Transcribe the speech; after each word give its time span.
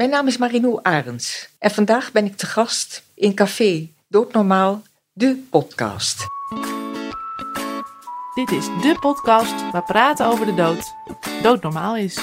Mijn 0.00 0.12
naam 0.12 0.26
is 0.26 0.36
Marinou 0.36 0.78
Arends 0.82 1.48
en 1.58 1.70
vandaag 1.70 2.12
ben 2.12 2.24
ik 2.24 2.36
te 2.36 2.46
gast 2.46 3.02
in 3.14 3.34
Café 3.34 3.88
Doodnormaal, 4.08 4.82
de 5.12 5.46
podcast. 5.50 6.24
Dit 8.34 8.50
is 8.50 8.64
de 8.64 8.96
podcast 9.00 9.70
waar 9.70 9.84
praten 9.84 10.26
over 10.26 10.46
de 10.46 10.54
dood 10.54 10.94
doodnormaal 11.42 11.96
is. 11.96 12.18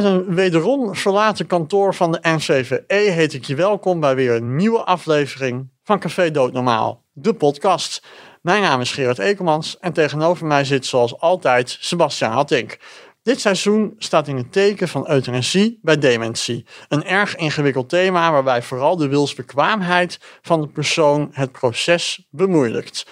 Vanuit 0.00 0.26
een 0.26 0.34
wederom 0.34 0.94
verlaten 0.94 1.46
kantoor 1.46 1.94
van 1.94 2.12
de 2.12 2.18
NCVE 2.22 2.84
heet 2.88 3.32
ik 3.32 3.44
je 3.44 3.54
welkom 3.54 4.00
bij 4.00 4.14
weer 4.14 4.34
een 4.34 4.56
nieuwe 4.56 4.84
aflevering 4.84 5.70
van 5.84 5.98
Café 5.98 6.30
Doodnormaal, 6.30 7.04
de 7.12 7.34
podcast. 7.34 8.02
Mijn 8.42 8.62
naam 8.62 8.80
is 8.80 8.92
Gerard 8.92 9.18
Ekelmans 9.18 9.78
en 9.78 9.92
tegenover 9.92 10.46
mij 10.46 10.64
zit 10.64 10.86
zoals 10.86 11.18
altijd 11.18 11.76
Sebastian 11.80 12.32
Hattink. 12.32 12.78
Dit 13.22 13.40
seizoen 13.40 13.94
staat 13.98 14.28
in 14.28 14.36
het 14.36 14.52
teken 14.52 14.88
van 14.88 15.10
euthanasie 15.10 15.78
bij 15.82 15.98
dementie. 15.98 16.66
Een 16.88 17.04
erg 17.04 17.36
ingewikkeld 17.36 17.88
thema 17.88 18.32
waarbij 18.32 18.62
vooral 18.62 18.96
de 18.96 19.08
wilsbekwaamheid 19.08 20.18
van 20.42 20.60
de 20.60 20.68
persoon 20.68 21.28
het 21.32 21.52
proces 21.52 22.26
bemoeilijkt. 22.30 23.06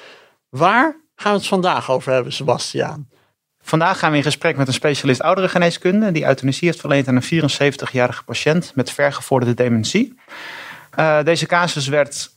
Waar 0.48 1.04
gaan 1.14 1.32
we 1.32 1.38
het 1.38 1.48
vandaag 1.48 1.90
over 1.90 2.12
hebben, 2.12 2.32
Sebastian? 2.32 3.08
Vandaag 3.68 3.98
gaan 3.98 4.10
we 4.10 4.16
in 4.16 4.22
gesprek 4.22 4.56
met 4.56 4.66
een 4.66 4.72
specialist 4.72 5.22
ouderengeneeskunde 5.22 6.12
die 6.12 6.24
euthanasie 6.24 6.68
heeft 6.68 6.80
verleend 6.80 7.08
aan 7.08 7.16
een 7.16 7.42
74-jarige 7.52 8.24
patiënt 8.24 8.72
met 8.74 8.90
vergevorderde 8.90 9.54
dementie. 9.54 10.14
Uh, 10.98 11.22
deze 11.22 11.46
casus 11.46 11.88
werd 11.88 12.30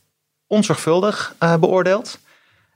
onzorgvuldig 0.46 1.34
uh, 1.40 1.56
beoordeeld 1.56 2.18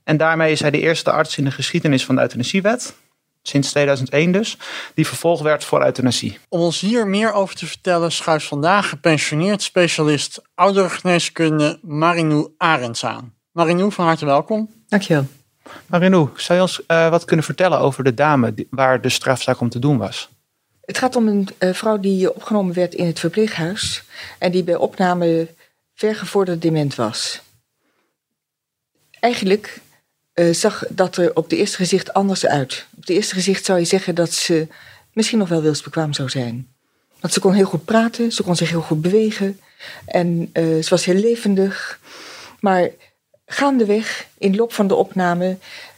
en 0.03 0.17
daarmee 0.17 0.51
is 0.51 0.59
hij 0.59 0.71
de 0.71 0.79
eerste 0.79 1.11
arts 1.11 1.37
in 1.37 1.43
de 1.43 1.51
geschiedenis 1.51 2.05
van 2.05 2.15
de 2.15 2.21
euthanasiewet, 2.21 2.95
sinds 3.41 3.69
2001 3.69 4.31
dus, 4.31 4.57
die 4.93 5.07
vervolgd 5.07 5.43
werd 5.43 5.63
voor 5.63 5.83
euthanasie. 5.83 6.39
Om 6.49 6.59
ons 6.59 6.79
hier 6.79 7.07
meer 7.07 7.33
over 7.33 7.55
te 7.55 7.65
vertellen 7.65 8.11
schuift 8.11 8.45
vandaag 8.45 8.89
gepensioneerd 8.89 9.61
specialist 9.61 10.41
ouderengeneeskunde 10.55 11.79
Marinou 11.81 12.53
Arends 12.57 13.05
aan. 13.05 13.33
Marinou, 13.51 13.91
van 13.91 14.05
harte 14.05 14.25
welkom. 14.25 14.69
Dankjewel. 14.87 15.27
Marinou, 15.85 16.29
zou 16.35 16.57
je 16.57 16.63
ons 16.63 16.81
uh, 16.87 17.09
wat 17.09 17.25
kunnen 17.25 17.45
vertellen 17.45 17.79
over 17.79 18.03
de 18.03 18.13
dame 18.13 18.53
waar 18.69 19.01
de 19.01 19.09
strafzaak 19.09 19.59
om 19.59 19.69
te 19.69 19.79
doen 19.79 19.97
was? 19.97 20.29
Het 20.85 20.97
gaat 20.97 21.15
om 21.15 21.27
een 21.27 21.47
uh, 21.59 21.73
vrouw 21.73 21.99
die 21.99 22.33
opgenomen 22.33 22.73
werd 22.73 22.93
in 22.93 23.05
het 23.05 23.19
verpleeghuis 23.19 24.03
en 24.39 24.51
die 24.51 24.63
bij 24.63 24.75
opname 24.75 25.47
vergevorderd 25.93 26.61
dement 26.61 26.95
was. 26.95 27.41
Eigenlijk 29.19 29.81
zag 30.51 30.83
dat 30.89 31.17
er 31.17 31.35
op 31.35 31.49
de 31.49 31.55
eerste 31.55 31.77
gezicht 31.77 32.13
anders 32.13 32.45
uit. 32.45 32.85
Op 32.97 33.05
de 33.05 33.13
eerste 33.13 33.33
gezicht 33.33 33.65
zou 33.65 33.79
je 33.79 33.85
zeggen 33.85 34.15
dat 34.15 34.33
ze 34.33 34.67
misschien 35.13 35.37
nog 35.37 35.49
wel 35.49 35.61
wilsbekwaam 35.61 36.13
zou 36.13 36.29
zijn. 36.29 36.67
Want 37.19 37.33
ze 37.33 37.39
kon 37.39 37.53
heel 37.53 37.65
goed 37.65 37.85
praten, 37.85 38.31
ze 38.31 38.43
kon 38.43 38.55
zich 38.55 38.69
heel 38.69 38.81
goed 38.81 39.01
bewegen 39.01 39.59
en 40.05 40.49
ze 40.53 40.87
was 40.89 41.05
heel 41.05 41.15
levendig. 41.15 41.99
Maar 42.59 42.89
gaandeweg, 43.47 44.27
in 44.37 44.51
de 44.51 44.57
loop 44.57 44.73
van 44.73 44.87
de 44.87 44.95
opname, 44.95 45.57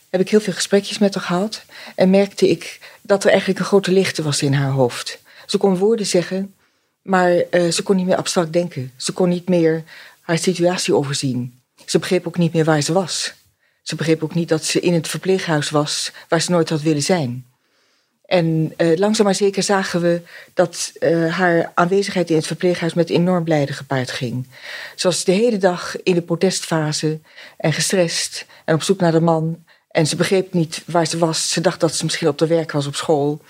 heb 0.09 0.22
ik 0.22 0.30
heel 0.30 0.39
veel 0.39 0.53
gesprekjes 0.53 0.97
met 0.97 1.14
haar 1.14 1.23
gehad. 1.23 1.64
En 1.95 2.09
merkte 2.09 2.50
ik 2.50 2.80
dat 3.02 3.23
er 3.23 3.30
eigenlijk 3.30 3.59
een 3.59 3.66
grote 3.66 3.91
leegte 3.91 4.23
was 4.23 4.41
in 4.41 4.53
haar 4.53 4.72
hoofd. 4.72 5.19
Ze 5.45 5.58
kon 5.58 5.78
woorden 5.78 6.06
zeggen, 6.06 6.53
maar 7.02 7.31
uh, 7.52 7.72
ze 7.72 7.84
kon 7.84 7.96
niet 7.96 8.06
meer 8.06 8.16
abstract 8.16 8.53
denken. 8.53 8.91
Ze 8.97 9.12
kon 9.12 9.29
niet 9.29 9.50
meer 9.50 9.84
haar 10.22 10.38
situatie 10.38 10.96
overzien. 10.96 11.62
Ze 11.85 12.00
begreep 12.00 12.28
ook 12.28 12.38
niet 12.38 12.53
meer 12.53 12.66
waar 12.66 12.81
ze 12.81 12.94
was. 12.94 13.34
Ze 13.84 13.95
begreep 13.95 14.24
ook 14.24 14.35
niet 14.35 14.50
dat 14.50 14.63
ze 14.63 14.79
in 14.79 14.94
het 14.94 15.07
verpleeghuis 15.07 15.69
was 15.69 16.12
waar 16.28 16.41
ze 16.41 16.51
nooit 16.51 16.69
had 16.69 16.81
willen 16.81 17.03
zijn. 17.03 17.45
En 18.29 18.73
uh, 18.78 18.97
langzaam 18.97 19.25
maar 19.25 19.35
zeker 19.35 19.63
zagen 19.63 20.01
we 20.01 20.22
dat 20.53 20.91
uh, 21.00 21.35
haar 21.35 21.72
aanwezigheid 21.73 22.29
in 22.29 22.35
het 22.35 22.47
verpleeghuis 22.47 22.94
met 22.94 23.09
enorm 23.09 23.47
lijden 23.47 23.75
gepaard 23.75 24.12
ging. 24.12 24.47
Ze 24.95 25.07
was 25.07 25.23
de 25.23 25.31
hele 25.31 25.57
dag 25.57 25.95
in 26.03 26.13
de 26.13 26.22
protestfase 26.22 27.19
en 27.57 27.73
gestrest 27.73 28.45
en 28.66 28.75
op 28.75 28.84
zoek 28.84 29.00
naar 29.00 29.12
de 29.12 29.22
man. 29.22 29.63
En 29.91 30.07
ze 30.07 30.16
begreep 30.16 30.53
niet 30.53 30.84
waar 30.85 31.07
ze 31.07 31.18
was. 31.18 31.51
Ze 31.51 31.62
dacht 31.62 31.79
dat 31.79 31.95
ze 31.95 32.03
misschien 32.03 32.28
op 32.28 32.38
de 32.38 32.47
werk 32.47 32.72
was 32.72 32.88
op 32.88 32.95
school. 32.95 33.41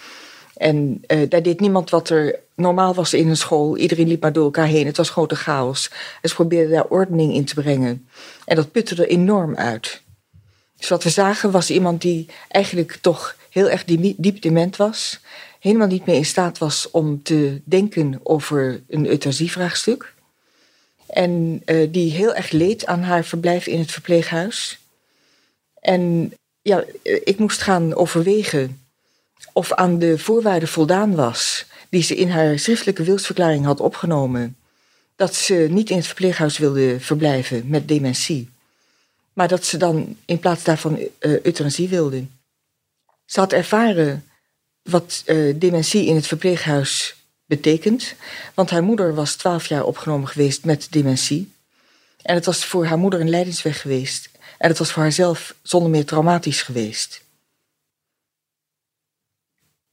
En 0.57 1.03
uh, 1.07 1.29
daar 1.29 1.44
deed 1.44 1.59
niemand 1.59 1.89
wat 1.89 2.09
er 2.09 2.39
normaal 2.56 2.94
was 2.94 3.13
in 3.13 3.29
een 3.29 3.38
school. 3.38 3.78
Iedereen 3.78 4.07
liep 4.07 4.22
maar 4.22 4.34
door 4.34 4.44
elkaar 4.44 4.68
heen. 4.68 4.85
Het 4.85 4.97
was 4.97 5.09
grote 5.09 5.35
chaos. 5.35 5.91
En 6.22 6.29
ze 6.29 6.35
probeerde 6.35 6.73
daar 6.73 6.85
ordening 6.85 7.34
in 7.34 7.45
te 7.45 7.53
brengen. 7.53 8.07
En 8.45 8.56
dat 8.56 8.72
putte 8.72 8.95
er 8.95 9.09
enorm 9.09 9.56
uit. 9.56 10.01
Dus 10.78 10.89
wat 10.89 11.03
we 11.03 11.09
zagen 11.09 11.51
was 11.51 11.69
iemand 11.69 12.01
die 12.01 12.29
eigenlijk 12.47 12.97
toch 13.01 13.38
heel 13.50 13.70
erg 13.70 13.84
diep 14.18 14.42
dement 14.42 14.76
was. 14.76 15.20
Helemaal 15.60 15.88
niet 15.88 16.06
meer 16.06 16.16
in 16.16 16.26
staat 16.26 16.58
was 16.58 16.92
om 16.92 17.24
te 17.24 17.62
denken 17.64 18.20
over 18.24 18.82
een 18.88 19.08
euthanasievraagstuk. 19.08 20.14
En 21.08 21.62
uh, 21.66 21.88
die 21.92 22.12
heel 22.12 22.34
erg 22.34 22.52
leed 22.52 22.86
aan 22.86 23.02
haar 23.02 23.26
verblijf 23.26 23.68
in 23.68 23.80
het 23.80 23.92
verpleeghuis. 23.92 24.80
En 25.80 26.34
ja, 26.62 26.84
ik 27.04 27.38
moest 27.38 27.62
gaan 27.62 27.96
overwegen 27.96 28.82
of 29.54 29.74
aan 29.74 30.00
de 30.00 30.18
voorwaarden 30.18 30.70
voldaan 30.70 31.16
was 31.16 31.66
die 31.90 32.04
ze 32.04 32.16
in 32.16 32.30
haar 32.30 32.60
schriftelijke 32.60 33.04
wilsverklaring 33.04 33.66
had 33.66 33.80
opgenomen. 33.80 34.58
Dat 35.16 35.36
ze 35.36 35.68
niet 35.70 35.90
in 35.90 35.98
het 35.98 36.06
verpleeghuis 36.06 36.58
wilde 36.58 37.00
verblijven 37.00 37.64
met 37.68 37.88
dementie. 37.88 38.50
Maar 39.34 39.48
dat 39.48 39.66
ze 39.66 39.78
dan 39.78 40.16
in 40.26 40.40
plaats 40.40 40.64
daarvan 40.64 40.98
uh, 40.98 41.10
euthanasie 41.20 41.90
wilde. 41.90 42.26
Ze 43.29 43.40
had 43.40 43.53
ervaren 43.53 44.25
wat 44.81 45.23
uh, 45.25 45.56
dementie 45.59 46.06
in 46.06 46.16
het 46.16 46.28
verpleeghuis 46.28 47.16
betekent. 47.45 48.13
Want 48.53 48.69
haar 48.69 48.84
moeder 48.84 49.13
was 49.13 49.35
twaalf 49.35 49.66
jaar 49.66 49.84
opgenomen 49.84 50.28
geweest 50.28 50.66
met 50.66 50.88
dementie. 50.90 51.51
En 52.22 52.35
het 52.35 52.45
was 52.45 52.66
voor 52.66 52.85
haar 52.85 52.97
moeder 52.97 53.19
een 53.19 53.29
leidingsweg 53.29 53.81
geweest. 53.81 54.29
En 54.57 54.69
het 54.69 54.78
was 54.78 54.91
voor 54.91 55.01
haarzelf 55.01 55.56
zonder 55.62 55.89
meer 55.89 56.06
traumatisch 56.06 56.62
geweest. 56.62 57.22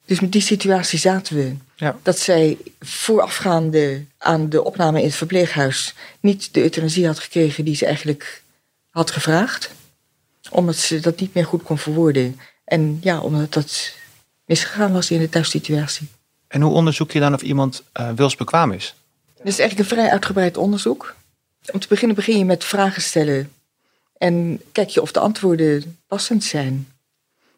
Dus 0.04 0.20
met 0.20 0.32
die 0.32 0.42
situatie 0.42 0.98
zaten 0.98 1.36
we. 1.36 1.56
Ja. 1.74 1.98
Dat 2.02 2.18
zij 2.18 2.58
voorafgaande 2.80 4.04
aan 4.18 4.48
de 4.48 4.64
opname 4.64 4.98
in 4.98 5.06
het 5.06 5.14
verpleeghuis 5.14 5.94
niet 6.20 6.54
de 6.54 6.62
euthanasie 6.62 7.06
had 7.06 7.18
gekregen 7.18 7.64
die 7.64 7.76
ze 7.76 7.86
eigenlijk 7.86 8.42
had 8.90 9.10
gevraagd. 9.10 9.70
Omdat 10.50 10.76
ze 10.76 11.00
dat 11.00 11.20
niet 11.20 11.34
meer 11.34 11.46
goed 11.46 11.62
kon 11.62 11.78
verwoorden. 11.78 12.40
En 12.66 12.98
ja, 13.00 13.20
omdat 13.20 13.52
dat 13.52 13.94
misgegaan 14.44 14.92
was 14.92 15.10
in 15.10 15.20
de 15.20 15.28
thuissituatie. 15.28 16.08
En 16.48 16.60
hoe 16.60 16.74
onderzoek 16.74 17.10
je 17.10 17.20
dan 17.20 17.34
of 17.34 17.42
iemand 17.42 17.82
uh, 18.00 18.10
wilsbekwaam 18.12 18.72
is? 18.72 18.94
Dat 19.36 19.46
is 19.46 19.58
eigenlijk 19.58 19.90
een 19.90 19.96
vrij 19.96 20.10
uitgebreid 20.10 20.56
onderzoek. 20.56 21.14
Om 21.72 21.80
te 21.80 21.88
beginnen 21.88 22.16
begin 22.16 22.38
je 22.38 22.44
met 22.44 22.64
vragen 22.64 23.02
stellen. 23.02 23.52
En 24.18 24.60
kijk 24.72 24.88
je 24.88 25.02
of 25.02 25.12
de 25.12 25.20
antwoorden 25.20 25.98
passend 26.06 26.44
zijn. 26.44 26.88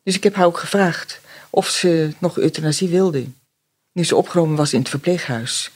Dus 0.03 0.15
ik 0.15 0.23
heb 0.23 0.35
haar 0.35 0.47
ook 0.47 0.59
gevraagd 0.59 1.21
of 1.51 1.69
ze 1.69 2.15
nog 2.19 2.39
euthanasie 2.39 2.89
wilde. 2.89 3.27
Nu 3.93 4.05
ze 4.05 4.17
opgenomen 4.17 4.57
was 4.57 4.73
in 4.73 4.79
het 4.79 4.89
verpleeghuis. 4.89 5.71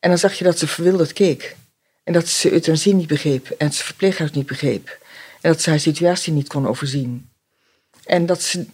En 0.00 0.08
dan 0.08 0.18
zag 0.18 0.34
je 0.34 0.44
dat 0.44 0.58
ze 0.58 0.66
verwilderd 0.66 1.12
keek. 1.12 1.56
En 2.04 2.12
dat 2.12 2.28
ze 2.28 2.52
euthanasie 2.52 2.94
niet 2.94 3.06
begreep. 3.06 3.50
En 3.50 3.66
het 3.66 3.76
verpleeghuis 3.76 4.30
niet 4.30 4.46
begreep. 4.46 4.98
En 5.40 5.52
dat 5.52 5.60
ze 5.60 5.70
haar 5.70 5.80
situatie 5.80 6.32
niet 6.32 6.48
kon 6.48 6.68
overzien. 6.68 7.30
En 8.04 8.26
dat 8.26 8.42
ze 8.42 8.66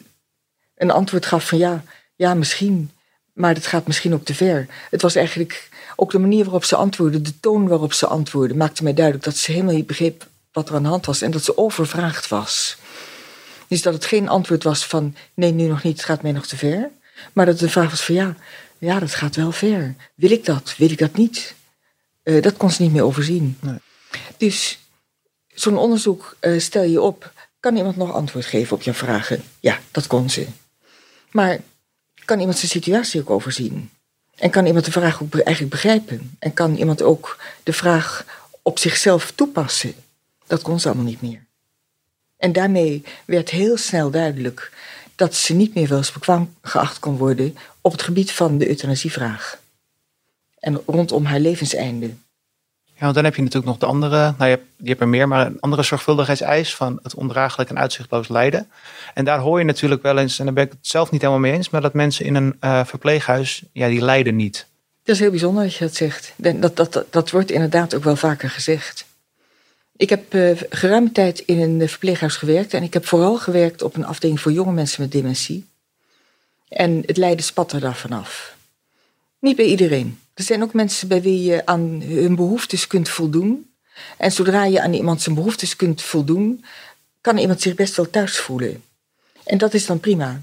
een 0.75 0.91
antwoord 0.91 1.27
gaf 1.27 1.49
van 1.49 1.59
ja, 1.59 1.85
ja, 2.17 2.35
misschien. 2.35 2.91
Maar 3.33 3.55
dat 3.55 3.67
gaat 3.67 3.87
misschien 3.87 4.15
ook 4.15 4.25
te 4.25 4.35
ver. 4.35 4.67
Het 4.91 5.03
was 5.03 5.15
eigenlijk 5.15 5.69
ook 5.97 6.11
de 6.11 6.19
manier 6.19 6.45
waarop 6.45 6.65
ze 6.65 6.77
antwoordde, 6.77 7.21
de 7.21 7.41
toon 7.41 7.69
waarop 7.69 7.93
ze 7.93 8.07
antwoordde, 8.07 8.57
maakte 8.57 8.83
mij 8.83 8.95
duidelijk 8.95 9.25
dat 9.25 9.37
ze 9.37 9.53
helemaal 9.53 9.75
niet 9.75 9.87
begreep 9.87 10.27
wat 10.53 10.69
er 10.69 10.75
aan 10.75 10.83
de 10.83 10.89
hand 10.89 11.07
was 11.07 11.23
en 11.23 11.31
dat 11.31 11.45
ze 11.45 11.59
overvraagd 11.59 12.29
was. 12.29 12.77
Dus 13.69 13.83
dat 13.83 13.95
het 13.95 14.05
geen 14.05 14.29
antwoord 14.29 14.63
was 14.63 14.87
van 14.87 15.15
nee, 15.35 15.53
nu 15.53 15.67
nog 15.67 15.83
niet, 15.83 15.97
het 15.97 16.07
gaat 16.07 16.23
mij 16.23 16.33
nog 16.33 16.47
te 16.47 16.57
ver. 16.57 16.91
Maar 17.33 17.47
dat 17.47 17.59
de 17.59 17.69
vraag 17.69 17.91
was 17.91 18.05
van 18.05 18.15
ja, 18.15 18.37
ja, 18.79 18.99
dat 18.99 19.15
gaat 19.15 19.37
wel 19.37 19.53
ver. 19.53 19.95
Wil 20.15 20.31
ik 20.31 20.45
dat? 20.45 20.75
Wil 20.77 20.91
ik 20.91 20.99
dat 20.99 21.17
niet? 21.17 21.55
Uh, 22.25 22.43
dat 22.43 22.57
kon 22.57 22.71
ze 22.71 22.83
niet 22.83 22.93
meer 22.93 23.05
overzien. 23.05 23.59
Nee. 23.61 23.79
Dus 24.37 24.79
zo'n 25.55 25.77
onderzoek 25.77 26.37
uh, 26.41 26.61
stel 26.61 26.83
je 26.83 27.01
op 27.01 27.33
kan 27.61 27.77
iemand 27.77 27.97
nog 27.97 28.13
antwoord 28.13 28.47
geven 28.47 28.77
op 28.77 28.83
je 28.83 28.95
vragen? 28.95 29.43
Ja, 29.61 29.79
dat 29.91 30.07
kon 30.07 30.31
ze. 30.31 30.47
Maar 31.31 31.61
kan 32.25 32.39
iemand 32.39 32.59
zijn 32.59 32.71
situatie 32.71 33.21
ook 33.21 33.31
overzien? 33.31 33.91
En 34.35 34.51
kan 34.51 34.67
iemand 34.67 34.85
de 34.85 34.91
vraag 34.91 35.23
ook 35.23 35.35
eigenlijk 35.35 35.71
begrijpen? 35.71 36.37
En 36.39 36.55
kan 36.55 36.77
iemand 36.77 37.03
ook 37.03 37.39
de 37.63 37.73
vraag 37.73 38.25
op 38.63 38.79
zichzelf 38.79 39.31
toepassen? 39.31 39.95
Dat 40.47 40.63
kon 40.63 40.81
ze 40.81 40.89
allemaal 40.89 41.07
niet 41.07 41.23
meer. 41.23 41.47
En 42.37 42.53
daarmee 42.53 43.05
werd 43.25 43.51
heel 43.51 43.77
snel 43.77 44.11
duidelijk 44.11 44.73
dat 45.15 45.35
ze 45.35 45.55
niet 45.55 45.75
meer 45.75 45.89
wel 45.89 45.99
eens 45.99 46.13
bekwaam 46.13 46.55
geacht 46.63 46.99
kon 46.99 47.17
worden 47.17 47.57
op 47.81 47.93
het 47.93 48.03
gebied 48.03 48.33
van 48.33 48.59
de 48.59 48.69
euthanasievraag. 48.69 49.61
En 50.59 50.83
rondom 50.87 51.25
haar 51.25 51.41
levenseinde. 51.41 52.11
Ja, 52.99 53.05
want 53.05 53.15
dan 53.15 53.25
heb 53.25 53.35
je 53.35 53.43
natuurlijk 53.43 53.71
nog 53.71 53.79
de 53.79 53.87
andere, 53.87 54.17
nou 54.17 54.51
je 54.51 54.57
hebt, 54.57 54.65
hebt 54.85 55.01
er 55.01 55.09
meer, 55.09 55.29
maar 55.29 55.47
een 55.47 55.61
andere 55.61 55.83
zorgvuldigheidseis 55.83 56.75
van 56.75 56.99
het 57.03 57.15
ondraaglijk 57.15 57.71
en 57.71 57.79
uitzichtloos 57.79 58.29
lijden. 58.29 58.71
En 59.15 59.25
daar 59.25 59.39
hoor 59.39 59.59
je 59.59 59.65
natuurlijk 59.65 60.03
wel 60.03 60.19
eens, 60.19 60.39
en 60.39 60.45
daar 60.45 60.55
ben 60.55 60.65
ik 60.65 60.71
het 60.71 60.87
zelf 60.87 61.11
niet 61.11 61.21
helemaal 61.21 61.43
mee 61.43 61.53
eens, 61.53 61.71
maar 61.71 61.81
dat 61.81 61.95
mensen 61.95 62.25
in 62.25 62.35
een 62.35 62.57
uh, 62.61 62.85
verpleeghuis, 62.85 63.63
ja, 63.73 63.89
die 63.89 64.05
lijden 64.05 64.37
niet. 64.37 64.67
Dat 65.03 65.15
is 65.15 65.21
heel 65.21 65.31
bijzonder 65.31 65.63
dat 65.63 65.75
je 65.75 65.85
dat 65.85 65.95
zegt. 65.95 66.33
Dat, 66.37 66.77
dat, 66.77 66.93
dat, 66.93 67.07
dat 67.11 67.31
wordt 67.31 67.51
inderdaad 67.51 67.95
ook 67.95 68.05
wel 68.05 68.17
vaker 68.17 68.51
gezegd. 68.51 69.07
Ik 69.97 70.09
heb 70.09 70.35
uh, 70.35 70.57
geruime 70.71 71.13
tijd 71.13 71.39
in 71.39 71.61
een 71.61 71.89
verpleeghuis 71.89 72.37
gewerkt 72.37 72.75
en 72.75 72.83
ik 72.83 72.93
heb 72.93 73.07
vooral 73.07 73.37
gewerkt 73.37 73.83
op 73.83 73.97
een 73.97 74.07
afdeling 74.07 74.41
voor 74.41 74.53
jonge 74.53 74.73
mensen 74.73 75.03
met 75.03 75.13
dementie. 75.13 75.67
En 76.69 77.03
het 77.07 77.17
lijden 77.17 77.45
spat 77.45 77.73
er 77.73 77.81
daar 77.81 77.97
vanaf. 77.97 78.57
Niet 79.39 79.57
bij 79.57 79.65
iedereen. 79.65 80.19
Er 80.39 80.45
zijn 80.45 80.63
ook 80.63 80.73
mensen 80.73 81.09
bij 81.09 81.23
wie 81.23 81.43
je 81.43 81.67
aan 81.67 82.03
hun 82.03 82.35
behoeftes 82.35 82.87
kunt 82.87 83.09
voldoen. 83.09 83.71
En 84.17 84.33
zodra 84.33 84.65
je 84.65 84.81
aan 84.81 84.93
iemand 84.93 85.23
zijn 85.23 85.35
behoeftes 85.35 85.77
kunt 85.77 86.03
voldoen, 86.03 86.65
kan 87.21 87.39
iemand 87.39 87.61
zich 87.61 87.75
best 87.75 87.97
wel 87.97 88.11
thuis 88.11 88.39
voelen. 88.39 88.83
En 89.45 89.59
dat 89.59 89.75
is 89.75 89.87
dan 89.87 90.01
prima. 90.01 90.41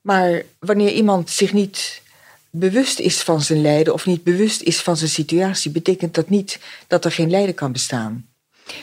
Maar 0.00 0.42
wanneer 0.58 0.92
iemand 0.92 1.30
zich 1.30 1.52
niet 1.52 2.02
bewust 2.50 2.98
is 2.98 3.22
van 3.22 3.40
zijn 3.40 3.60
lijden 3.60 3.92
of 3.92 4.06
niet 4.06 4.22
bewust 4.22 4.62
is 4.62 4.80
van 4.80 4.96
zijn 4.96 5.10
situatie, 5.10 5.70
betekent 5.70 6.14
dat 6.14 6.28
niet 6.28 6.58
dat 6.86 7.04
er 7.04 7.12
geen 7.12 7.30
lijden 7.30 7.54
kan 7.54 7.72
bestaan. 7.72 8.28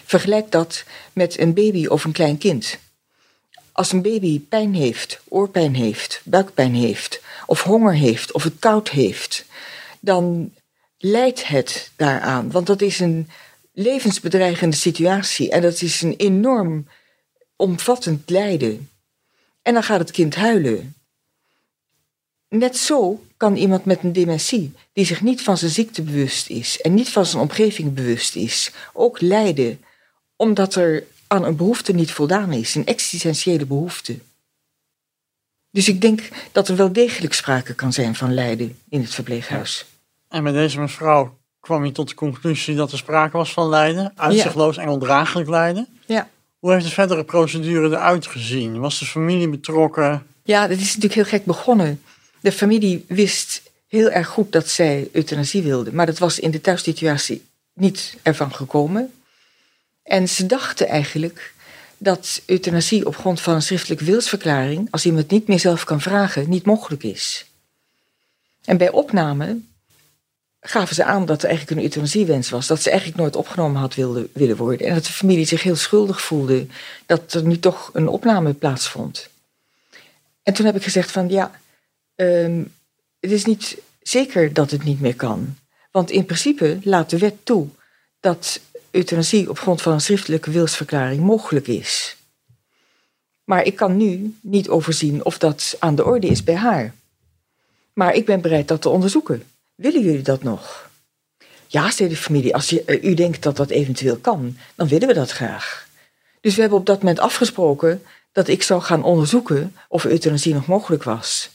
Vergelijk 0.06 0.51
dat 0.51 0.83
met 1.13 1.39
een 1.39 1.53
baby 1.53 1.85
of 1.85 2.03
een 2.03 2.11
klein 2.11 2.38
kind. 2.38 2.77
Als 3.79 3.91
een 3.91 4.01
baby 4.01 4.39
pijn 4.39 4.75
heeft, 4.75 5.19
oorpijn 5.27 5.75
heeft, 5.75 6.21
buikpijn 6.23 6.75
heeft, 6.75 7.21
of 7.45 7.63
honger 7.63 7.93
heeft, 7.93 8.31
of 8.31 8.43
het 8.43 8.53
koud 8.59 8.89
heeft, 8.89 9.45
dan 9.99 10.53
leidt 10.97 11.47
het 11.47 11.91
daaraan. 11.95 12.51
Want 12.51 12.67
dat 12.67 12.81
is 12.81 12.99
een 12.99 13.29
levensbedreigende 13.73 14.75
situatie 14.75 15.49
en 15.49 15.61
dat 15.61 15.81
is 15.81 16.01
een 16.01 16.15
enorm 16.15 16.87
omvattend 17.55 18.29
lijden. 18.29 18.89
En 19.61 19.73
dan 19.73 19.83
gaat 19.83 19.99
het 19.99 20.11
kind 20.11 20.35
huilen. 20.35 20.95
Net 22.49 22.77
zo 22.77 23.23
kan 23.37 23.55
iemand 23.55 23.85
met 23.85 24.03
een 24.03 24.13
dementie, 24.13 24.73
die 24.93 25.05
zich 25.05 25.21
niet 25.21 25.41
van 25.41 25.57
zijn 25.57 25.71
ziekte 25.71 26.01
bewust 26.01 26.49
is 26.49 26.81
en 26.81 26.93
niet 26.93 27.09
van 27.09 27.25
zijn 27.25 27.41
omgeving 27.41 27.93
bewust 27.93 28.35
is, 28.35 28.71
ook 28.93 29.21
lijden 29.21 29.83
omdat 30.35 30.75
er 30.75 31.03
aan 31.31 31.45
een 31.45 31.55
behoefte 31.55 31.93
niet 31.93 32.11
voldaan 32.11 32.51
is, 32.51 32.75
een 32.75 32.85
existentiële 32.85 33.65
behoefte. 33.65 34.19
Dus 35.71 35.87
ik 35.87 36.01
denk 36.01 36.29
dat 36.51 36.67
er 36.67 36.75
wel 36.75 36.93
degelijk 36.93 37.33
sprake 37.33 37.73
kan 37.73 37.93
zijn 37.93 38.15
van 38.15 38.33
lijden 38.33 38.77
in 38.89 39.01
het 39.01 39.13
verpleeghuis. 39.13 39.85
En 40.27 40.43
met 40.43 40.53
deze 40.53 40.79
mevrouw 40.79 41.37
kwam 41.59 41.85
je 41.85 41.91
tot 41.91 42.09
de 42.09 42.15
conclusie 42.15 42.75
dat 42.75 42.91
er 42.91 42.97
sprake 42.97 43.37
was 43.37 43.53
van 43.53 43.69
lijden, 43.69 44.11
uitzichtloos 44.15 44.77
en 44.77 44.89
ondraaglijk 44.89 45.49
lijden. 45.49 45.87
Ja. 46.05 46.29
Hoe 46.59 46.71
heeft 46.71 46.85
de 46.85 46.91
verdere 46.91 47.23
procedure 47.23 47.87
eruit 47.87 48.27
gezien? 48.27 48.79
Was 48.79 48.99
de 48.99 49.05
familie 49.05 49.49
betrokken? 49.49 50.25
Ja, 50.43 50.67
dat 50.67 50.77
is 50.77 50.85
natuurlijk 50.85 51.13
heel 51.13 51.39
gek 51.39 51.45
begonnen. 51.45 52.01
De 52.39 52.51
familie 52.51 53.05
wist 53.07 53.61
heel 53.87 54.09
erg 54.09 54.27
goed 54.27 54.51
dat 54.51 54.67
zij 54.67 55.09
euthanasie 55.11 55.61
wilde, 55.61 55.93
maar 55.93 56.05
dat 56.05 56.17
was 56.17 56.39
in 56.39 56.51
de 56.51 56.61
thuissituatie 56.61 57.45
niet 57.73 58.17
ervan 58.21 58.53
gekomen. 58.53 59.13
En 60.09 60.29
ze 60.29 60.45
dachten 60.45 60.88
eigenlijk 60.88 61.53
dat 61.97 62.41
euthanasie 62.45 63.06
op 63.06 63.15
grond 63.15 63.41
van 63.41 63.53
een 63.53 63.61
schriftelijke 63.61 64.03
wilsverklaring, 64.03 64.88
als 64.91 65.06
iemand 65.06 65.29
niet 65.29 65.47
meer 65.47 65.59
zelf 65.59 65.83
kan 65.83 66.01
vragen, 66.01 66.50
niet 66.50 66.65
mogelijk 66.65 67.03
is. 67.03 67.45
En 68.65 68.77
bij 68.77 68.89
opname 68.89 69.59
gaven 70.61 70.95
ze 70.95 71.03
aan 71.03 71.25
dat 71.25 71.44
er 71.44 71.50
eigenlijk 71.50 71.77
een 71.77 71.85
euthanasiewens 71.85 72.50
was, 72.50 72.67
dat 72.67 72.81
ze 72.81 72.89
eigenlijk 72.89 73.19
nooit 73.19 73.35
opgenomen 73.35 73.81
had 73.81 73.95
wilde, 73.95 74.29
willen 74.33 74.56
worden 74.57 74.88
en 74.88 74.94
dat 74.94 75.06
de 75.06 75.11
familie 75.11 75.45
zich 75.45 75.63
heel 75.63 75.75
schuldig 75.75 76.21
voelde 76.21 76.65
dat 77.06 77.33
er 77.33 77.44
nu 77.44 77.59
toch 77.59 77.89
een 77.94 78.07
opname 78.07 78.53
plaatsvond. 78.53 79.29
En 80.44 80.53
toen 80.53 80.65
heb 80.65 80.75
ik 80.75 80.83
gezegd 80.83 81.11
van 81.11 81.29
ja, 81.29 81.51
um, 82.15 82.73
het 83.19 83.31
is 83.31 83.45
niet 83.45 83.77
zeker 84.01 84.53
dat 84.53 84.71
het 84.71 84.83
niet 84.83 85.01
meer 85.01 85.15
kan. 85.15 85.56
Want 85.91 86.11
in 86.11 86.25
principe 86.25 86.79
laat 86.83 87.09
de 87.09 87.17
wet 87.17 87.35
toe 87.45 87.67
dat 88.19 88.59
euthanasie 88.91 89.50
op 89.50 89.59
grond 89.59 89.81
van 89.81 89.94
een 89.94 90.01
schriftelijke 90.01 90.51
wilsverklaring 90.51 91.21
mogelijk 91.21 91.68
is. 91.68 92.15
Maar 93.44 93.63
ik 93.63 93.75
kan 93.75 93.97
nu 93.97 94.36
niet 94.41 94.69
overzien 94.69 95.25
of 95.25 95.38
dat 95.38 95.75
aan 95.80 95.95
de 95.95 96.06
orde 96.06 96.27
is 96.27 96.44
bij 96.44 96.56
haar. 96.56 96.94
Maar 97.94 98.13
ik 98.13 98.25
ben 98.25 98.41
bereid 98.41 98.68
dat 98.68 98.81
te 98.81 98.89
onderzoeken. 98.89 99.44
Willen 99.75 100.01
jullie 100.01 100.21
dat 100.21 100.44
nog? 100.44 100.89
Ja, 101.68 101.91
zei 101.91 102.09
de 102.09 102.15
familie, 102.15 102.53
als 102.53 102.69
je, 102.69 102.83
uh, 102.86 103.03
u 103.03 103.13
denkt 103.13 103.44
dat 103.44 103.57
dat 103.57 103.69
eventueel 103.69 104.18
kan, 104.18 104.57
dan 104.75 104.88
willen 104.88 105.07
we 105.07 105.13
dat 105.13 105.31
graag. 105.31 105.88
Dus 106.42 106.56
we 106.56 106.62
hebben 106.62 106.80
op 106.80 106.85
dat 106.85 106.97
moment 106.97 107.19
afgesproken 107.19 108.03
dat 108.31 108.47
ik 108.47 108.63
zou 108.63 108.81
gaan 108.81 109.03
onderzoeken 109.03 109.75
of 109.88 110.06
euthanasie 110.06 110.53
nog 110.53 110.65
mogelijk 110.65 111.03
was. 111.03 111.50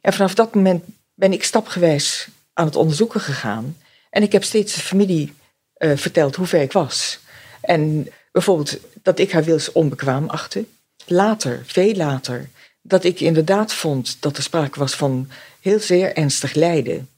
En 0.00 0.12
vanaf 0.12 0.34
dat 0.34 0.54
moment 0.54 0.84
ben 1.14 1.32
ik 1.32 1.44
stapgewijs 1.44 2.28
aan 2.52 2.66
het 2.66 2.76
onderzoeken 2.76 3.20
gegaan. 3.20 3.76
En 4.10 4.22
ik 4.22 4.32
heb 4.32 4.44
steeds 4.44 4.74
de 4.74 4.80
familie 4.80 5.34
uh, 5.78 5.96
verteld 5.96 6.36
hoe 6.36 6.46
ver 6.46 6.60
ik 6.60 6.72
was. 6.72 7.18
En 7.60 8.08
bijvoorbeeld 8.32 8.78
dat 9.02 9.18
ik 9.18 9.32
haar 9.32 9.44
wils 9.44 9.72
onbekwaam 9.72 10.28
achtte. 10.28 10.64
Later, 11.06 11.62
veel 11.66 11.94
later, 11.94 12.48
dat 12.82 13.04
ik 13.04 13.20
inderdaad 13.20 13.72
vond 13.72 14.16
dat 14.20 14.36
er 14.36 14.42
sprake 14.42 14.78
was 14.78 14.94
van 14.94 15.28
heel 15.60 15.80
zeer 15.80 16.16
ernstig 16.16 16.54
lijden. 16.54 17.08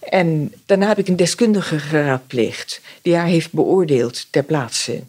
En 0.00 0.52
daarna 0.66 0.88
heb 0.88 0.98
ik 0.98 1.08
een 1.08 1.16
deskundige 1.16 1.78
geraadpleegd 1.78 2.80
die 3.02 3.14
haar 3.14 3.26
heeft 3.26 3.52
beoordeeld 3.52 4.26
ter 4.30 4.42
plaatse. 4.42 5.02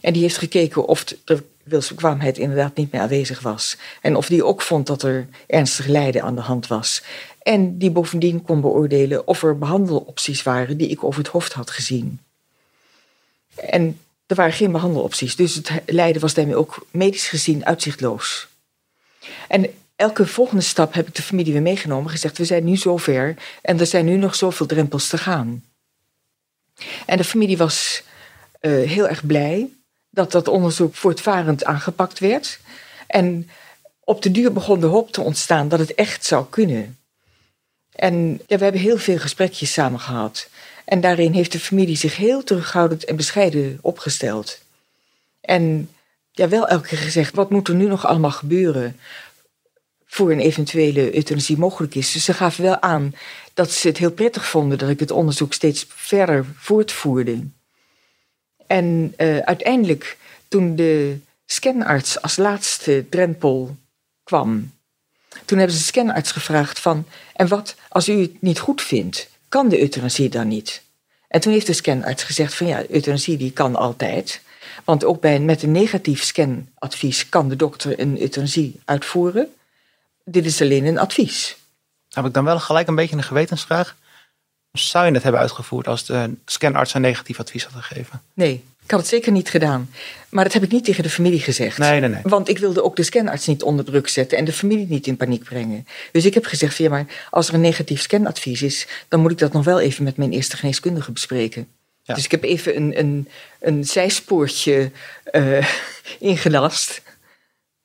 En 0.00 0.12
die 0.12 0.22
heeft 0.22 0.38
gekeken 0.38 0.86
of 0.86 1.04
de 1.04 1.42
wilsbekwaamheid 1.62 2.38
inderdaad 2.38 2.76
niet 2.76 2.92
meer 2.92 3.00
aanwezig 3.00 3.40
was. 3.40 3.76
En 4.00 4.16
of 4.16 4.26
die 4.26 4.44
ook 4.44 4.62
vond 4.62 4.86
dat 4.86 5.02
er 5.02 5.26
ernstig 5.46 5.86
lijden 5.86 6.22
aan 6.22 6.34
de 6.34 6.40
hand 6.40 6.66
was. 6.66 7.02
En 7.42 7.78
die 7.78 7.90
bovendien 7.90 8.42
kon 8.42 8.60
beoordelen 8.60 9.26
of 9.26 9.42
er 9.42 9.58
behandelopties 9.58 10.42
waren 10.42 10.76
die 10.76 10.88
ik 10.88 11.04
over 11.04 11.20
het 11.22 11.32
hoofd 11.32 11.52
had 11.52 11.70
gezien. 11.70 12.20
En 13.54 14.00
er 14.26 14.36
waren 14.36 14.52
geen 14.52 14.72
behandelopties, 14.72 15.36
dus 15.36 15.54
het 15.54 15.70
lijden 15.86 16.20
was 16.20 16.34
daarmee 16.34 16.56
ook 16.56 16.86
medisch 16.90 17.28
gezien 17.28 17.66
uitzichtloos. 17.66 18.48
En 19.48 19.66
elke 19.96 20.26
volgende 20.26 20.62
stap 20.62 20.94
heb 20.94 21.08
ik 21.08 21.14
de 21.14 21.22
familie 21.22 21.52
weer 21.52 21.62
meegenomen, 21.62 22.10
gezegd: 22.10 22.38
we 22.38 22.44
zijn 22.44 22.64
nu 22.64 22.76
zover 22.76 23.34
en 23.62 23.80
er 23.80 23.86
zijn 23.86 24.04
nu 24.04 24.16
nog 24.16 24.34
zoveel 24.34 24.66
drempels 24.66 25.08
te 25.08 25.18
gaan. 25.18 25.64
En 27.06 27.16
de 27.16 27.24
familie 27.24 27.56
was 27.56 28.02
uh, 28.60 28.88
heel 28.88 29.08
erg 29.08 29.26
blij 29.26 29.68
dat 30.10 30.32
dat 30.32 30.48
onderzoek 30.48 30.94
voortvarend 30.94 31.64
aangepakt 31.64 32.18
werd. 32.18 32.60
En 33.06 33.50
op 34.00 34.22
de 34.22 34.30
duur 34.30 34.52
begon 34.52 34.80
de 34.80 34.86
hoop 34.86 35.12
te 35.12 35.20
ontstaan 35.20 35.68
dat 35.68 35.78
het 35.78 35.94
echt 35.94 36.24
zou 36.24 36.46
kunnen. 36.50 36.98
En 38.00 38.40
we 38.46 38.56
hebben 38.56 38.80
heel 38.80 38.98
veel 38.98 39.18
gesprekjes 39.18 39.72
samen 39.72 40.00
gehad. 40.00 40.48
En 40.84 41.00
daarin 41.00 41.32
heeft 41.32 41.52
de 41.52 41.60
familie 41.60 41.96
zich 41.96 42.16
heel 42.16 42.44
terughoudend 42.44 43.04
en 43.04 43.16
bescheiden 43.16 43.78
opgesteld. 43.80 44.58
En 45.40 45.90
ja, 46.30 46.48
wel 46.48 46.68
elke 46.68 46.88
keer 46.88 46.98
gezegd, 46.98 47.34
wat 47.34 47.50
moet 47.50 47.68
er 47.68 47.74
nu 47.74 47.86
nog 47.86 48.06
allemaal 48.06 48.30
gebeuren 48.30 48.96
voor 50.06 50.30
een 50.30 50.40
eventuele 50.40 51.14
euthanasie 51.14 51.58
mogelijk 51.58 51.94
is. 51.94 52.12
Dus 52.12 52.24
ze 52.24 52.34
gaven 52.34 52.62
wel 52.62 52.80
aan 52.80 53.14
dat 53.54 53.70
ze 53.70 53.88
het 53.88 53.98
heel 53.98 54.12
prettig 54.12 54.46
vonden 54.46 54.78
dat 54.78 54.88
ik 54.88 55.00
het 55.00 55.10
onderzoek 55.10 55.52
steeds 55.52 55.86
verder 55.88 56.46
voortvoerde. 56.56 57.46
En 58.66 59.14
uh, 59.16 59.38
uiteindelijk, 59.38 60.18
toen 60.48 60.76
de 60.76 61.18
scanarts 61.46 62.22
als 62.22 62.36
laatste 62.36 63.04
drempel 63.10 63.76
kwam, 64.22 64.72
toen 65.44 65.58
hebben 65.58 65.76
ze 65.76 65.82
de 65.82 65.88
scanarts 65.88 66.32
gevraagd 66.32 66.78
van, 66.78 67.06
en 67.34 67.48
wat 67.48 67.74
als 67.90 68.08
u 68.08 68.20
het 68.20 68.42
niet 68.42 68.58
goed 68.58 68.82
vindt, 68.82 69.28
kan 69.48 69.68
de 69.68 69.80
euthanasie 69.80 70.28
dan 70.28 70.48
niet? 70.48 70.82
En 71.28 71.40
toen 71.40 71.52
heeft 71.52 71.66
de 71.66 71.72
scanarts 71.72 72.22
gezegd 72.22 72.54
van 72.54 72.66
ja, 72.66 72.84
euthanasie 72.88 73.36
die 73.36 73.52
kan 73.52 73.76
altijd. 73.76 74.40
Want 74.84 75.04
ook 75.04 75.20
bij, 75.20 75.40
met 75.40 75.62
een 75.62 75.72
negatief 75.72 76.22
scanadvies 76.22 77.28
kan 77.28 77.48
de 77.48 77.56
dokter 77.56 78.00
een 78.00 78.20
euthanasie 78.20 78.80
uitvoeren. 78.84 79.54
Dit 80.24 80.44
is 80.44 80.60
alleen 80.60 80.84
een 80.84 80.98
advies. 80.98 81.56
Heb 82.08 82.24
ik 82.24 82.34
dan 82.34 82.44
wel 82.44 82.60
gelijk 82.60 82.88
een 82.88 82.94
beetje 82.94 83.16
een 83.16 83.22
gewetensvraag? 83.22 83.96
Zou 84.72 85.06
je 85.06 85.12
het 85.12 85.22
hebben 85.22 85.40
uitgevoerd 85.40 85.88
als 85.88 86.04
de 86.04 86.34
scanarts 86.44 86.94
een 86.94 87.00
negatief 87.00 87.40
advies 87.40 87.64
had 87.64 87.82
gegeven? 87.82 88.22
Nee, 88.34 88.64
ik 88.90 88.96
had 88.96 89.04
het 89.04 89.14
zeker 89.14 89.32
niet 89.32 89.50
gedaan. 89.50 89.90
Maar 90.28 90.44
dat 90.44 90.52
heb 90.52 90.62
ik 90.62 90.70
niet 90.70 90.84
tegen 90.84 91.02
de 91.02 91.10
familie 91.10 91.40
gezegd. 91.40 91.78
Nee, 91.78 92.00
nee, 92.00 92.08
nee. 92.08 92.20
Want 92.22 92.48
ik 92.48 92.58
wilde 92.58 92.82
ook 92.82 92.96
de 92.96 93.02
scanarts 93.02 93.46
niet 93.46 93.62
onder 93.62 93.84
druk 93.84 94.08
zetten 94.08 94.38
en 94.38 94.44
de 94.44 94.52
familie 94.52 94.86
niet 94.88 95.06
in 95.06 95.16
paniek 95.16 95.44
brengen. 95.44 95.86
Dus 96.12 96.24
ik 96.24 96.34
heb 96.34 96.44
gezegd: 96.44 96.76
ja, 96.76 96.88
maar 96.88 97.06
als 97.30 97.48
er 97.48 97.54
een 97.54 97.60
negatief 97.60 98.00
scanadvies 98.00 98.62
is, 98.62 98.86
dan 99.08 99.20
moet 99.20 99.30
ik 99.30 99.38
dat 99.38 99.52
nog 99.52 99.64
wel 99.64 99.80
even 99.80 100.04
met 100.04 100.16
mijn 100.16 100.32
eerste 100.32 100.56
geneeskundige 100.56 101.12
bespreken. 101.12 101.68
Ja. 102.02 102.14
Dus 102.14 102.24
ik 102.24 102.30
heb 102.30 102.42
even 102.42 102.76
een, 102.76 102.98
een, 102.98 103.28
een 103.60 103.84
zijspoortje 103.84 104.90
eh, 105.24 105.66
ingelast. 106.18 107.02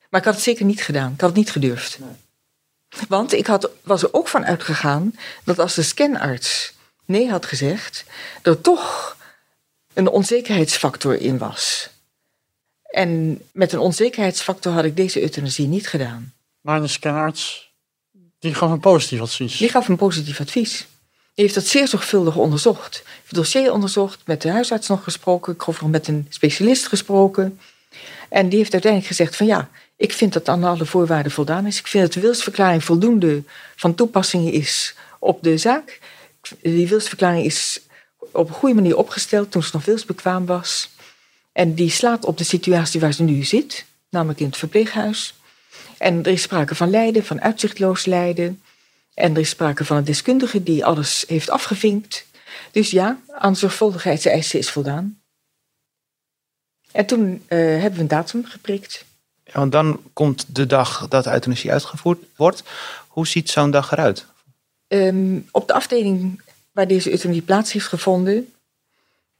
Maar 0.08 0.20
ik 0.20 0.26
had 0.26 0.34
het 0.34 0.44
zeker 0.44 0.64
niet 0.64 0.82
gedaan. 0.82 1.12
Ik 1.12 1.20
had 1.20 1.28
het 1.28 1.38
niet 1.38 1.50
gedurfd. 1.50 1.98
Want 3.08 3.32
ik 3.32 3.46
had, 3.46 3.70
was 3.82 4.02
er 4.02 4.12
ook 4.12 4.28
van 4.28 4.44
uitgegaan 4.44 5.14
dat 5.44 5.58
als 5.58 5.74
de 5.74 5.82
scanarts 5.82 6.74
nee 7.04 7.30
had 7.30 7.46
gezegd, 7.46 8.04
er 8.42 8.60
toch 8.60 9.15
een 9.96 10.08
onzekerheidsfactor 10.08 11.20
in 11.20 11.38
was. 11.38 11.88
En 12.82 13.40
met 13.52 13.72
een 13.72 13.78
onzekerheidsfactor 13.78 14.72
had 14.72 14.84
ik 14.84 14.96
deze 14.96 15.20
euthanasie 15.20 15.66
niet 15.66 15.88
gedaan. 15.88 16.32
Maar 16.60 16.80
de 16.80 16.86
scanarts, 16.86 17.72
die 18.38 18.54
gaf 18.54 18.70
een 18.70 18.80
positief 18.80 19.20
advies. 19.20 19.56
Die 19.56 19.68
gaf 19.68 19.88
een 19.88 19.96
positief 19.96 20.40
advies. 20.40 20.86
Die 21.34 21.44
heeft 21.44 21.54
dat 21.54 21.66
zeer 21.66 21.88
zorgvuldig 21.88 22.36
onderzocht. 22.36 22.94
Heeft 22.94 23.26
het 23.26 23.34
dossier 23.34 23.72
onderzocht, 23.72 24.20
met 24.24 24.42
de 24.42 24.50
huisarts 24.50 24.88
nog 24.88 25.04
gesproken. 25.04 25.52
Ik 25.52 25.62
geloof 25.62 25.80
nog 25.80 25.90
met 25.90 26.08
een 26.08 26.26
specialist 26.28 26.86
gesproken. 26.86 27.60
En 28.28 28.48
die 28.48 28.58
heeft 28.58 28.72
uiteindelijk 28.72 29.12
gezegd 29.12 29.36
van 29.36 29.46
ja, 29.46 29.70
ik 29.96 30.12
vind 30.12 30.32
dat 30.32 30.48
aan 30.48 30.64
alle 30.64 30.86
voorwaarden 30.86 31.32
voldaan 31.32 31.66
is. 31.66 31.78
Ik 31.78 31.86
vind 31.86 32.04
dat 32.04 32.12
de 32.12 32.20
wilsverklaring 32.20 32.84
voldoende 32.84 33.42
van 33.76 33.94
toepassing 33.94 34.52
is 34.52 34.94
op 35.18 35.42
de 35.42 35.58
zaak. 35.58 36.00
Die 36.62 36.88
wilsverklaring 36.88 37.44
is 37.44 37.80
op 38.36 38.48
een 38.48 38.54
goede 38.54 38.74
manier 38.74 38.96
opgesteld 38.96 39.50
toen 39.50 39.62
ze 39.62 39.70
nog 39.72 39.84
wilsbekwaam 39.84 40.46
was. 40.46 40.90
En 41.52 41.74
die 41.74 41.90
slaat 41.90 42.24
op 42.24 42.38
de 42.38 42.44
situatie 42.44 43.00
waar 43.00 43.12
ze 43.12 43.22
nu 43.22 43.44
zit, 43.44 43.84
namelijk 44.10 44.40
in 44.40 44.46
het 44.46 44.56
verpleeghuis. 44.56 45.34
En 45.98 46.18
er 46.24 46.32
is 46.32 46.42
sprake 46.42 46.74
van 46.74 46.90
lijden, 46.90 47.24
van 47.24 47.40
uitzichtloos 47.40 48.04
lijden. 48.04 48.62
En 49.14 49.34
er 49.34 49.40
is 49.40 49.48
sprake 49.48 49.84
van 49.84 49.96
een 49.96 50.04
deskundige 50.04 50.62
die 50.62 50.84
alles 50.84 51.24
heeft 51.28 51.50
afgevinkt. 51.50 52.26
Dus 52.70 52.90
ja, 52.90 53.20
aan 53.28 53.56
zorgvuldigheidseisen 53.56 54.58
is 54.58 54.70
voldaan. 54.70 55.20
En 56.92 57.06
toen 57.06 57.44
eh, 57.46 57.58
hebben 57.58 57.94
we 57.94 58.00
een 58.00 58.08
datum 58.08 58.44
geprikt. 58.44 59.04
Ja, 59.44 59.52
want 59.52 59.72
dan 59.72 60.00
komt 60.12 60.54
de 60.54 60.66
dag 60.66 61.08
dat 61.08 61.24
de 61.24 61.30
euthanasie 61.30 61.72
uitgevoerd 61.72 62.18
wordt. 62.36 62.62
Hoe 63.08 63.26
ziet 63.26 63.50
zo'n 63.50 63.70
dag 63.70 63.92
eruit? 63.92 64.26
Ehm, 64.88 65.38
op 65.50 65.66
de 65.66 65.72
afdeling 65.72 66.40
waar 66.76 66.86
deze 66.86 67.10
euthanasie 67.10 67.42
plaats 67.42 67.72
heeft 67.72 67.86
gevonden, 67.86 68.52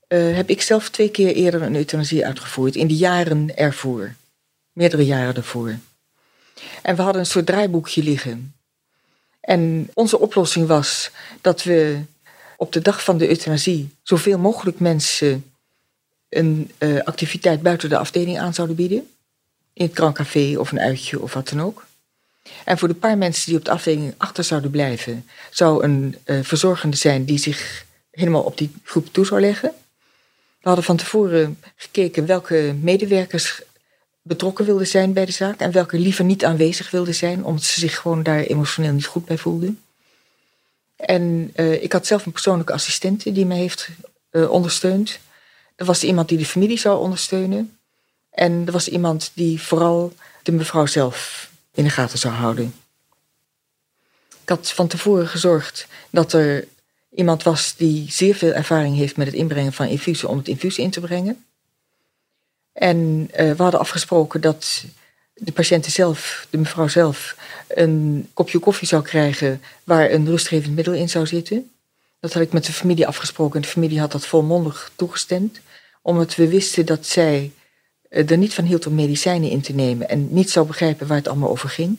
eh, 0.09 0.35
heb 0.35 0.51
ik 0.51 0.63
zelf 0.63 0.89
twee 0.89 1.11
keer 1.11 1.35
eerder 1.35 1.63
een 1.63 1.77
euthanasie 1.77 2.27
uitgevoerd. 2.27 2.77
In 2.77 2.87
de 2.87 2.97
jaren 2.97 3.57
ervoor. 3.57 4.15
Meerdere 4.73 5.05
jaren 5.05 5.35
ervoor. 5.35 5.79
En 6.83 6.97
we 6.97 7.03
hadden 7.03 7.21
een 7.21 7.27
soort 7.27 7.47
draaiboekje 7.47 8.03
liggen. 8.03 8.55
En 9.41 9.91
onze 9.95 10.19
oplossing 10.19 10.67
was 10.67 11.11
dat 11.41 11.63
we 11.63 12.01
op 12.57 12.73
de 12.73 12.81
dag 12.81 13.05
van 13.05 13.19
de 13.19 13.29
euthanasie 13.29 13.91
zoveel 14.03 14.39
mogelijk 14.39 14.81
mensen 14.81 15.53
een 16.29 16.71
eh, 16.79 17.01
activiteit 17.01 17.63
buiten 17.63 17.89
de 17.89 17.99
afdeling 17.99 18.39
aan 18.39 18.55
zouden 18.55 18.77
bieden. 18.77 19.11
In 19.73 19.85
het 19.85 19.95
krancafé 19.95 20.59
of 20.59 20.73
een 20.73 20.81
uitje 20.81 21.21
of 21.21 21.35
wat 21.35 21.49
dan 21.49 21.63
ook. 21.63 21.86
En 22.65 22.79
voor 22.79 22.89
de 22.89 22.95
paar 22.95 23.19
mensen 23.19 23.47
die 23.47 23.59
op 23.59 23.65
de 23.65 23.71
afdeling 23.71 24.15
achter 24.17 24.45
zouden 24.45 24.71
blijven, 24.71 25.27
zou 25.51 25.85
een 25.85 26.17
eh, 26.25 26.39
verzorgende 26.43 26.97
zijn 26.97 27.25
die 27.25 27.39
zich 27.39 27.85
helemaal 28.11 28.43
op 28.43 28.59
die 28.59 28.73
groep 28.85 29.13
toe 29.13 29.27
zou 29.27 29.41
leggen. 29.41 29.73
We 30.61 30.73
hadden 30.73 30.85
van 30.85 30.97
tevoren 30.97 31.59
gekeken 31.77 32.27
welke 32.27 32.75
medewerkers 32.81 33.63
betrokken 34.23 34.65
wilden 34.65 34.87
zijn 34.87 35.13
bij 35.13 35.25
de 35.25 35.33
zaak 35.33 35.61
en 35.61 35.73
welke 35.73 35.99
liever 35.99 36.25
niet 36.25 36.45
aanwezig 36.45 36.91
wilden 36.91 37.15
zijn, 37.15 37.45
omdat 37.45 37.63
ze 37.63 37.81
zich 37.81 37.99
gewoon 37.99 38.23
daar 38.23 38.41
emotioneel 38.41 38.93
niet 38.93 39.07
goed 39.07 39.25
bij 39.25 39.39
voelden. 39.39 39.81
En 40.97 41.51
eh, 41.55 41.83
ik 41.83 41.93
had 41.93 42.07
zelf 42.07 42.27
een 42.27 42.33
persoonlijke 42.33 42.73
assistente 42.73 43.33
die 43.33 43.47
me 43.47 43.55
heeft 43.55 43.89
eh, 44.31 44.51
ondersteund. 44.51 45.19
Er 45.77 45.85
was 45.85 46.05
iemand 46.05 46.29
die 46.29 46.39
de 46.39 46.47
familie 46.47 46.79
zou 46.79 47.01
ondersteunen. 47.01 47.79
En 48.31 48.63
er 48.67 48.73
was 48.73 48.89
iemand 48.89 49.31
die 49.35 49.61
vooral 49.61 50.15
de 50.43 50.53
mevrouw 50.53 50.87
zelf 50.87 51.51
in 51.77 51.85
de 51.85 51.91
gaten 51.91 52.19
zou 52.19 52.35
houden. 52.35 52.75
Ik 54.43 54.49
had 54.49 54.73
van 54.73 54.89
tevoren 54.89 55.29
gezorgd 55.29 55.87
dat 56.11 56.33
er 56.33 56.69
iemand 57.15 57.43
was 57.43 57.75
die 57.77 58.13
zeer 58.13 58.35
veel 58.35 58.53
ervaring 58.53 58.97
heeft 58.97 59.17
met 59.17 59.27
het 59.27 59.37
inbrengen 59.37 59.73
van 59.73 59.87
infusen 59.87 60.29
om 60.29 60.37
het 60.37 60.49
infuus 60.49 60.79
in 60.79 60.91
te 60.91 61.01
brengen. 61.01 61.45
En 62.73 63.29
eh, 63.33 63.51
we 63.53 63.63
hadden 63.63 63.81
afgesproken 63.81 64.41
dat 64.41 64.85
de 65.35 65.53
patiënten 65.53 65.93
zelf, 65.93 66.47
de 66.51 66.59
mevrouw 66.59 66.89
zelf, 66.89 67.37
een 67.69 68.29
kopje 68.35 68.59
koffie 68.59 68.89
zou 68.89 69.03
krijgen 69.03 69.63
waar 69.85 70.11
een 70.11 70.27
rustgevend 70.27 70.75
middel 70.75 70.95
in 70.95 71.09
zou 71.09 71.27
zitten. 71.27 71.71
Dat 72.21 72.33
had 72.33 72.43
ik 72.43 72.53
met 72.53 72.65
de 72.65 72.73
familie 72.73 73.07
afgesproken 73.07 73.55
en 73.55 73.61
de 73.61 73.69
familie 73.69 74.01
had 74.01 74.13
dat 74.13 74.27
volmondig 74.27 74.91
toegestemd. 74.97 75.61
Omdat 76.03 76.35
we 76.35 76.49
wisten 76.49 76.87
dat 76.87 77.07
zij 77.07 77.53
er 78.09 78.39
niet 78.39 78.55
van 78.55 78.65
hield 78.65 78.87
om 78.87 78.95
medicijnen 78.95 79.51
in 79.51 79.61
te 79.61 79.73
nemen 79.73 80.09
en 80.09 80.35
niet 80.35 80.51
zou 80.51 80.67
begrijpen 80.67 81.07
waar 81.07 81.17
het 81.17 81.29
allemaal 81.29 81.51
over 81.51 81.69
ging. 81.69 81.99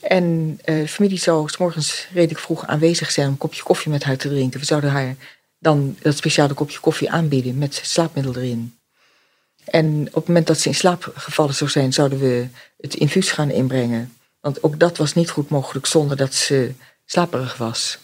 En 0.00 0.58
eh, 0.64 0.86
familie 0.86 1.18
zou 1.18 1.48
s 1.48 1.56
morgens 1.56 2.08
redelijk 2.12 2.40
vroeg 2.40 2.66
aanwezig 2.66 3.10
zijn 3.10 3.26
om 3.26 3.32
een 3.32 3.38
kopje 3.38 3.62
koffie 3.62 3.90
met 3.90 4.04
haar 4.04 4.16
te 4.16 4.28
drinken. 4.28 4.60
We 4.60 4.66
zouden 4.66 4.90
haar 4.90 5.16
dan 5.58 5.96
dat 6.00 6.16
speciale 6.16 6.54
kopje 6.54 6.80
koffie 6.80 7.10
aanbieden 7.10 7.58
met 7.58 7.80
slaapmiddel 7.82 8.36
erin. 8.36 8.76
En 9.64 10.06
op 10.06 10.14
het 10.14 10.26
moment 10.26 10.46
dat 10.46 10.60
ze 10.60 10.68
in 10.68 10.74
slaap 10.74 11.12
gevallen 11.14 11.54
zou 11.54 11.70
zijn, 11.70 11.92
zouden 11.92 12.18
we 12.18 12.48
het 12.76 12.94
infuus 12.94 13.30
gaan 13.30 13.50
inbrengen. 13.50 14.16
Want 14.40 14.62
ook 14.62 14.78
dat 14.78 14.96
was 14.96 15.14
niet 15.14 15.30
goed 15.30 15.48
mogelijk 15.48 15.86
zonder 15.86 16.16
dat 16.16 16.34
ze 16.34 16.72
slaperig 17.04 17.56
was. 17.56 17.98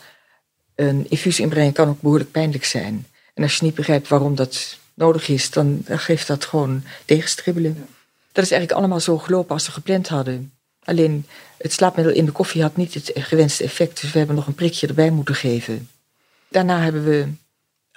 Een 0.75 1.07
infuus 1.11 1.41
inbrengen 1.41 1.73
kan 1.73 1.89
ook 1.89 2.01
behoorlijk 2.01 2.31
pijnlijk 2.31 2.65
zijn. 2.65 3.07
En 3.35 3.43
als 3.43 3.57
je 3.57 3.65
niet 3.65 3.75
begrijpt 3.75 4.09
waarom 4.09 4.35
dat 4.35 4.79
nodig 4.99 5.29
is, 5.29 5.51
dan 5.51 5.85
geeft 5.87 6.27
dat 6.27 6.45
gewoon 6.45 6.83
tegenstribbelen. 7.05 7.87
Dat 8.33 8.45
is 8.45 8.51
eigenlijk 8.51 8.81
allemaal 8.81 9.01
zo 9.01 9.19
gelopen 9.19 9.55
als 9.55 9.67
we 9.67 9.73
gepland 9.73 10.09
hadden. 10.09 10.53
Alleen 10.85 11.27
het 11.59 11.73
slaapmiddel 11.73 12.15
in 12.15 12.25
de 12.25 12.33
koffie 12.33 12.63
had 12.63 12.77
niet 12.77 12.95
het 12.95 13.11
gewenste 13.15 13.65
effect, 13.65 14.01
dus 14.01 14.13
we 14.13 14.19
hebben 14.19 14.37
nog 14.37 14.47
een 14.47 14.55
prikje 14.55 14.87
erbij 14.87 15.11
moeten 15.11 15.35
geven. 15.35 15.89
Daarna 16.49 16.81
hebben 16.81 17.05
we 17.05 17.27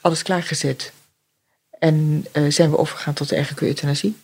alles 0.01 0.21
klaargezet 0.23 0.91
en 1.79 2.25
uh, 2.33 2.51
zijn 2.51 2.69
we 2.69 2.77
overgegaan 2.77 3.13
tot 3.13 3.29
de 3.29 3.35
eigenlijke 3.35 3.67
euthanasie. 3.67 4.17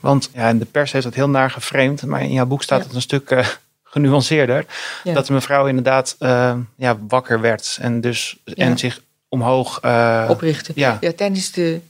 Want 0.00 0.30
ja, 0.32 0.48
in 0.48 0.58
de 0.58 0.64
pers 0.64 0.92
heeft 0.92 1.04
dat 1.04 1.14
heel 1.14 1.28
naar 1.28 1.50
geframed, 1.50 2.02
maar 2.02 2.22
in 2.22 2.32
jouw 2.32 2.46
boek 2.46 2.62
staat 2.62 2.80
Ja. 2.80 2.86
het 2.86 2.94
een 2.94 3.02
stuk 3.02 3.30
eh, 3.30 3.48
genuanceerder. 3.82 4.66
Ja. 5.04 5.14
Dat 5.14 5.26
de 5.26 5.32
mevrouw 5.32 5.66
inderdaad 5.66 6.16
eh, 6.18 6.56
ja, 6.76 6.98
wakker 7.08 7.40
werd 7.40 7.78
en, 7.80 8.00
dus, 8.00 8.36
Ja. 8.44 8.54
en 8.54 8.78
zich 8.78 9.00
omhoog... 9.28 9.80
eh, 9.80 10.26
Oprichten. 10.30 10.74
ja. 10.76 10.96
Ja, 11.00 11.12
tijdens 11.12 11.50
de 11.52 11.80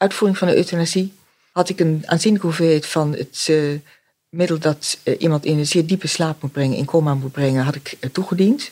uitvoering 0.00 0.38
van 0.38 0.48
de 0.48 0.56
euthanasie 0.56 1.12
had 1.52 1.68
ik 1.68 1.80
een 1.80 2.02
aanzienlijke 2.06 2.46
hoeveelheid 2.46 2.86
van 2.86 3.12
het 3.12 3.46
eh, 3.48 3.78
middel 4.28 4.58
dat 4.58 4.98
eh, 5.02 5.20
iemand 5.20 5.44
in 5.44 5.58
een 5.58 5.66
zeer 5.66 5.86
diepe 5.86 6.06
slaap 6.06 6.42
moet 6.42 6.52
brengen, 6.52 6.76
in 6.76 6.84
coma 6.84 7.14
moet 7.14 7.32
brengen, 7.32 7.64
had 7.64 7.74
ik 7.74 7.96
eh, 8.00 8.10
toegediend. 8.10 8.70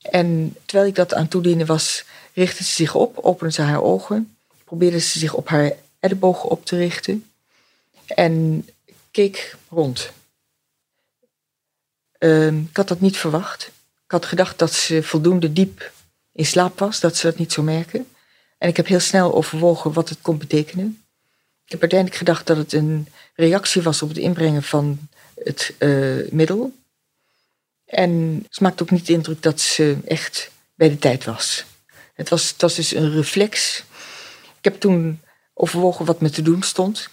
En 0.00 0.56
terwijl 0.64 0.88
ik 0.88 0.94
dat 0.94 1.14
aan 1.14 1.28
toedienen 1.28 1.66
was, 1.66 2.04
richtte 2.32 2.64
ze 2.64 2.72
zich 2.72 2.94
op, 2.94 3.18
opende 3.18 3.52
ze 3.52 3.62
haar 3.62 3.82
ogen, 3.82 4.36
probeerde 4.64 4.98
ze 4.98 5.18
zich 5.18 5.34
op 5.34 5.48
haar 5.48 5.72
ellebogen 6.00 6.48
op 6.48 6.64
te 6.66 6.76
richten 6.76 7.30
en 8.06 8.66
keek 9.10 9.56
rond. 9.68 10.10
Ehm, 12.18 12.58
ik 12.58 12.76
had 12.76 12.88
dat 12.88 13.00
niet 13.00 13.16
verwacht. 13.16 13.66
Ik 14.04 14.10
had 14.10 14.26
gedacht 14.26 14.58
dat 14.58 14.72
ze 14.72 15.02
voldoende 15.02 15.52
diep 15.52 15.92
in 16.32 16.46
slaap 16.46 16.78
was, 16.78 17.00
dat 17.00 17.16
ze 17.16 17.26
dat 17.26 17.38
niet 17.38 17.52
zou 17.52 17.66
merken. 17.66 18.06
En 18.62 18.68
ik 18.68 18.76
heb 18.76 18.86
heel 18.86 19.00
snel 19.00 19.34
overwogen 19.34 19.92
wat 19.92 20.08
het 20.08 20.18
kon 20.20 20.38
betekenen. 20.38 21.04
Ik 21.64 21.70
heb 21.70 21.80
uiteindelijk 21.80 22.18
gedacht 22.18 22.46
dat 22.46 22.56
het 22.56 22.72
een 22.72 23.08
reactie 23.34 23.82
was 23.82 24.02
op 24.02 24.08
het 24.08 24.18
inbrengen 24.18 24.62
van 24.62 25.08
het 25.44 25.74
eh, 25.78 26.30
middel. 26.30 26.72
En 27.84 28.44
ze 28.50 28.62
maakte 28.62 28.82
ook 28.82 28.90
niet 28.90 29.06
de 29.06 29.12
indruk 29.12 29.42
dat 29.42 29.60
ze 29.60 29.96
echt 30.04 30.50
bij 30.74 30.88
de 30.88 30.98
tijd 30.98 31.24
was. 31.24 31.64
Het 32.14 32.28
was, 32.28 32.50
het 32.50 32.60
was 32.60 32.74
dus 32.74 32.94
een 32.94 33.12
reflex. 33.12 33.84
Ik 34.58 34.64
heb 34.64 34.80
toen 34.80 35.20
overwogen 35.54 36.04
wat 36.04 36.20
me 36.20 36.30
te 36.30 36.42
doen 36.42 36.62
stond. 36.62 37.08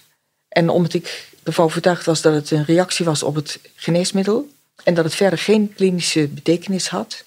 En 0.48 0.68
omdat 0.68 0.92
ik 0.92 1.28
ervan 1.42 1.64
overtuigd 1.64 2.06
was 2.06 2.20
dat 2.20 2.34
het 2.34 2.50
een 2.50 2.64
reactie 2.64 3.04
was 3.04 3.22
op 3.22 3.34
het 3.34 3.58
geneesmiddel 3.74 4.48
en 4.84 4.94
dat 4.94 5.04
het 5.04 5.14
verder 5.14 5.38
geen 5.38 5.74
klinische 5.74 6.28
betekenis 6.28 6.88
had, 6.88 7.24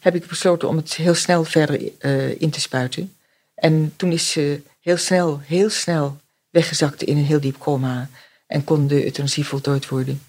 heb 0.00 0.14
ik 0.14 0.26
besloten 0.26 0.68
om 0.68 0.76
het 0.76 0.94
heel 0.94 1.14
snel 1.14 1.44
verder 1.44 1.92
eh, 1.98 2.40
in 2.40 2.50
te 2.50 2.60
spuiten. 2.60 3.15
En 3.56 3.92
toen 3.96 4.12
is 4.12 4.30
ze 4.30 4.60
heel 4.80 4.96
snel, 4.96 5.40
heel 5.44 5.70
snel 5.70 6.16
weggezakt 6.50 7.02
in 7.02 7.16
een 7.16 7.24
heel 7.24 7.40
diep 7.40 7.58
coma 7.58 8.08
en 8.46 8.64
kon 8.64 8.86
de 8.86 9.04
euthanasie 9.04 9.46
voltooid 9.46 9.88
worden. 9.88 10.20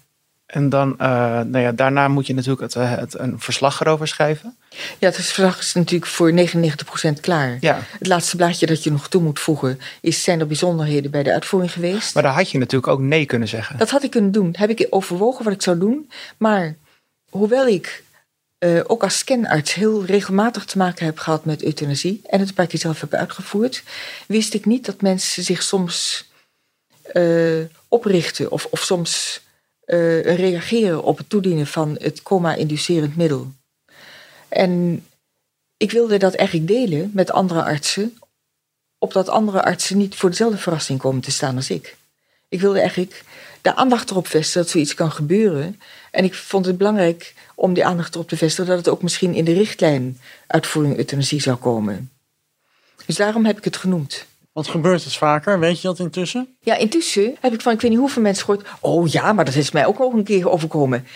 En 0.46 0.68
dan, 0.68 0.98
eh, 0.98 1.08
nou 1.40 1.58
ja, 1.58 1.72
daarna 1.72 2.08
moet 2.08 2.26
je 2.26 2.34
natuurlijk 2.34 2.60
het, 2.60 2.76
eh, 2.76 2.96
het, 2.96 3.18
een 3.18 3.40
verslag 3.40 3.80
erover 3.80 4.08
schrijven. 4.08 4.56
Ja, 4.98 5.06
het 5.06 5.14
verslag 5.14 5.58
is 5.58 5.74
natuurlijk 5.74 6.10
voor 6.10 6.32
99% 6.32 7.20
klaar. 7.20 7.56
Ja, 7.60 7.78
Het 7.98 8.06
laatste 8.06 8.36
blaadje 8.36 8.66
dat 8.66 8.84
je 8.84 8.90
nog 8.90 9.08
toe 9.08 9.22
moet 9.22 9.40
voegen 9.40 9.80
is, 10.00 10.22
zijn 10.22 10.40
er 10.40 10.46
bijzonderheden 10.46 11.10
bij 11.10 11.22
de 11.22 11.32
uitvoering 11.32 11.72
geweest. 11.72 12.14
maar 12.14 12.22
daar 12.22 12.32
had 12.32 12.50
je 12.50 12.58
natuurlijk 12.58 12.92
ook 12.92 13.00
nee 13.00 13.26
kunnen 13.26 13.48
zeggen. 13.48 13.78
Dat 13.78 13.90
had 13.90 14.02
ik 14.02 14.10
kunnen 14.10 14.32
doen. 14.32 14.54
Heb 14.58 14.70
ik 14.70 14.86
overwogen 14.90 15.44
wat 15.44 15.52
ik 15.52 15.62
zou 15.62 15.78
doen. 15.78 16.10
Maar 16.36 16.76
hoewel 17.30 17.66
ik 17.66 18.02
eh, 18.58 18.80
ook 18.86 19.02
als 19.02 19.18
scanarts 19.18 19.74
heel 19.74 20.04
regelmatig 20.04 20.64
te 20.64 20.78
maken 20.78 21.04
heb 21.04 21.18
gehad 21.18 21.44
met 21.44 21.62
euthanasie 21.62 22.20
en 22.24 22.38
het 22.38 22.48
een 22.48 22.54
paar 22.54 22.66
keer 22.66 22.78
zelf 22.78 23.00
heb 23.00 23.14
uitgevoerd, 23.14 23.82
wist 24.26 24.54
ik 24.54 24.66
niet 24.66 24.86
dat 24.86 25.00
mensen 25.00 25.42
zich 25.42 25.62
soms 25.62 26.28
eh, 27.02 27.60
oprichten 27.88 28.50
of, 28.50 28.66
of 28.70 28.80
soms 28.80 29.40
eh, 29.84 30.36
reageren 30.36 31.02
op 31.02 31.18
het 31.18 31.28
toedienen 31.28 31.66
van 31.66 31.96
het 32.00 32.22
coma-inducerend 32.22 33.16
middel. 33.16 33.52
En 34.48 35.04
ik 35.76 35.90
wilde 35.90 36.16
dat 36.16 36.34
eigenlijk 36.34 36.68
delen 36.68 37.10
met 37.14 37.30
andere 37.30 37.62
artsen, 37.62 38.18
opdat 38.98 39.28
andere 39.28 39.62
artsen 39.62 39.96
niet 39.96 40.14
voor 40.14 40.30
dezelfde 40.30 40.58
verrassing 40.58 40.98
komen 40.98 41.20
te 41.20 41.30
staan 41.30 41.56
als 41.56 41.70
ik. 41.70 41.96
Ik 42.48 42.60
wilde 42.60 42.78
eigenlijk 42.78 43.24
de 43.62 43.74
aandacht 43.74 44.10
erop 44.10 44.26
vestigen 44.26 44.62
dat 44.62 44.70
zoiets 44.70 44.94
kan 44.94 45.12
gebeuren. 45.12 45.80
En 46.10 46.24
ik 46.24 46.34
vond 46.34 46.66
het 46.66 46.78
belangrijk 46.78 47.34
om 47.58 47.74
die 47.74 47.84
aandacht 47.84 48.14
erop 48.14 48.28
te 48.28 48.36
vestigen 48.36 48.66
dat 48.70 48.78
het 48.78 48.88
ook 48.88 49.02
misschien 49.02 49.34
in 49.34 49.44
de 49.44 49.52
richtlijn 49.52 50.20
uitvoering 50.46 50.96
euthanasie 50.96 51.40
zou 51.40 51.56
komen. 51.56 52.10
Dus 53.06 53.16
daarom 53.16 53.44
heb 53.44 53.58
ik 53.58 53.64
het 53.64 53.76
genoemd. 53.76 54.26
Wat 54.52 54.68
gebeurt 54.68 55.04
het 55.04 55.16
vaker? 55.16 55.58
Weet 55.58 55.80
je 55.80 55.88
dat 55.88 55.98
intussen? 55.98 56.56
Ja, 56.60 56.76
intussen 56.76 57.36
heb 57.40 57.52
ik 57.52 57.60
van 57.60 57.72
ik 57.72 57.80
weet 57.80 57.90
niet 57.90 58.00
hoeveel 58.00 58.22
mensen 58.22 58.44
gehoord. 58.44 58.66
Oh 58.80 59.08
ja, 59.08 59.32
maar 59.32 59.44
dat 59.44 59.54
is 59.54 59.70
mij 59.70 59.86
ook 59.86 59.98
nog 59.98 60.12
een 60.12 60.24
keer 60.24 60.50
overkomen. 60.50 61.06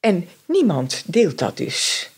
En 0.00 0.28
niemand 0.46 1.02
deelt 1.06 1.38
dat 1.38 1.56
dus. 1.56 2.10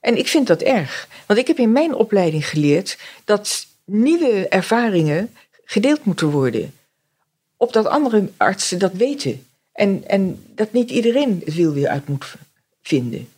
En 0.00 0.18
ik 0.18 0.28
vind 0.28 0.46
dat 0.46 0.60
erg. 0.60 1.08
Want 1.26 1.38
ik 1.38 1.46
heb 1.46 1.58
in 1.58 1.72
mijn 1.72 1.94
opleiding 1.94 2.48
geleerd 2.48 2.98
dat 3.24 3.66
nieuwe 3.84 4.48
ervaringen 4.48 5.34
gedeeld 5.64 6.04
moeten 6.04 6.30
worden. 6.30 6.74
Opdat 7.56 7.86
andere 7.86 8.30
artsen 8.36 8.78
dat 8.78 8.92
weten. 8.92 9.46
En, 9.72 10.04
en 10.06 10.44
dat 10.54 10.72
niet 10.72 10.90
iedereen 10.90 11.42
het 11.44 11.54
wiel 11.54 11.72
weer 11.72 11.88
uit 11.88 12.08
moet 12.08 12.36
vinden. 12.90 13.28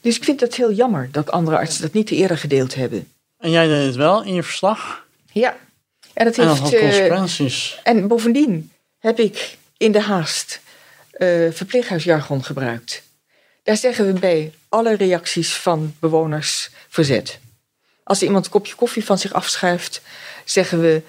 Dus 0.00 0.16
ik 0.16 0.24
vind 0.24 0.40
het 0.40 0.54
heel 0.54 0.72
jammer 0.72 1.08
dat 1.10 1.30
andere 1.30 1.56
artsen 1.56 1.82
dat 1.82 1.92
niet 1.92 2.10
eerder 2.10 2.38
gedeeld 2.38 2.74
hebben. 2.74 3.12
En 3.38 3.50
jij 3.50 3.66
deed 3.66 3.86
het 3.86 3.94
wel 3.94 4.24
in 4.24 4.34
je 4.34 4.42
verslag? 4.42 5.06
Ja. 5.32 5.56
En 6.12 6.24
dat 6.24 6.38
En 6.38 6.46
dat 6.46 6.58
heeft. 6.58 6.72
had 6.72 6.72
eh, 6.72 6.80
consequenties. 6.80 7.80
en 7.82 8.08
bovendien 8.08 8.72
heb 8.98 9.18
ik 9.18 9.56
in 9.76 9.92
de 9.92 10.00
haast 10.00 10.60
eh, 11.10 11.28
verpleeghuisjargon 11.50 12.44
gebruikt. 12.44 13.02
Daar 13.62 13.76
zeggen 13.76 14.06
we 14.06 14.20
bij 14.20 14.52
alle 14.68 14.94
reacties 14.94 15.54
van 15.54 15.94
bewoners 15.98 16.70
verzet. 16.88 17.38
Als 18.02 18.22
iemand 18.22 18.44
een 18.44 18.50
kopje 18.50 18.74
koffie 18.74 19.04
van 19.04 19.18
zich 19.18 19.32
afschuift, 19.32 20.02
zeggen 20.44 20.80
we 20.80 21.02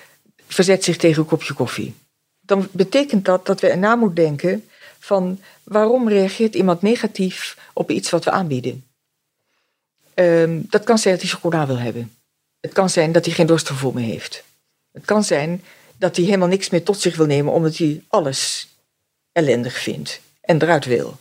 verzet 0.48 0.84
zich 0.84 0.98
tegen 0.98 1.22
een 1.22 1.28
kopje 1.28 1.54
koffie. 1.54 1.94
Dan 2.42 2.68
betekent 2.72 3.26
dat 3.26 3.46
dat 3.46 3.62
we 3.62 3.68
erna 3.68 3.96
moeten 3.96 4.24
denken 4.24 4.70
van 5.06 5.40
waarom 5.64 6.10
reageert 6.10 6.56
iemand 6.56 6.82
negatief 6.82 7.58
op 7.74 7.92
iets 7.92 8.10
wat 8.10 8.24
we 8.24 8.32
aanbieden. 8.32 8.86
Ehm, 10.14 10.62
dat 10.70 10.84
kan 10.84 10.98
zijn 10.98 11.14
dat 11.14 11.24
hij 11.24 11.32
chocola 11.32 11.68
wil 11.68 11.78
hebben. 11.78 12.16
Het 12.60 12.74
kan 12.74 12.90
zijn 12.90 13.12
dat 13.12 13.26
hij 13.26 13.34
geen 13.34 13.46
dorstgevoel 13.46 13.92
meer 13.92 14.06
heeft. 14.06 14.44
Het 14.92 15.06
kan 15.06 15.24
zijn 15.24 15.64
dat 15.98 16.16
hij 16.16 16.26
helemaal 16.26 16.48
niks 16.48 16.70
meer 16.70 16.84
tot 16.84 17.00
zich 17.00 17.16
wil 17.16 17.26
nemen 17.26 17.54
omdat 17.54 17.78
hij 17.78 18.04
alles 18.08 18.68
ellendig 19.32 19.80
vindt 19.80 20.22
en 20.42 20.62
eruit 20.62 20.86
wil. 20.86 21.18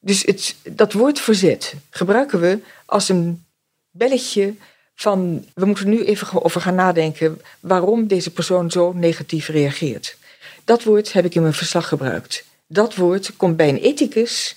Dus 0.00 0.22
het, 0.22 0.56
dat 0.62 0.92
woord 0.92 1.20
verzet 1.20 1.74
gebruiken 1.90 2.40
we 2.40 2.58
als 2.84 3.08
een 3.08 3.44
belletje 3.90 4.54
van 4.94 5.46
we 5.54 5.64
moeten 5.64 5.88
nu 5.88 6.04
even 6.04 6.44
over 6.44 6.60
gaan 6.60 6.74
nadenken 6.74 7.40
waarom 7.60 8.06
deze 8.06 8.30
persoon 8.30 8.70
zo 8.70 8.92
negatief 8.92 9.48
reageert. 9.48 10.16
Dat 10.64 10.82
woord 10.82 11.12
heb 11.12 11.24
ik 11.24 11.34
in 11.34 11.42
mijn 11.42 11.54
verslag 11.54 11.88
gebruikt. 11.88 12.48
Dat 12.72 12.94
woord 12.94 13.36
komt 13.36 13.56
bij 13.56 13.68
een 13.68 13.78
ethicus, 13.78 14.56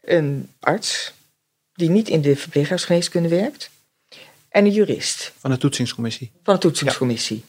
een 0.00 0.52
arts 0.60 1.12
die 1.74 1.90
niet 1.90 2.08
in 2.08 2.20
de 2.20 2.36
verpleeghuisgeneeskunde 2.36 3.28
werkt, 3.28 3.70
en 4.48 4.64
een 4.64 4.70
jurist 4.72 5.32
Van 5.38 5.50
de 5.50 5.56
toetsingscommissie. 5.56 6.32
van 6.42 6.54
de 6.54 6.60
toetsingscommissie. 6.60 7.44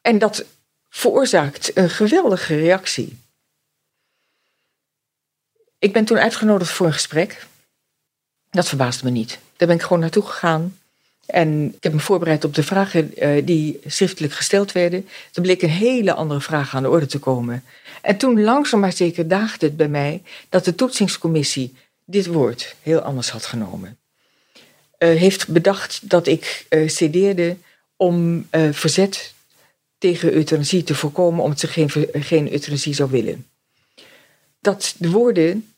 En 0.00 0.18
dat 0.18 0.44
veroorzaakt 0.88 1.76
een 1.76 1.90
geweldige 1.90 2.56
reactie. 2.56 3.18
Ik 5.78 5.92
ben 5.92 6.04
toen 6.04 6.18
uitgenodigd 6.18 6.70
voor 6.70 6.86
een 6.86 6.92
gesprek. 6.92 7.46
Dat 8.50 8.68
verbaasde 8.68 9.04
me 9.04 9.10
niet. 9.10 9.38
Daar 9.56 9.68
ben 9.68 9.76
ik 9.76 9.82
gewoon 9.82 10.00
naartoe 10.00 10.26
gegaan. 10.26 10.78
En 11.26 11.74
ik 11.76 11.82
heb 11.82 11.92
me 11.92 11.98
voorbereid 11.98 12.44
op 12.44 12.54
de 12.54 12.62
vragen 12.62 13.16
eh, 13.16 13.46
die 13.46 13.80
schriftelijk 13.86 14.32
gesteld 14.32 14.72
werden. 14.72 15.08
Er 15.32 15.42
bleek 15.42 15.62
een 15.62 15.68
hele 15.68 16.12
andere 16.12 16.40
vraag 16.40 16.74
aan 16.74 16.82
de 16.82 16.88
orde 16.88 17.06
te 17.06 17.18
komen. 17.18 17.64
En 18.02 18.16
toen 18.16 18.42
langzaam 18.42 18.80
maar 18.80 18.92
zeker 18.92 19.28
daagde 19.28 19.66
het 19.66 19.76
bij 19.76 19.88
mij 19.88 20.22
dat 20.48 20.64
de 20.64 20.74
toetsingscommissie 20.74 21.74
dit 22.04 22.26
woord 22.26 22.74
heel 22.82 23.00
anders 23.00 23.30
had 23.30 23.46
genomen. 23.46 23.98
Eh, 24.98 25.08
heeft 25.08 25.48
bedacht 25.48 26.10
dat 26.10 26.26
ik 26.26 26.66
eh 26.68 26.88
cedeerde 26.88 27.56
om 27.96 28.46
eh, 28.50 28.72
verzet 28.72 29.32
tegen 29.98 30.32
euthanasie 30.32 30.82
te 30.82 30.94
voorkomen, 30.94 31.44
omdat 31.44 31.60
ze 31.60 31.66
geen, 31.66 31.90
geen 32.12 32.52
euthanasie 32.52 32.94
zou 32.94 33.10
willen. 33.10 33.46
Dat 34.60 34.94
de 34.98 35.10
woorden, 35.10 35.74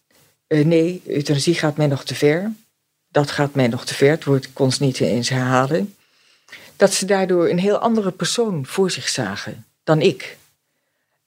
nee, 0.48 1.02
euthanasie 1.06 1.54
gaat 1.54 1.76
mij 1.76 1.86
nog 1.86 2.04
te 2.04 2.14
ver, 2.14 2.52
dat 3.16 3.30
gaat 3.30 3.54
mij 3.54 3.68
nog 3.68 3.84
te 3.84 3.94
ver, 3.94 4.18
het 4.24 4.52
kon 4.52 4.72
ze 4.72 4.82
niet 4.82 5.00
eens 5.00 5.28
herhalen, 5.28 5.94
dat 6.76 6.92
ze 6.92 7.06
daardoor 7.06 7.48
een 7.48 7.58
heel 7.58 7.78
andere 7.78 8.10
persoon 8.10 8.66
voor 8.66 8.90
zich 8.90 9.08
zagen 9.08 9.64
dan 9.84 10.00
ik. 10.00 10.36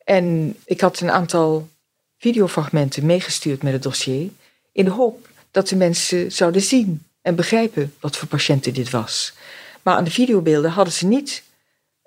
En 0.03 0.55
ik 0.65 0.81
had 0.81 0.99
een 0.99 1.11
aantal 1.11 1.69
videofragmenten 2.17 3.05
meegestuurd 3.05 3.63
met 3.63 3.73
het 3.73 3.83
dossier, 3.83 4.29
in 4.71 4.85
de 4.85 4.91
hoop 4.91 5.27
dat 5.51 5.67
de 5.67 5.75
mensen 5.75 6.31
zouden 6.31 6.61
zien 6.61 7.03
en 7.21 7.35
begrijpen 7.35 7.93
wat 7.99 8.17
voor 8.17 8.27
patiënten 8.27 8.73
dit 8.73 8.89
was. 8.89 9.33
Maar 9.81 9.95
aan 9.95 10.03
de 10.03 10.11
videobeelden 10.11 10.71
hadden 10.71 10.93
ze 10.93 11.05
niet 11.05 11.43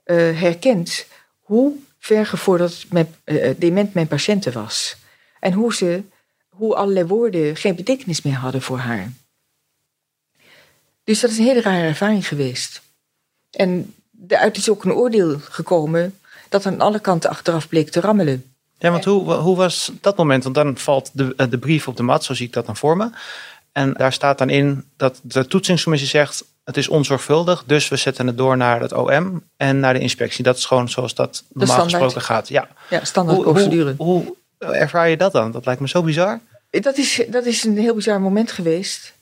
eh, 0.05 0.16
herkend 0.16 1.07
hoe 1.40 1.77
vergevorderd 1.99 2.87
mijn, 2.90 3.14
eh, 3.25 3.49
eh, 3.49 3.57
dement 3.59 3.95
mijn 3.95 4.09
patiënten 4.09 4.53
was. 4.53 4.97
En 5.40 5.53
hoe, 5.53 5.75
ze, 5.75 6.03
hoe 6.49 6.75
allerlei 6.75 7.07
woorden 7.07 7.57
geen 7.57 7.75
betekenis 7.75 8.23
meer 8.23 8.37
hadden 8.37 8.62
voor 8.62 8.79
haar. 8.79 9.12
Dus 11.12 11.20
dat 11.20 11.31
is 11.31 11.38
een 11.38 11.44
hele 11.44 11.61
rare 11.61 11.87
ervaring 11.87 12.29
geweest. 12.29 12.83
En 13.51 13.94
daaruit 14.11 14.57
is 14.57 14.70
ook 14.70 14.85
een 14.85 14.92
oordeel 14.92 15.38
gekomen 15.38 16.18
dat 16.48 16.66
aan 16.66 16.81
alle 16.81 17.01
kanten 17.01 17.31
achteraf 17.31 17.68
bleek 17.68 17.90
te 17.90 18.01
rammelen. 18.01 18.55
Ja, 18.79 18.90
want 18.90 19.05
hoe, 19.05 19.33
hoe 19.33 19.57
was 19.57 19.92
dat 20.01 20.16
moment? 20.16 20.42
Want 20.42 20.55
dan 20.55 20.79
valt 20.79 21.11
de, 21.12 21.35
eh, 21.37 21.51
de 21.51 21.59
brief 21.59 21.88
op 21.88 21.96
de 21.96 22.03
mat, 22.03 22.25
zo 22.25 22.35
zie 22.35 22.46
ik 22.46 22.53
dat 22.53 22.66
dan 22.66 22.77
voor 22.77 22.96
me. 22.96 23.11
En 23.72 23.92
daar 23.92 24.12
staat 24.12 24.38
dan 24.38 24.51
in 24.51 24.85
dat 24.96 25.20
de 25.22 25.46
toetsingscommissie 25.46 26.09
zegt... 26.09 26.44
het 26.64 26.77
is 26.77 26.88
onzorgvuldig, 26.88 27.64
dus 27.66 27.88
we 27.88 27.96
zetten 27.96 28.27
het 28.27 28.38
door 28.38 28.57
naar 28.57 28.81
het 28.81 28.92
OM 28.92 29.42
en 29.57 29.81
naar 29.81 29.94
de 29.94 30.01
inspectie. 30.01 30.44
Dat 30.44 30.57
is 30.57 30.64
gewoon 30.64 30.88
zoals 30.88 31.14
dat 31.14 31.44
normaal 31.53 31.83
gesproken 31.83 32.22
gaat. 32.22 32.48
Ja. 32.48 32.68
Ja, 32.90 33.05
standaard 33.05 33.37
Hoe, 33.37 33.46
hoe, 33.46 33.55
procedure. 33.55 33.94
hoe 33.96 34.37
ervaar 34.59 35.09
je 35.09 35.16
dat 35.16 35.33
dan? 35.33 35.51
Dat 35.51 35.64
lijkt 35.64 35.81
me 35.81 35.88
zo 35.88 36.03
bizar. 36.03 36.40
Dat 36.70 36.96
is, 36.96 37.22
dat 37.29 37.46
is 37.46 37.64
een 37.64 37.79
heel 37.79 37.94
bizar 37.94 38.20
moment 38.20 38.53
geweest. 38.53 39.12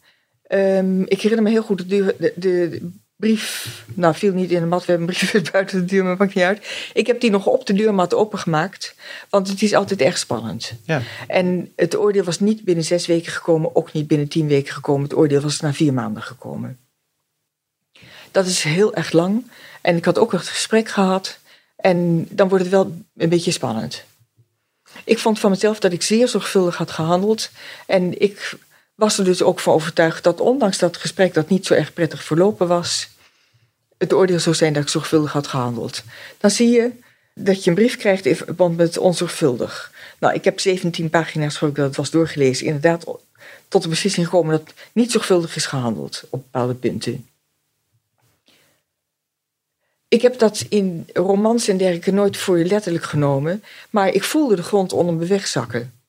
Ehm, 0.50 1.02
ik 1.02 1.20
herinner 1.20 1.42
me 1.42 1.50
heel 1.50 1.62
goed 1.62 1.88
de, 1.88 2.14
de, 2.18 2.32
de 2.36 2.90
brief. 3.16 3.84
Nou, 3.94 4.14
viel 4.14 4.32
niet 4.32 4.50
in 4.50 4.60
de 4.60 4.66
mat. 4.66 4.84
We 4.84 4.90
hebben 4.92 5.08
een 5.08 5.14
brief 5.14 5.50
buiten 5.52 5.78
de 5.78 5.84
deur, 5.84 6.04
maar 6.04 6.16
maakt 6.16 6.34
niet 6.34 6.44
uit. 6.44 6.90
Ik 6.92 7.06
heb 7.06 7.20
die 7.20 7.30
nog 7.30 7.46
op 7.46 7.66
de 7.66 7.72
deurmat 7.72 8.14
opengemaakt. 8.14 8.94
Want 9.28 9.48
het 9.48 9.62
is 9.62 9.74
altijd 9.74 10.00
erg 10.00 10.18
spannend. 10.18 10.72
Ja. 10.84 11.02
En 11.26 11.72
het 11.76 11.96
oordeel 11.96 12.24
was 12.24 12.40
niet 12.40 12.64
binnen 12.64 12.84
zes 12.84 13.06
weken 13.06 13.32
gekomen, 13.32 13.76
ook 13.76 13.92
niet 13.92 14.06
binnen 14.06 14.28
tien 14.28 14.46
weken 14.46 14.72
gekomen. 14.72 15.02
Het 15.02 15.16
oordeel 15.16 15.40
was 15.40 15.60
na 15.60 15.72
vier 15.72 15.92
maanden 15.92 16.22
gekomen. 16.22 16.78
Dat 18.30 18.46
is 18.46 18.62
heel 18.62 18.94
erg 18.94 19.12
lang. 19.12 19.50
En 19.80 19.96
ik 19.96 20.04
had 20.04 20.18
ook 20.18 20.32
het 20.32 20.48
gesprek 20.48 20.88
gehad. 20.88 21.38
En 21.76 22.26
dan 22.30 22.48
wordt 22.48 22.64
het 22.64 22.72
wel 22.72 22.94
een 23.16 23.28
beetje 23.28 23.50
spannend. 23.50 24.04
Ik 25.04 25.18
vond 25.18 25.38
van 25.38 25.50
mezelf 25.50 25.80
dat 25.80 25.92
ik 25.92 26.02
zeer 26.02 26.28
zorgvuldig 26.28 26.76
had 26.76 26.90
gehandeld. 26.90 27.50
En 27.86 28.20
ik 28.20 28.58
was 29.00 29.18
er 29.18 29.24
dus 29.24 29.42
ook 29.42 29.60
van 29.60 29.74
overtuigd 29.74 30.24
dat 30.24 30.40
ondanks 30.40 30.78
dat 30.78 30.96
gesprek 30.96 31.34
dat 31.34 31.48
niet 31.48 31.66
zo 31.66 31.74
erg 31.74 31.92
prettig 31.92 32.24
verlopen 32.24 32.68
was, 32.68 33.08
het 33.98 34.12
oordeel 34.12 34.38
zou 34.38 34.54
zijn 34.54 34.72
dat 34.72 34.82
ik 34.82 34.88
zorgvuldig 34.88 35.32
had 35.32 35.46
gehandeld. 35.46 36.02
Dan 36.38 36.50
zie 36.50 36.68
je 36.68 36.90
dat 37.34 37.64
je 37.64 37.70
een 37.70 37.76
brief 37.76 37.96
krijgt 37.96 38.26
in 38.26 38.36
verband 38.36 38.76
met 38.76 38.98
onzorgvuldig. 38.98 39.92
Nou, 40.18 40.34
ik 40.34 40.44
heb 40.44 40.60
17 40.60 41.10
pagina's, 41.10 41.56
geloof 41.56 41.72
ik 41.72 41.78
dat 41.78 41.88
het 41.88 41.96
was 41.96 42.10
doorgelezen, 42.10 42.66
inderdaad 42.66 43.04
tot 43.68 43.82
de 43.82 43.88
beslissing 43.88 44.26
gekomen 44.26 44.58
dat 44.58 44.74
niet 44.92 45.10
zorgvuldig 45.10 45.56
is 45.56 45.66
gehandeld 45.66 46.22
op 46.30 46.42
bepaalde 46.42 46.74
punten. 46.74 47.28
Ik 50.08 50.22
heb 50.22 50.38
dat 50.38 50.66
in 50.68 51.08
romans 51.12 51.68
en 51.68 51.76
dergelijke 51.76 52.10
nooit 52.10 52.36
voor 52.36 52.58
je 52.58 52.64
letterlijk 52.64 53.04
genomen, 53.04 53.62
maar 53.90 54.08
ik 54.08 54.24
voelde 54.24 54.56
de 54.56 54.62
grond 54.62 54.92
onder 54.92 55.14
me 55.14 55.26
wegzakken. 55.26 55.99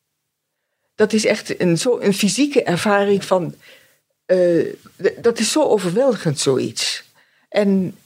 Dat 1.01 1.13
is 1.13 1.25
echt 1.25 1.59
een, 1.59 1.77
zo, 1.77 1.99
een 1.99 2.13
fysieke 2.13 2.63
ervaring 2.63 3.25
van. 3.25 3.55
eh, 4.25 4.65
dat 5.17 5.39
is 5.39 5.51
zo 5.51 5.63
overweldigend, 5.63 6.39
zoiets. 6.39 7.03
En 7.49 7.97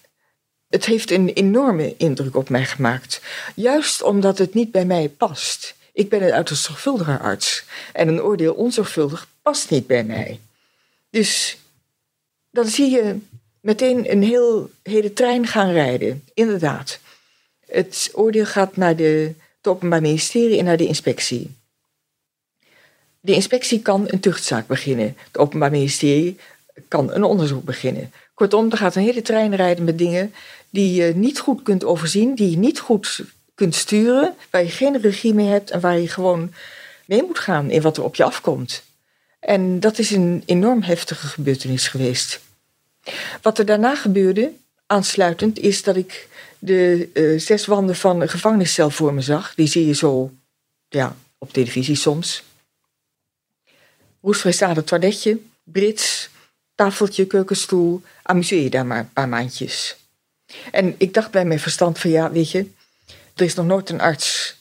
het 0.70 0.86
heeft 0.86 1.12
een 1.12 1.30
enorme 1.30 1.94
indruk 1.98 2.36
op 2.36 2.50
mij 2.50 2.66
gemaakt. 2.66 3.22
Juist 3.56 4.02
omdat 4.02 4.38
het 4.38 4.54
niet 4.54 4.72
bij 4.72 4.86
mij 4.86 5.10
past. 5.10 5.76
Ik 5.94 6.10
ben 6.10 6.24
een 6.24 6.32
uiterst 6.34 6.64
zorgvuldige 6.64 7.18
arts. 7.18 7.64
En 7.94 8.08
een 8.08 8.22
oordeel 8.22 8.54
onzorgvuldig 8.54 9.28
past 9.42 9.70
niet 9.70 9.88
bij 9.88 10.04
mij. 10.04 10.40
Dus 11.10 11.58
dan 12.52 12.68
zie 12.68 12.90
je 12.90 13.18
meteen 13.60 14.12
een 14.12 14.24
heel, 14.24 14.72
hele 14.84 15.14
trein 15.14 15.48
gaan 15.48 15.72
rijden. 15.72 16.24
Inderdaad. 16.34 17.00
Het 17.66 18.12
oordeel 18.14 18.46
gaat 18.46 18.76
naar 18.76 18.96
de, 18.96 19.34
het 19.58 19.68
Openbaar 19.68 20.02
Ministerie 20.02 20.58
en 20.60 20.66
naar 20.66 20.78
de 20.78 20.88
inspectie. 20.88 21.56
De 23.26 23.34
inspectie 23.34 23.82
kan 23.82 24.04
een 24.08 24.20
tuchtzaak 24.20 24.68
beginnen. 24.68 25.16
Het 25.28 25.38
Openbaar 25.38 25.72
Ministerie 25.72 26.38
kan 26.88 27.14
een 27.14 27.24
onderzoek 27.24 27.64
beginnen. 27.64 28.12
Kortom, 28.34 28.72
er 28.72 28.78
gaat 28.78 28.96
een 28.96 29.04
hele 29.04 29.22
trein 29.22 29.56
rijden 29.56 29.84
met 29.84 29.98
dingen 29.98 30.34
die 30.70 30.94
je 30.94 31.16
niet 31.16 31.40
goed 31.40 31.62
kunt 31.62 31.84
overzien, 31.84 32.36
die 32.36 32.50
je 32.50 32.58
niet 32.58 32.80
goed 32.80 33.20
kunt 33.56 33.76
sturen, 33.76 34.36
waar 34.50 34.64
je 34.64 34.70
geen 34.70 35.02
regie 35.02 35.34
mee 35.34 35.48
hebt 35.48 35.72
en 35.72 35.80
waar 35.80 36.00
je 36.00 36.08
gewoon 36.08 36.54
mee 37.06 37.24
moet 37.24 37.40
gaan 37.40 37.70
in 37.70 37.82
wat 37.82 37.98
er 37.98 38.04
op 38.04 38.16
je 38.16 38.24
afkomt. 38.24 38.84
En 39.40 39.80
dat 39.80 39.98
is 40.00 40.12
een 40.12 40.44
enorm 40.46 40.82
heftige 40.82 41.28
gebeurtenis 41.28 41.88
geweest. 41.88 42.40
Wat 43.42 43.58
er 43.60 43.66
daarna 43.66 43.96
gebeurde, 43.96 44.52
aansluitend, 44.86 45.60
is 45.60 45.84
dat 45.84 45.96
ik 45.96 46.28
de 46.60 47.10
uh, 47.14 47.40
zes 47.40 47.66
wanden 47.66 47.96
van 47.96 48.22
een 48.22 48.30
gevangeniscel 48.30 48.90
voor 48.90 49.14
me 49.14 49.22
zag. 49.22 49.56
Die 49.56 49.68
zie 49.68 49.88
je 49.88 49.94
zo 49.94 50.32
ja, 50.90 51.16
op 51.38 51.54
televisie 51.54 51.96
soms. 51.96 52.44
Roestvrijstade 54.26 54.84
toiletje, 54.84 55.40
brits, 55.64 56.30
tafeltje, 56.76 57.26
keukenstoel. 57.28 58.02
Amuseer 58.22 58.62
je 58.64 58.70
daar 58.70 58.86
maar 58.86 59.00
een 59.00 59.14
paar 59.14 59.30
maandjes. 59.30 59.96
En 60.72 60.96
ik 60.98 61.14
dacht 61.14 61.32
bij 61.32 61.46
mijn 61.46 61.60
verstand 61.60 62.00
van 62.00 62.10
ja, 62.10 62.32
weet 62.32 62.52
je, 62.52 62.66
er 63.36 63.46
is 63.46 63.54
nog 63.54 63.66
nooit 63.66 63.90
een 63.90 64.02
arts 64.02 64.56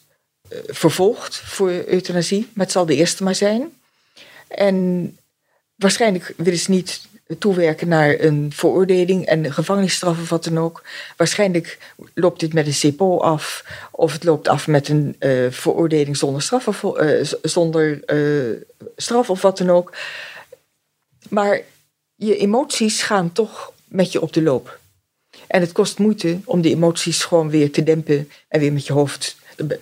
uh, 0.49 0.59
vervolgd 0.67 1.37
voor 1.37 1.71
euthanasie, 1.71 2.49
maar 2.53 2.65
het 2.65 2.73
zal 2.73 2.87
de 2.87 2.95
eerste 2.95 3.23
maar 3.23 3.35
zijn. 3.35 3.73
En 4.49 5.19
waarschijnlijk 5.75 6.35
willen 6.37 6.59
ze 6.59 6.71
niet 6.71 7.01
toewerken 7.39 7.89
naar 7.89 8.21
een 8.21 8.53
veroordeling 8.53 9.27
en 9.27 9.53
gevangenisstraf 9.53 10.21
of 10.21 10.29
wat 10.29 10.45
dan 10.45 10.59
ook. 10.59 10.83
Waarschijnlijk 11.17 11.79
loopt 12.15 12.41
dit 12.41 12.53
met 12.53 12.67
een 12.67 12.91
CPO 12.91 13.19
af, 13.19 13.65
of 13.91 14.13
het 14.13 14.25
loopt 14.25 14.49
af 14.49 14.67
met 14.67 14.89
een 14.89 15.17
uh, 15.21 15.51
veroordeling 15.51 16.17
zonder 16.17 16.43
straf 16.43 16.69
of, 16.69 16.83
uh, 16.83 17.29
zonder 17.43 18.13
uh, 18.15 18.57
straf 18.97 19.31
of 19.31 19.43
wat 19.43 19.59
dan 19.59 19.71
ook. 19.71 19.97
Maar 21.29 21.61
je 22.15 22.37
emoties 22.37 23.03
gaan 23.03 23.33
toch 23.33 23.73
met 23.85 24.13
je 24.13 24.21
op 24.21 24.33
de 24.33 24.43
loop. 24.43 24.79
En 25.47 25.61
het 25.61 25.73
kost 25.73 25.99
moeite 25.99 26.39
om 26.45 26.61
die 26.61 26.75
emoties 26.75 27.25
gewoon 27.25 27.51
weer 27.51 27.73
te 27.73 27.83
dempen 27.83 28.31
en 28.49 28.61
weer 28.61 28.73
met 28.73 28.87
je 28.87 28.93
hoofd 28.93 29.37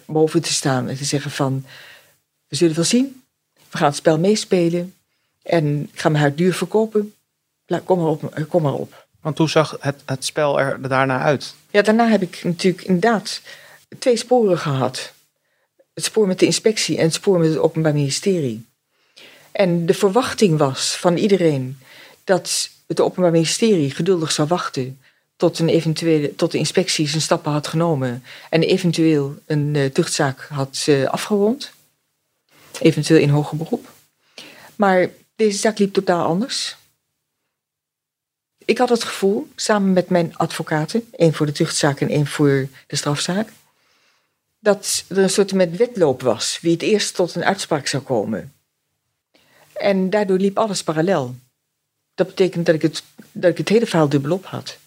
boven 0.04 0.42
te 0.42 0.52
staan 0.52 0.88
en 0.88 0.96
te 0.96 1.04
zeggen 1.04 1.30
van 1.30 1.64
we 2.48 2.56
zullen 2.56 2.74
wel 2.74 2.84
zien, 2.84 3.22
we 3.70 3.78
gaan 3.78 3.86
het 3.86 3.96
spel 3.96 4.18
meespelen 4.18 4.94
en 5.42 5.88
ik 5.92 6.00
ga 6.00 6.08
mijn 6.08 6.22
huid 6.22 6.36
duur 6.36 6.54
verkopen. 6.54 7.14
Kom 7.78 7.98
maar 7.98 8.08
op. 8.08 8.44
Kom 8.48 8.62
maar 8.62 8.74
op. 8.74 9.06
Want 9.20 9.38
hoe 9.38 9.48
zag 9.48 9.76
het, 9.80 10.02
het 10.04 10.24
spel 10.24 10.60
er 10.60 10.88
daarna 10.88 11.20
uit? 11.20 11.54
Ja, 11.70 11.82
daarna 11.82 12.08
heb 12.08 12.22
ik 12.22 12.44
natuurlijk 12.44 12.84
inderdaad 12.84 13.40
twee 13.98 14.16
sporen 14.16 14.58
gehad. 14.58 15.12
Het 15.94 16.04
spoor 16.04 16.26
met 16.26 16.38
de 16.38 16.46
inspectie 16.46 16.98
en 16.98 17.04
het 17.04 17.14
spoor 17.14 17.38
met 17.38 17.48
het 17.48 17.58
Openbaar 17.58 17.92
Ministerie. 17.92 18.66
En 19.52 19.86
de 19.86 19.94
verwachting 19.94 20.58
was 20.58 20.96
van 20.96 21.16
iedereen 21.16 21.78
dat 22.24 22.70
het 22.86 23.00
Openbaar 23.00 23.32
Ministerie 23.32 23.90
geduldig 23.90 24.32
zou 24.32 24.48
wachten 24.48 25.00
tot, 25.36 25.58
een 25.58 25.68
eventuele, 25.68 26.34
tot 26.34 26.50
de 26.50 26.58
inspectie 26.58 27.08
zijn 27.08 27.22
stappen 27.22 27.52
had 27.52 27.66
genomen 27.66 28.24
en 28.50 28.62
eventueel 28.62 29.36
een 29.46 29.74
uh, 29.74 29.90
tuchtzaak 29.90 30.46
had 30.48 30.84
uh, 30.88 31.08
afgerond. 31.08 31.72
Eventueel 32.80 33.20
in 33.20 33.28
hoger 33.28 33.56
beroep. 33.56 33.90
Maar 34.76 35.10
deze 35.36 35.58
zaak 35.58 35.78
liep 35.78 35.92
totaal 35.92 36.26
anders. 36.26 36.76
Ik 38.64 38.78
had 38.78 38.88
het 38.88 39.04
gevoel, 39.04 39.48
samen 39.56 39.92
met 39.92 40.08
mijn 40.08 40.36
advocaten, 40.36 41.08
één 41.12 41.34
voor 41.34 41.46
de 41.46 41.52
tuchtzaak 41.52 42.00
en 42.00 42.08
één 42.08 42.26
voor 42.26 42.68
de 42.86 42.96
strafzaak, 42.96 43.48
dat 44.58 45.04
er 45.08 45.18
een 45.18 45.30
soort 45.30 45.52
met 45.52 45.76
wedloop 45.76 46.22
was 46.22 46.58
wie 46.60 46.72
het 46.72 46.82
eerst 46.82 47.14
tot 47.14 47.34
een 47.34 47.44
uitspraak 47.44 47.86
zou 47.86 48.02
komen. 48.02 48.52
En 49.72 50.10
daardoor 50.10 50.38
liep 50.38 50.58
alles 50.58 50.82
parallel. 50.82 51.34
Dat 52.14 52.26
betekent 52.26 52.66
dat 52.66 52.74
ik 52.74 52.82
het, 52.82 53.02
dat 53.32 53.50
ik 53.50 53.58
het 53.58 53.68
hele 53.68 53.86
verhaal 53.86 54.08
dubbelop 54.08 54.44
had. 54.44 54.78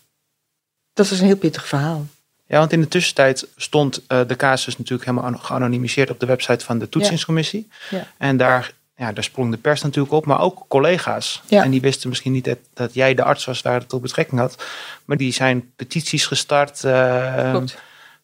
Dat 0.93 1.09
was 1.09 1.19
een 1.19 1.25
heel 1.25 1.37
pittig 1.37 1.67
verhaal. 1.67 2.05
Ja, 2.47 2.59
want 2.59 2.71
in 2.71 2.81
de 2.81 2.87
tussentijd 2.87 3.47
stond 3.55 4.01
uh, 4.07 4.27
de 4.27 4.35
casus 4.35 4.77
natuurlijk 4.77 5.09
helemaal 5.09 5.39
geanonimiseerd 5.39 6.09
op 6.09 6.19
de 6.19 6.25
website 6.25 6.65
van 6.65 6.79
de 6.79 6.89
toetsingscommissie. 6.89 7.67
Ja. 7.89 7.97
Ja. 7.97 8.07
En 8.17 8.37
daar 8.37 8.73
ja, 8.97 9.11
daar 9.11 9.23
sprong 9.23 9.51
de 9.51 9.57
pers 9.57 9.81
natuurlijk 9.81 10.13
op, 10.13 10.25
maar 10.25 10.39
ook 10.39 10.65
collega's. 10.67 11.41
Ja. 11.47 11.63
En 11.63 11.71
die 11.71 11.81
wisten 11.81 12.09
misschien 12.09 12.31
niet 12.31 12.45
dat, 12.45 12.57
dat, 12.73 12.93
jij 12.93 13.13
de 13.13 13.23
arts 13.23 13.45
was 13.45 13.61
waar 13.61 13.79
het 13.79 13.93
op 13.93 14.01
betrekking 14.01 14.39
had. 14.39 14.63
Maar 15.05 15.17
die 15.17 15.33
zijn 15.33 15.73
petities 15.75 16.25
gestart. 16.25 16.83
Uh, 16.83 17.63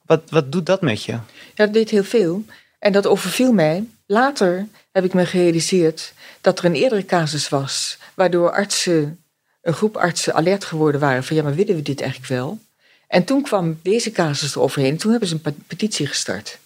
wat, 0.06 0.22
wat 0.30 0.52
doet 0.52 0.66
dat 0.66 0.82
met 0.82 1.04
je? 1.04 1.12
Ja, 1.12 1.22
dat 1.56 1.74
deed 1.74 1.90
heel 1.90 2.04
veel. 2.04 2.46
En 2.80 2.92
dat 2.92 3.08
overviel 3.08 3.54
mij. 3.54 3.84
Later 4.06 4.68
heb 4.92 5.04
ik 5.04 5.14
me 5.14 5.26
gerealiseerd 5.26 6.14
dat 6.42 6.60
er 6.60 6.66
een 6.66 6.76
eerdere 6.76 7.06
casus 7.06 7.50
was. 7.50 7.98
Waardoor 8.14 8.52
artsen, 8.52 9.24
een 9.62 9.74
groep 9.74 9.98
artsen 9.98 10.34
alert 10.34 10.66
geworden 10.66 11.02
waren 11.02 11.24
van 11.24 11.36
ja, 11.36 11.44
maar 11.44 11.56
willen 11.56 11.76
we 11.76 11.82
dit 11.82 12.02
eigenlijk 12.02 12.32
wel? 12.32 12.60
En 13.08 13.24
toen 13.24 13.42
kwam 13.42 13.80
deze 13.82 14.12
casus 14.12 14.56
eroverheen. 14.56 14.98
Toen 14.98 15.12
hebben 15.12 15.30
ze 15.30 15.40
een 15.44 15.64
petitie 15.68 16.08
gestart. 16.08 16.58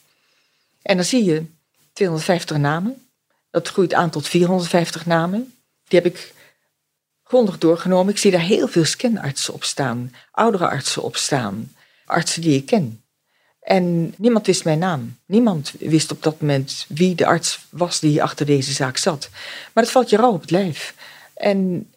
En 0.81 0.95
dan 0.95 1.05
zie 1.05 1.23
je 1.23 1.45
250 1.93 2.57
namen. 2.57 3.04
Dat 3.55 3.67
groeit 3.67 3.93
aan 3.93 4.09
tot 4.09 4.27
450 4.27 5.05
namen. 5.05 5.53
Die 5.87 5.99
heb 5.99 6.13
ik 6.13 6.33
grondig 7.23 7.57
doorgenomen. 7.57 8.13
Ik 8.13 8.19
zie 8.19 8.31
daar 8.31 8.41
heel 8.41 8.67
veel 8.67 8.85
scanartsen 8.85 9.53
op 9.53 9.63
staan, 9.63 10.13
oudere 10.31 10.67
artsen 10.67 11.03
op 11.03 11.15
staan, 11.15 11.73
artsen 12.05 12.41
die 12.41 12.57
ik 12.57 12.65
ken. 12.65 13.03
En 13.59 14.13
niemand 14.17 14.45
wist 14.45 14.63
mijn 14.63 14.79
naam. 14.79 15.17
Niemand 15.25 15.73
wist 15.79 16.11
op 16.11 16.23
dat 16.23 16.41
moment 16.41 16.85
wie 16.87 17.15
de 17.15 17.25
arts 17.25 17.59
was 17.69 17.99
die 17.99 18.23
achter 18.23 18.45
deze 18.45 18.73
zaak 18.73 18.97
zat. 18.97 19.29
Maar 19.73 19.83
het 19.83 19.91
valt 19.91 20.09
je 20.09 20.17
rauw 20.17 20.33
op 20.33 20.41
het 20.41 20.51
lijf. 20.51 20.93
En 21.33 21.91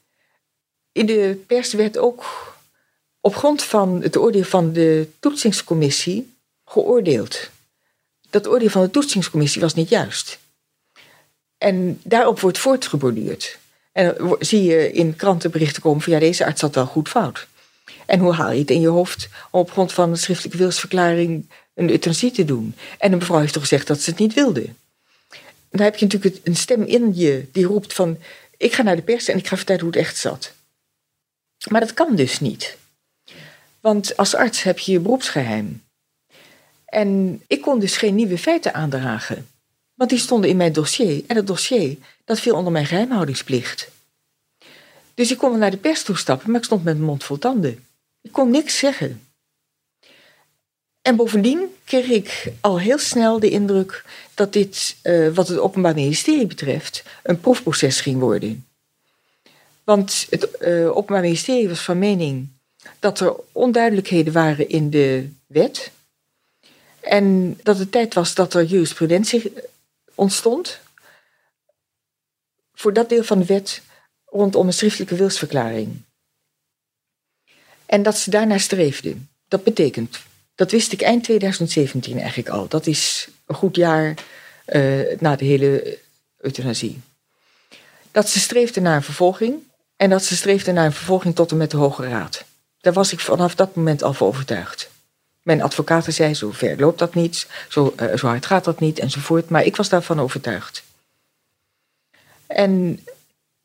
in 0.92 1.06
de 1.06 1.44
pers 1.46 1.72
werd 1.72 1.98
ook 1.98 2.24
op 3.20 3.36
grond 3.36 3.62
van 3.62 4.02
het 4.02 4.16
oordeel 4.16 4.44
van 4.44 4.72
de 4.72 5.08
toetsingscommissie 5.20 6.34
geoordeeld. 6.64 7.50
Dat 8.30 8.48
oordeel 8.48 8.70
van 8.70 8.82
de 8.82 8.90
toetsingscommissie 8.90 9.60
was 9.60 9.74
niet 9.74 9.88
juist. 9.88 10.38
En 11.58 12.00
daarop 12.04 12.40
wordt 12.40 12.58
voortgeborduurd. 12.58 13.58
En 13.92 14.36
zie 14.38 14.62
je 14.62 14.92
in 14.92 15.16
krantenberichten 15.16 15.82
komen 15.82 16.00
van 16.00 16.12
ja, 16.12 16.18
deze 16.18 16.44
arts 16.44 16.60
had 16.60 16.74
wel 16.74 16.86
goed 16.86 17.08
fout. 17.08 17.46
En 18.06 18.20
hoe 18.20 18.32
haal 18.32 18.52
je 18.52 18.60
het 18.60 18.70
in 18.70 18.80
je 18.80 18.88
hoofd 18.88 19.28
om 19.50 19.60
op 19.60 19.70
grond 19.70 19.92
van 19.92 20.10
een 20.10 20.16
schriftelijke 20.16 20.58
wilsverklaring 20.58 21.48
een 21.74 21.90
euthanasie 21.90 22.30
te 22.30 22.44
doen? 22.44 22.74
En 22.98 23.12
een 23.12 23.18
mevrouw 23.18 23.40
heeft 23.40 23.52
toch 23.52 23.62
gezegd 23.62 23.86
dat 23.86 24.00
ze 24.00 24.10
het 24.10 24.18
niet 24.18 24.34
wilde. 24.34 24.66
Dan 25.70 25.80
heb 25.80 25.96
je 25.96 26.04
natuurlijk 26.04 26.40
een 26.44 26.56
stem 26.56 26.82
in 26.82 27.14
je 27.14 27.46
die 27.52 27.66
roept 27.66 27.92
van 27.92 28.18
ik 28.56 28.72
ga 28.72 28.82
naar 28.82 28.96
de 28.96 29.02
pers 29.02 29.28
en 29.28 29.38
ik 29.38 29.46
ga 29.46 29.56
vertellen 29.56 29.82
hoe 29.82 29.90
het 29.90 30.00
echt 30.00 30.16
zat. 30.16 30.52
Maar 31.68 31.80
dat 31.80 31.94
kan 31.94 32.16
dus 32.16 32.40
niet. 32.40 32.76
Want 33.80 34.16
als 34.16 34.34
arts 34.34 34.62
heb 34.62 34.78
je 34.78 34.92
je 34.92 35.00
beroepsgeheim. 35.00 35.82
En 36.84 37.42
ik 37.46 37.60
kon 37.60 37.78
dus 37.78 37.96
geen 37.96 38.14
nieuwe 38.14 38.38
feiten 38.38 38.74
aandragen. 38.74 39.48
Want 39.98 40.10
die 40.10 40.18
stonden 40.18 40.50
in 40.50 40.56
mijn 40.56 40.72
dossier. 40.72 41.22
En 41.26 41.36
het 41.36 41.46
dossier, 41.46 41.96
dat 42.24 42.40
viel 42.40 42.54
onder 42.54 42.72
mijn 42.72 42.86
geheimhoudingsplicht. 42.86 43.90
Dus 45.14 45.30
ik 45.30 45.38
kon 45.38 45.58
naar 45.58 45.70
de 45.70 45.76
pers 45.76 46.02
toestappen, 46.02 46.50
maar 46.50 46.60
ik 46.60 46.66
stond 46.66 46.84
met 46.84 46.94
mijn 46.94 47.06
mond 47.06 47.24
vol 47.24 47.38
tanden. 47.38 47.84
Ik 48.20 48.32
kon 48.32 48.50
niks 48.50 48.78
zeggen. 48.78 49.22
En 51.02 51.16
bovendien 51.16 51.74
kreeg 51.84 52.06
ik 52.06 52.52
al 52.60 52.80
heel 52.80 52.98
snel 52.98 53.40
de 53.40 53.50
indruk 53.50 54.04
dat 54.34 54.52
dit, 54.52 54.96
uh, 55.02 55.34
wat 55.34 55.48
het 55.48 55.58
Openbaar 55.58 55.94
Ministerie 55.94 56.46
betreft, 56.46 57.02
een 57.22 57.40
proefproces 57.40 58.00
ging 58.00 58.20
worden. 58.20 58.66
Want 59.84 60.26
het 60.30 60.48
uh, 60.60 60.96
Openbaar 60.96 61.22
Ministerie 61.22 61.68
was 61.68 61.80
van 61.80 61.98
mening 61.98 62.48
dat 62.98 63.20
er 63.20 63.34
onduidelijkheden 63.52 64.32
waren 64.32 64.68
in 64.68 64.90
de 64.90 65.28
wet. 65.46 65.90
En 67.00 67.56
dat 67.62 67.78
het 67.78 67.92
tijd 67.92 68.14
was 68.14 68.34
dat 68.34 68.54
er 68.54 68.64
jurisprudentie 68.64 69.52
ontstond 70.18 70.80
voor 72.72 72.92
dat 72.92 73.08
deel 73.08 73.24
van 73.24 73.38
de 73.38 73.44
wet 73.44 73.82
rondom 74.24 74.66
een 74.66 74.72
schriftelijke 74.72 75.14
wilsverklaring. 75.14 76.02
En 77.86 78.02
dat 78.02 78.18
ze 78.18 78.30
daarnaar 78.30 78.60
streefden. 78.60 79.28
Dat 79.48 79.64
betekent, 79.64 80.18
dat 80.54 80.70
wist 80.70 80.92
ik 80.92 81.02
eind 81.02 81.24
2017 81.24 82.18
eigenlijk 82.18 82.48
al. 82.48 82.68
Dat 82.68 82.86
is 82.86 83.28
een 83.46 83.54
goed 83.54 83.76
jaar 83.76 84.14
uh, 84.66 85.18
na 85.18 85.36
de 85.36 85.44
hele 85.44 85.98
euthanasie. 86.36 87.00
Dat 88.10 88.28
ze 88.28 88.40
streefden 88.40 88.82
naar 88.82 88.96
een 88.96 89.02
vervolging 89.02 89.54
en 89.96 90.10
dat 90.10 90.24
ze 90.24 90.36
streefden 90.36 90.74
naar 90.74 90.84
een 90.84 90.92
vervolging 90.92 91.34
tot 91.34 91.50
en 91.50 91.56
met 91.56 91.70
de 91.70 91.76
Hoge 91.76 92.08
Raad. 92.08 92.44
Daar 92.80 92.92
was 92.92 93.12
ik 93.12 93.20
vanaf 93.20 93.54
dat 93.54 93.74
moment 93.74 94.02
al 94.02 94.14
voor 94.14 94.26
overtuigd. 94.26 94.90
Mijn 95.48 95.62
advocaten 95.62 96.12
zei, 96.12 96.34
zo 96.34 96.50
ver 96.50 96.80
loopt 96.80 96.98
dat 96.98 97.14
niet, 97.14 97.46
zo, 97.68 97.94
uh, 98.00 98.16
zo 98.16 98.26
hard 98.26 98.46
gaat 98.46 98.64
dat 98.64 98.80
niet, 98.80 98.98
enzovoort. 98.98 99.48
Maar 99.48 99.64
ik 99.64 99.76
was 99.76 99.88
daarvan 99.88 100.20
overtuigd. 100.20 100.82
En 102.46 103.00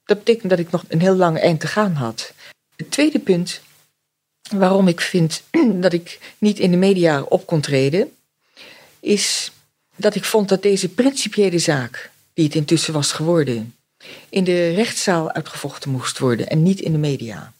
dat 0.05 0.17
betekent 0.17 0.49
dat 0.49 0.59
ik 0.59 0.71
nog 0.71 0.83
een 0.87 1.01
heel 1.01 1.15
lang 1.15 1.39
eind 1.39 1.59
te 1.59 1.67
gaan 1.67 1.93
had. 1.93 2.33
Het 2.75 2.91
tweede 2.91 3.19
punt 3.19 3.61
waarom 4.51 4.87
ik 4.87 5.01
vind 5.01 5.43
dat 5.85 5.93
ik 5.93 6.33
niet 6.37 6.59
in 6.59 6.71
de 6.71 6.77
media 6.77 7.21
op 7.21 7.45
kon 7.45 7.61
treden, 7.61 8.15
is 8.99 9.51
dat 9.95 10.15
ik 10.15 10.23
vond 10.23 10.49
dat 10.49 10.61
deze 10.61 10.89
principiële 10.89 11.59
zaak, 11.59 12.11
die 12.33 12.45
het 12.45 12.55
intussen 12.55 12.93
was 12.93 13.11
geworden, 13.11 13.75
in 14.29 14.43
de 14.43 14.73
rechtszaal 14.73 15.31
uitgevochten 15.31 15.91
moest 15.91 16.19
worden 16.19 16.47
en 16.47 16.63
niet 16.63 16.79
in 16.79 16.91
de 16.91 16.97
media. 16.97 17.53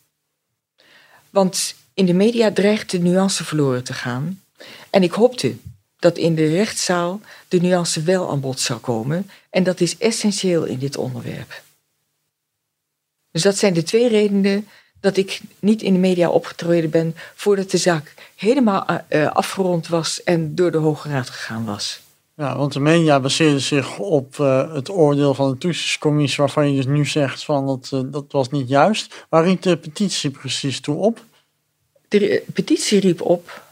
Want 1.29 1.75
in 1.93 2.05
de 2.05 2.13
media 2.13 2.51
dreigt 2.51 2.91
de 2.91 2.99
nuance 2.99 3.43
verloren 3.43 3.83
te 3.83 3.93
gaan. 3.93 4.41
En 4.89 5.03
ik 5.03 5.11
hoopte 5.11 5.55
dat 5.99 6.17
in 6.17 6.35
de 6.35 6.47
rechtszaal 6.47 7.21
de 7.47 7.59
nuance 7.59 8.01
wel 8.01 8.29
aan 8.29 8.39
bod 8.39 8.59
zou 8.59 8.79
komen. 8.79 9.29
En 9.49 9.63
dat 9.63 9.79
is 9.79 9.97
essentieel 9.97 10.63
in 10.63 10.79
dit 10.79 10.97
onderwerp. 10.97 11.61
Dus 13.31 13.41
dat 13.41 13.57
zijn 13.57 13.73
de 13.73 13.83
twee 13.83 14.07
redenen 14.07 14.67
dat 14.99 15.17
ik 15.17 15.41
niet 15.59 15.81
in 15.81 15.93
de 15.93 15.99
media 15.99 16.29
opgetreden 16.29 16.89
ben 16.89 17.15
voordat 17.35 17.71
de 17.71 17.77
zaak 17.77 18.13
helemaal 18.35 18.87
uh, 19.09 19.31
afgerond 19.31 19.87
was 19.87 20.23
en 20.23 20.55
door 20.55 20.71
de 20.71 20.77
Hoge 20.77 21.09
Raad 21.09 21.29
gegaan 21.29 21.65
was. 21.65 22.01
Ja, 22.35 22.57
want 22.57 22.73
de 22.73 22.79
media 22.79 23.19
baseerde 23.19 23.59
zich 23.59 23.97
op 23.97 24.37
uh, 24.37 24.73
het 24.73 24.89
oordeel 24.89 25.33
van 25.33 25.51
de 25.51 25.57
toetsingscommissie, 25.57 26.37
waarvan 26.37 26.69
je 26.69 26.75
dus 26.75 26.85
nu 26.85 27.05
zegt 27.05 27.43
van 27.43 27.65
dat, 27.65 28.11
dat 28.11 28.25
was 28.31 28.49
niet 28.49 28.67
juist. 28.69 29.25
Waar 29.29 29.43
riep 29.43 29.61
de 29.61 29.77
petitie 29.77 30.29
precies 30.29 30.79
toe 30.79 30.95
op? 30.95 31.23
De 32.19 32.43
petitie 32.53 32.99
riep 32.99 33.21
op 33.21 33.63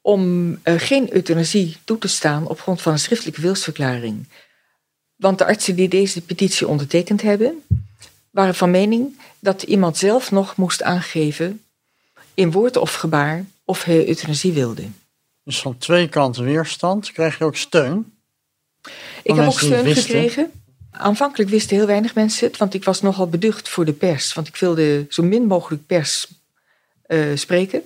om 0.00 0.50
uh, 0.50 0.74
geen 0.76 1.14
euthanasie 1.14 1.76
toe 1.84 1.98
te 1.98 2.08
staan 2.08 2.48
op 2.48 2.60
grond 2.60 2.82
van 2.82 2.92
een 2.92 2.98
schriftelijke 2.98 3.40
wilsverklaring. 3.40 4.28
Want 5.16 5.38
de 5.38 5.44
artsen 5.44 5.76
die 5.76 5.88
deze 5.88 6.20
petitie 6.20 6.68
ondertekend 6.68 7.22
hebben, 7.22 7.62
waren 8.30 8.54
van 8.54 8.70
mening 8.70 9.20
dat 9.38 9.62
iemand 9.62 9.96
zelf 9.96 10.30
nog 10.30 10.56
moest 10.56 10.82
aangeven, 10.82 11.62
in 12.34 12.50
woord 12.50 12.76
of 12.76 12.94
gebaar, 12.94 13.44
of 13.64 13.84
hij 13.84 14.08
euthanasie 14.08 14.52
wilde. 14.52 14.84
Dus 15.44 15.60
van 15.60 15.78
twee 15.78 16.08
kanten 16.08 16.44
weerstand. 16.44 17.12
Krijg 17.12 17.38
je 17.38 17.44
ook 17.44 17.56
steun? 17.56 18.12
Ik 19.22 19.34
heb 19.34 19.46
ook 19.46 19.60
steun 19.60 19.94
gekregen. 19.94 20.50
Aanvankelijk 20.90 21.50
wisten 21.50 21.76
heel 21.76 21.86
weinig 21.86 22.14
mensen 22.14 22.46
het, 22.46 22.56
want 22.56 22.74
ik 22.74 22.84
was 22.84 23.00
nogal 23.00 23.28
beducht 23.28 23.68
voor 23.68 23.84
de 23.84 23.92
pers. 23.92 24.32
Want 24.32 24.48
ik 24.48 24.56
wilde 24.56 25.06
zo 25.08 25.22
min 25.22 25.46
mogelijk 25.46 25.86
pers 25.86 26.28
uh, 27.08 27.36
spreken. 27.36 27.82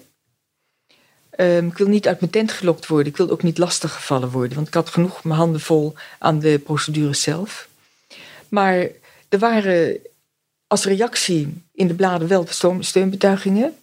Um, 1.41 1.67
ik 1.67 1.79
wil 1.79 1.89
niet 1.89 2.07
uit 2.07 2.21
mijn 2.21 2.33
tent 2.33 2.53
gelokt 2.53 2.87
worden. 2.87 3.07
Ik 3.07 3.17
wil 3.17 3.31
ook 3.31 3.43
niet 3.43 3.59
lastiggevallen 3.59 4.31
worden. 4.31 4.55
Want 4.55 4.69
ik 4.69 4.75
had 4.75 4.89
genoeg 4.89 5.25
mijn 5.25 5.39
handen 5.39 5.61
vol 5.61 5.95
aan 6.19 6.39
de 6.39 6.59
procedure 6.59 7.15
zelf. 7.15 7.69
Maar 8.49 8.89
er 9.29 9.39
waren 9.39 9.99
als 10.67 10.85
reactie 10.85 11.63
in 11.75 11.89
de 11.89 11.95
bladen 11.95 12.29
wel 12.29 12.47
steunbetuigingen. 12.81 13.77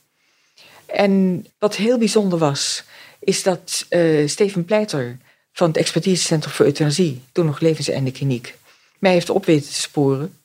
En 0.85 1.45
wat 1.59 1.75
heel 1.75 1.97
bijzonder 1.97 2.39
was, 2.39 2.83
is 3.19 3.43
dat 3.43 3.85
uh, 3.89 4.27
Steven 4.27 4.65
Pleiter 4.65 5.17
van 5.51 5.67
het 5.67 5.77
Expertisecentrum 5.77 6.53
voor 6.53 6.65
Euthanasie, 6.65 7.21
toen 7.31 7.45
nog 7.45 7.59
Levenseinde 7.59 8.11
Kliniek, 8.11 8.55
mij 8.99 9.11
heeft 9.11 9.29
op 9.29 9.45
weten 9.45 9.69
te 9.69 9.81
sporen. 9.81 10.37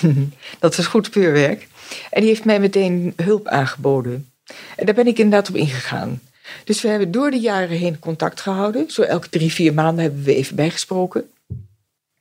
dat 0.58 0.76
was 0.76 0.86
goed 0.86 1.06
speurwerk. 1.06 1.68
En 2.10 2.20
die 2.20 2.28
heeft 2.28 2.44
mij 2.44 2.60
meteen 2.60 3.12
hulp 3.16 3.48
aangeboden. 3.48 4.28
En 4.76 4.86
daar 4.86 4.94
ben 4.94 5.06
ik 5.06 5.18
inderdaad 5.18 5.48
op 5.48 5.56
ingegaan. 5.56 6.20
Dus 6.64 6.82
we 6.82 6.88
hebben 6.88 7.10
door 7.10 7.30
de 7.30 7.40
jaren 7.40 7.76
heen 7.76 7.98
contact 7.98 8.40
gehouden. 8.40 8.90
Zo 8.90 9.02
elke 9.02 9.28
drie, 9.28 9.52
vier 9.52 9.74
maanden 9.74 10.04
hebben 10.04 10.22
we 10.22 10.34
even 10.34 10.56
bijgesproken. 10.56 11.30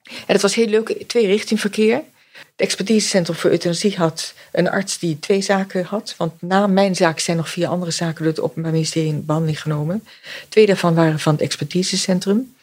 En 0.04 0.34
het 0.34 0.42
was 0.42 0.56
heel 0.56 0.68
leuk, 0.68 1.04
twee 1.08 1.26
richting 1.26 1.60
verkeer. 1.60 2.04
Het 2.34 2.44
expertisecentrum 2.56 3.38
voor 3.38 3.50
euthanasie 3.50 3.96
had 3.96 4.34
een 4.52 4.70
arts 4.70 5.00
die 5.00 5.20
twee 5.20 5.42
zaken 5.42 5.86
had. 5.86 6.16
Want 6.18 6.42
na 6.42 6.68
mijn 6.68 6.96
zaak 6.96 7.20
zijn 7.20 7.38
nog 7.38 7.50
vier 7.50 7.68
andere 7.68 7.92
zaken 7.92 8.24
door 8.24 8.34
het 8.34 8.42
Openbaar 8.42 8.72
Ministerie 8.72 9.10
in 9.10 9.26
behandeling 9.26 9.62
genomen. 9.62 10.04
Twee 10.50 10.66
daarvan 10.66 10.96
waren 10.96 11.20
van 11.20 11.34
het 11.34 11.42
expertisecentrum. 11.42 12.56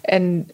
En 0.00 0.50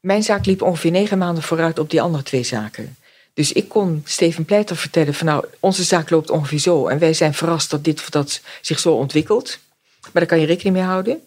mijn 0.00 0.22
zaak 0.22 0.46
liep 0.46 0.62
ongeveer 0.62 0.90
negen 0.90 1.18
maanden 1.18 1.42
vooruit 1.42 1.78
op 1.78 1.90
die 1.90 2.02
andere 2.02 2.22
twee 2.22 2.42
zaken. 2.44 2.96
Dus 3.38 3.52
ik 3.52 3.68
kon 3.68 4.02
Steven 4.04 4.44
Pleiter 4.44 4.76
vertellen 4.76 5.14
van 5.14 5.26
nou, 5.26 5.44
onze 5.60 5.82
zaak 5.84 6.10
loopt 6.10 6.30
ongeveer 6.30 6.58
zo. 6.58 6.86
En 6.86 6.98
wij 6.98 7.12
zijn 7.12 7.34
verrast 7.34 7.70
dat 7.70 7.84
dit 7.84 8.10
dat 8.10 8.40
zich 8.60 8.78
zo 8.78 8.92
ontwikkelt. 8.92 9.58
Maar 10.00 10.12
daar 10.12 10.26
kan 10.26 10.40
je 10.40 10.46
rekening 10.46 10.76
mee 10.76 10.84
houden. 10.84 11.20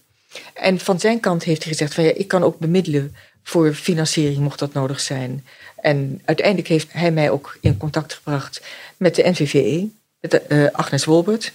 En 0.53 0.79
van 0.79 0.99
zijn 0.99 1.19
kant 1.19 1.43
heeft 1.43 1.63
hij 1.63 1.71
gezegd 1.71 1.93
van 1.93 2.03
ja, 2.03 2.11
ik 2.15 2.27
kan 2.27 2.43
ook 2.43 2.59
bemiddelen 2.59 3.15
voor 3.43 3.73
financiering 3.73 4.37
mocht 4.37 4.59
dat 4.59 4.73
nodig 4.73 4.99
zijn. 4.99 5.45
En 5.75 6.21
uiteindelijk 6.25 6.67
heeft 6.67 6.87
hij 6.91 7.11
mij 7.11 7.29
ook 7.29 7.57
in 7.61 7.77
contact 7.77 8.13
gebracht 8.13 8.61
met 8.97 9.15
de 9.15 9.29
NVVE, 9.29 9.89
met 10.19 10.41
uh, 10.47 10.67
Agnes 10.71 11.05
Wolbert. 11.05 11.53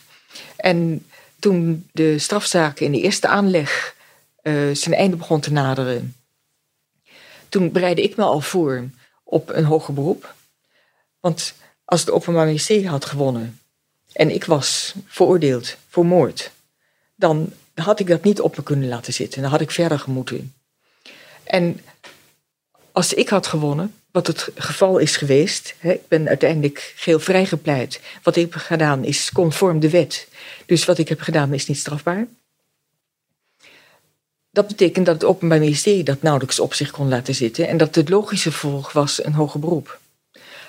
En 0.56 1.06
toen 1.38 1.88
de 1.92 2.18
strafzaak 2.18 2.80
in 2.80 2.92
de 2.92 3.00
eerste 3.00 3.28
aanleg 3.28 3.94
uh, 4.42 4.74
zijn 4.74 4.94
einde 4.94 5.16
begon 5.16 5.40
te 5.40 5.52
naderen, 5.52 6.16
toen 7.48 7.72
bereidde 7.72 8.02
ik 8.02 8.16
me 8.16 8.24
al 8.24 8.40
voor 8.40 8.84
op 9.24 9.50
een 9.50 9.64
hoger 9.64 9.94
beroep. 9.94 10.34
Want 11.26 11.54
als 11.84 12.00
het 12.00 12.10
Openbaar 12.10 12.46
Ministerie 12.46 12.88
had 12.88 13.04
gewonnen 13.04 13.60
en 14.12 14.30
ik 14.30 14.44
was 14.44 14.94
veroordeeld 15.06 15.76
voor 15.88 16.06
moord, 16.06 16.50
dan 17.14 17.52
had 17.74 18.00
ik 18.00 18.06
dat 18.06 18.22
niet 18.22 18.40
op 18.40 18.56
me 18.56 18.62
kunnen 18.62 18.88
laten 18.88 19.12
zitten. 19.12 19.42
Dan 19.42 19.50
had 19.50 19.60
ik 19.60 19.70
verder 19.70 19.98
gemoeten. 19.98 20.54
En 21.44 21.80
als 22.92 23.14
ik 23.14 23.28
had 23.28 23.46
gewonnen, 23.46 23.94
wat 24.10 24.26
het 24.26 24.48
geval 24.54 24.98
is 24.98 25.16
geweest. 25.16 25.74
Hè, 25.78 25.92
ik 25.92 26.08
ben 26.08 26.28
uiteindelijk 26.28 26.92
geheel 26.96 27.20
vrijgepleit. 27.20 28.00
Wat 28.22 28.36
ik 28.36 28.52
heb 28.52 28.62
gedaan 28.62 29.04
is 29.04 29.32
conform 29.32 29.80
de 29.80 29.90
wet. 29.90 30.28
Dus 30.66 30.84
wat 30.84 30.98
ik 30.98 31.08
heb 31.08 31.20
gedaan 31.20 31.54
is 31.54 31.66
niet 31.66 31.78
strafbaar. 31.78 32.26
Dat 34.50 34.66
betekent 34.66 35.06
dat 35.06 35.14
het 35.14 35.24
Openbaar 35.24 35.58
Ministerie 35.58 36.04
dat 36.04 36.22
nauwelijks 36.22 36.58
op 36.58 36.74
zich 36.74 36.90
kon 36.90 37.08
laten 37.08 37.34
zitten 37.34 37.68
en 37.68 37.76
dat 37.76 37.94
het 37.94 38.08
logische 38.08 38.50
vervolg 38.50 38.92
was 38.92 39.24
een 39.24 39.34
hoger 39.34 39.60
beroep. 39.60 39.98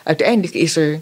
Uiteindelijk 0.07 0.53
is 0.53 0.75
er 0.75 1.01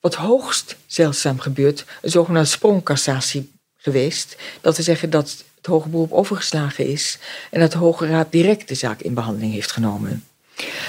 wat 0.00 0.14
hoogst 0.14 0.76
zeldzaam 0.86 1.38
gebeurd, 1.38 1.84
een 2.02 2.10
zogenaamde 2.10 2.48
sprongcassatie 2.48 3.52
geweest. 3.76 4.36
Dat 4.60 4.74
te 4.74 4.82
zeggen 4.82 5.10
dat 5.10 5.44
het 5.56 5.66
hoger 5.66 5.90
beroep 5.90 6.12
overgeslagen 6.12 6.86
is 6.86 7.18
en 7.50 7.60
dat 7.60 7.72
de 7.72 7.78
Hoge 7.78 8.06
Raad 8.06 8.32
direct 8.32 8.68
de 8.68 8.74
zaak 8.74 9.00
in 9.00 9.14
behandeling 9.14 9.52
heeft 9.52 9.72
genomen. 9.72 10.24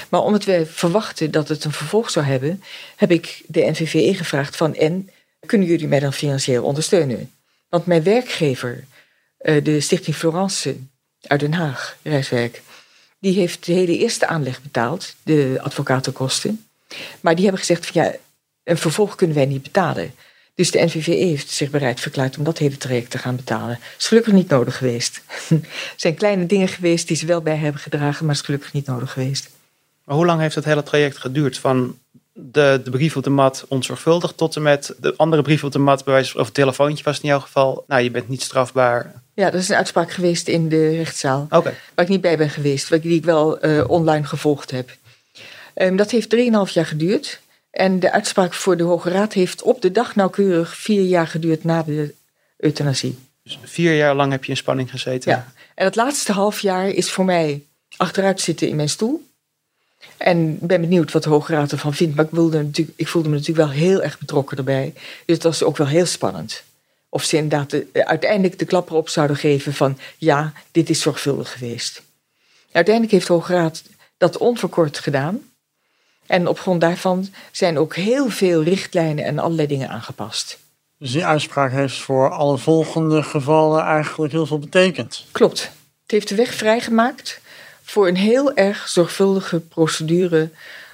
Maar 0.08 0.22
omdat 0.22 0.44
we 0.44 0.66
verwachten 0.66 1.30
dat 1.30 1.48
het 1.48 1.64
een 1.64 1.72
vervolg 1.72 2.10
zou 2.10 2.26
hebben, 2.26 2.62
heb 2.96 3.10
ik 3.10 3.42
de 3.46 3.70
NVVE 3.70 4.14
gevraagd 4.14 4.56
van 4.56 4.74
en 4.74 5.10
kunnen 5.46 5.66
jullie 5.66 5.88
mij 5.88 6.00
dan 6.00 6.12
financieel 6.12 6.64
ondersteunen? 6.64 7.32
Want 7.68 7.86
mijn 7.86 8.02
werkgever, 8.02 8.84
eh, 9.38 9.64
de 9.64 9.80
Stichting 9.80 10.16
Florence 10.16 10.76
uit 11.22 11.40
Den 11.40 11.54
Haag, 11.54 11.96
Reiswerk, 12.02 12.62
die 13.18 13.34
heeft 13.34 13.66
de 13.66 13.72
hele 13.72 13.98
eerste 13.98 14.26
aanleg 14.26 14.62
betaald, 14.62 15.14
de 15.22 15.58
advocatenkosten. 15.62 16.67
Maar 17.20 17.34
die 17.34 17.44
hebben 17.44 17.60
gezegd 17.60 17.86
van 17.86 18.02
ja, 18.02 18.14
een 18.64 18.78
vervolg 18.78 19.14
kunnen 19.14 19.36
wij 19.36 19.46
niet 19.46 19.62
betalen. 19.62 20.14
Dus 20.54 20.70
de 20.70 20.84
NVVE 20.84 21.10
heeft 21.10 21.50
zich 21.50 21.70
bereid 21.70 22.00
verklaard 22.00 22.38
om 22.38 22.44
dat 22.44 22.58
hele 22.58 22.76
traject 22.76 23.10
te 23.10 23.18
gaan 23.18 23.36
betalen. 23.36 23.68
Dat 23.68 23.98
is 23.98 24.06
gelukkig 24.06 24.32
niet 24.32 24.48
nodig 24.48 24.76
geweest. 24.76 25.20
Er 25.48 25.60
zijn 25.96 26.14
kleine 26.14 26.46
dingen 26.46 26.68
geweest 26.68 27.08
die 27.08 27.16
ze 27.16 27.26
wel 27.26 27.40
bij 27.40 27.56
hebben 27.56 27.80
gedragen, 27.80 28.26
maar 28.26 28.34
is 28.34 28.40
gelukkig 28.40 28.72
niet 28.72 28.86
nodig 28.86 29.12
geweest. 29.12 29.50
Maar 30.04 30.16
hoe 30.16 30.26
lang 30.26 30.40
heeft 30.40 30.54
het 30.54 30.64
hele 30.64 30.82
traject 30.82 31.16
geduurd? 31.16 31.58
Van 31.58 31.98
de, 32.32 32.80
de 32.84 32.90
brief 32.90 33.16
op 33.16 33.22
de 33.22 33.30
mat 33.30 33.64
onzorgvuldig 33.68 34.32
tot 34.32 34.56
en 34.56 34.62
met 34.62 34.94
de 35.00 35.14
andere 35.16 35.42
brief 35.42 35.64
op 35.64 35.72
de 35.72 35.78
mat, 35.78 36.04
bij 36.04 36.14
wijze 36.14 36.30
van 36.30 36.40
of 36.40 36.50
telefoontje 36.50 37.04
was 37.04 37.14
het 37.14 37.24
in 37.24 37.30
jouw 37.30 37.40
geval. 37.40 37.84
Nou, 37.86 38.02
je 38.02 38.10
bent 38.10 38.28
niet 38.28 38.42
strafbaar. 38.42 39.22
Ja, 39.34 39.50
dat 39.50 39.60
is 39.60 39.68
een 39.68 39.76
uitspraak 39.76 40.12
geweest 40.12 40.48
in 40.48 40.68
de 40.68 40.96
rechtszaal. 40.96 41.46
Okay. 41.50 41.74
Waar 41.94 42.04
ik 42.04 42.10
niet 42.10 42.20
bij 42.20 42.36
ben 42.36 42.50
geweest, 42.50 43.02
die 43.02 43.16
ik 43.16 43.24
wel 43.24 43.66
uh, 43.66 43.90
online 43.90 44.24
gevolgd 44.24 44.70
heb. 44.70 44.90
Um, 45.80 45.96
dat 45.96 46.10
heeft 46.10 46.36
3,5 46.36 46.72
jaar 46.72 46.86
geduurd. 46.86 47.40
En 47.70 48.00
de 48.00 48.12
uitspraak 48.12 48.54
voor 48.54 48.76
de 48.76 48.82
Hoge 48.82 49.10
Raad 49.10 49.32
heeft 49.32 49.62
op 49.62 49.82
de 49.82 49.90
dag 49.90 50.14
nauwkeurig 50.14 50.76
vier 50.76 51.02
jaar 51.02 51.26
geduurd 51.26 51.64
na 51.64 51.82
de 51.82 52.14
euthanasie. 52.56 53.18
Dus 53.42 53.58
vier 53.62 53.96
jaar 53.96 54.14
lang 54.14 54.32
heb 54.32 54.44
je 54.44 54.50
in 54.50 54.56
spanning 54.56 54.90
gezeten? 54.90 55.30
Ja. 55.30 55.52
En 55.74 55.84
het 55.84 55.96
laatste 55.96 56.32
half 56.32 56.60
jaar 56.60 56.88
is 56.88 57.10
voor 57.10 57.24
mij 57.24 57.62
achteruit 57.96 58.40
zitten 58.40 58.68
in 58.68 58.76
mijn 58.76 58.88
stoel. 58.88 59.26
En 60.16 60.58
ben 60.60 60.80
benieuwd 60.80 61.12
wat 61.12 61.22
de 61.22 61.28
Hoge 61.28 61.52
Raad 61.52 61.72
ervan 61.72 61.94
vindt. 61.94 62.16
Maar 62.16 62.24
ik, 62.24 62.30
wilde 62.30 62.62
natuurlijk, 62.62 62.98
ik 62.98 63.08
voelde 63.08 63.28
me 63.28 63.34
natuurlijk 63.36 63.68
wel 63.68 63.76
heel 63.76 64.02
erg 64.02 64.18
betrokken 64.18 64.56
erbij. 64.56 64.92
Dus 64.94 65.34
het 65.34 65.42
was 65.42 65.62
ook 65.62 65.76
wel 65.76 65.86
heel 65.86 66.06
spannend. 66.06 66.62
Of 67.08 67.24
ze 67.24 67.36
inderdaad 67.36 67.70
de, 67.70 67.86
uiteindelijk 67.92 68.58
de 68.58 68.64
klap 68.64 68.90
erop 68.90 69.08
zouden 69.08 69.36
geven 69.36 69.74
van... 69.74 69.98
ja, 70.18 70.52
dit 70.70 70.90
is 70.90 71.00
zorgvuldig 71.00 71.52
geweest. 71.52 72.02
Uiteindelijk 72.72 73.14
heeft 73.14 73.26
de 73.26 73.32
Hoge 73.32 73.52
Raad 73.52 73.82
dat 74.16 74.36
onverkort 74.36 74.98
gedaan. 74.98 75.47
En 76.28 76.48
op 76.48 76.58
grond 76.58 76.80
daarvan 76.80 77.28
zijn 77.52 77.78
ook 77.78 77.94
heel 77.96 78.30
veel 78.30 78.62
richtlijnen 78.62 79.24
en 79.24 79.38
allerlei 79.38 79.68
dingen 79.68 79.88
aangepast. 79.88 80.58
Dus 80.98 81.12
die 81.12 81.24
uitspraak 81.24 81.72
heeft 81.72 81.98
voor 81.98 82.30
alle 82.30 82.58
volgende 82.58 83.22
gevallen 83.22 83.84
eigenlijk 83.84 84.32
heel 84.32 84.46
veel 84.46 84.58
betekend. 84.58 85.24
Klopt. 85.32 85.60
Het 86.02 86.10
heeft 86.10 86.28
de 86.28 86.34
weg 86.34 86.54
vrijgemaakt 86.54 87.40
voor 87.82 88.08
een 88.08 88.16
heel 88.16 88.54
erg 88.54 88.88
zorgvuldige 88.88 89.60
procedure 89.60 90.50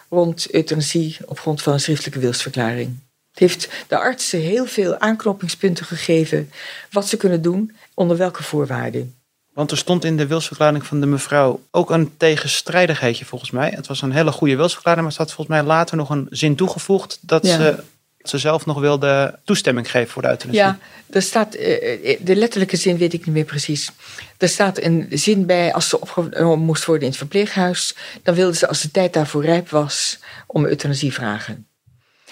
rond 0.09 0.51
euthanasie 0.51 1.16
op 1.27 1.40
grond 1.40 1.62
van 1.62 1.73
een 1.73 1.81
schriftelijke 1.81 2.18
wilsverklaring. 2.18 2.99
Het 3.31 3.38
heeft 3.38 3.68
de 3.88 3.99
artsen 3.99 4.40
heel 4.40 4.66
veel 4.66 4.99
aanknopingspunten 4.99 5.87
gegeven 5.87 6.51
wat 6.90 7.09
ze 7.09 7.16
kunnen 7.16 7.42
doen, 7.42 7.77
onder 7.94 8.16
welke 8.16 8.42
voorwaarden. 8.42 9.14
Want 9.55 9.71
er 9.71 9.77
stond 9.77 10.05
in 10.05 10.17
de 10.17 10.27
wilsverklaring 10.27 10.87
van 10.87 11.01
de 11.01 11.07
mevrouw 11.07 11.62
ook 11.71 11.90
een 11.90 12.17
tegenstrijdigheidje 12.17 13.25
volgens 13.25 13.51
mij. 13.51 13.71
Het 13.75 13.87
was 13.87 14.03
een 14.03 14.12
hele 14.12 14.33
goede 14.33 14.57
wilsverklaring, 14.57 15.03
maar 15.03 15.12
er 15.12 15.19
had 15.19 15.33
volgens 15.33 15.57
mij 15.57 15.67
later 15.67 15.97
nog 15.97 16.11
een 16.11 16.27
zin 16.31 16.57
toegevoegd 16.57 17.19
dat 17.21 17.47
Ja. 17.47 17.57
ze, 17.57 17.83
ze 18.23 18.38
zelf 18.38 18.67
nog 18.67 18.81
wilde 18.81 19.38
toestemming 19.45 19.90
geven 19.90 20.11
voor 20.11 20.23
de 20.23 20.29
euthanasie. 20.29 20.61
Ja, 20.62 20.79
er 21.11 21.23
staat, 21.23 21.55
eh, 21.55 22.11
eh, 22.12 22.19
de 22.21 22.37
letterlijke 22.37 22.77
zin 22.77 22.97
weet 22.97 23.12
ik 23.12 23.27
niet 23.27 23.35
meer 23.35 23.45
precies. 23.45 23.90
Er 24.38 24.49
staat 24.49 24.81
een 24.83 25.07
zin 25.11 25.47
bij 25.47 25.73
als 25.73 25.88
ze 25.88 26.01
opgenomen 26.01 26.64
moest 26.64 26.85
worden 26.85 27.03
in 27.05 27.09
het 27.11 27.19
verpleeghuis. 27.19 27.95
Dan 28.23 28.35
wilde 28.35 28.57
ze, 28.57 28.69
als 28.69 28.81
de 28.81 28.90
tijd 28.90 29.12
daarvoor 29.12 29.45
rijp 29.45 29.69
was, 29.69 30.19
om 30.47 30.64
euthanasie 30.64 31.12
vragen. 31.12 31.67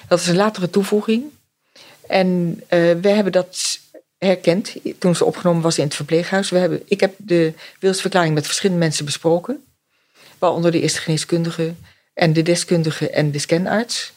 Dat 0.08 0.20
is 0.20 0.26
een 0.26 0.36
latere 0.36 0.70
toevoeging. 0.70 1.22
En 2.08 2.60
eh 2.68 2.78
wij 3.00 3.12
hebben 3.12 3.32
dat 3.32 3.78
herkend 4.26 4.74
toen 4.98 5.16
ze 5.16 5.24
opgenomen 5.24 5.62
was 5.62 5.78
in 5.78 5.84
het 5.84 5.94
verpleeghuis. 5.94 6.50
We 6.50 6.58
hebben, 6.58 6.82
ik 6.84 7.00
heb 7.00 7.14
de 7.18 7.52
wilsverklaring 7.78 8.34
met 8.34 8.46
verschillende 8.46 8.84
mensen 8.84 9.04
besproken. 9.04 9.64
Waaronder 10.38 10.70
de 10.70 10.80
eerste 10.80 11.00
geneeskundige 11.00 11.74
en 12.14 12.32
de 12.32 12.42
deskundige 12.42 13.10
en 13.10 13.30
de 13.30 13.38
scanarts. 13.38 14.12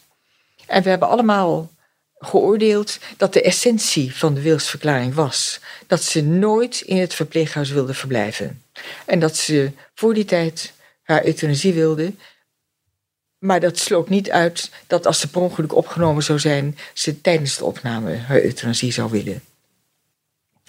En 0.68 0.84
we 0.84 0.90
hebben 0.90 1.08
allemaal 1.08 1.72
geoordeeld 2.18 3.00
dat 3.18 3.34
de 3.34 3.42
essentie 3.42 4.16
van 4.16 4.34
de 4.34 4.42
wilsverklaring 4.42 5.14
was 5.14 5.60
dat 5.88 6.04
ze 6.04 6.22
nooit 6.24 6.82
in 6.82 6.98
het 6.98 7.14
verpleeghuis 7.14 7.70
wilde 7.70 7.94
verblijven. 7.94 8.64
En 9.06 9.20
dat 9.20 9.38
ze 9.38 9.72
voor 9.94 10.14
die 10.14 10.26
tijd 10.26 10.74
haar 11.04 11.26
euthanasie 11.26 11.74
wilde. 11.74 12.14
Maar 13.38 13.60
dat 13.60 13.78
sloot 13.78 14.10
niet 14.10 14.32
uit 14.32 14.70
dat 14.88 15.06
als 15.06 15.20
ze 15.20 15.30
per 15.30 15.42
ongeluk 15.42 15.76
opgenomen 15.76 16.24
zou 16.24 16.40
zijn, 16.40 16.78
ze 16.94 17.22
tijdens 17.22 17.58
de 17.58 17.66
opname 17.66 18.16
haar 18.16 18.42
euthanasie 18.42 18.92
zou 18.92 19.12
willen. 19.12 19.44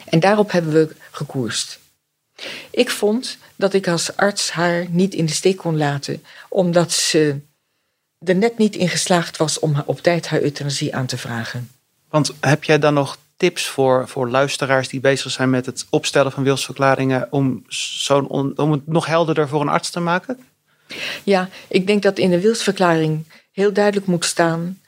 En 0.08 0.20
daarop 0.20 0.50
hebben 0.50 0.72
we 0.72 0.96
gekoerst. 1.10 1.78
Ik 2.70 2.90
vond 2.90 3.38
dat 3.56 3.74
ik 3.74 3.88
als 3.88 4.16
arts 4.16 4.50
haar 4.50 4.86
niet 4.90 5.14
in 5.14 5.26
de 5.26 5.32
steek 5.32 5.56
kon 5.56 5.76
laten, 5.76 6.24
omdat 6.48 6.92
ze 6.92 7.40
er 8.18 8.36
net 8.36 8.58
niet 8.58 8.76
in 8.76 8.88
geslaagd 8.88 9.36
was 9.36 9.58
om 9.58 9.82
op 9.86 10.00
tijd 10.00 10.28
haar 10.28 10.42
euthanasie 10.42 10.94
aan 10.94 11.06
te 11.06 11.18
vragen. 11.18 11.70
Want 12.08 12.32
heb 12.40 12.64
jij 12.64 12.78
dan 12.78 12.94
nog 12.94 13.18
tips 13.36 13.66
voor, 13.66 14.08
voor 14.08 14.30
luisteraars 14.30 14.88
die 14.88 15.00
bezig 15.00 15.30
zijn 15.30 15.50
met 15.50 15.66
het 15.66 15.86
opstellen 15.90 16.32
van 16.32 16.42
wilsverklaringen 16.42 17.26
om, 17.30 17.64
zo'n 17.68 18.28
on- 18.28 18.58
om 18.58 18.72
het 18.72 18.86
nog 18.86 19.06
helderder 19.06 19.48
voor 19.48 19.60
een 19.60 19.68
arts 19.68 19.90
te 19.90 20.00
maken? 20.00 20.38
Ja, 21.24 21.48
ik 21.68 21.86
denk 21.86 22.02
dat 22.02 22.18
in 22.18 22.30
de 22.30 22.40
wilsverklaring 22.40 23.24
heel 23.52 23.72
duidelijk 23.72 24.06
moet 24.06 24.24
staan, 24.24 24.80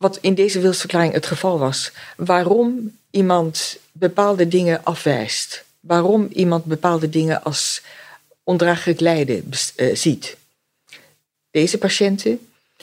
wat 0.00 0.18
in 0.20 0.34
deze 0.34 0.60
wilsverklaring 0.60 1.12
het 1.12 1.26
geval 1.26 1.58
was, 1.58 1.92
waarom 2.16 2.96
iemand 3.10 3.78
bepaalde 3.92 4.48
dingen 4.48 4.84
afwijst. 4.84 5.64
Waarom 5.80 6.28
iemand 6.32 6.64
bepaalde 6.64 7.08
dingen 7.08 7.42
als 7.42 7.82
ondraaglijk 8.42 9.00
lijden 9.00 9.50
eh, 9.76 9.94
ziet. 9.94 10.36
Deze 11.50 11.78
patiënte 11.78 12.38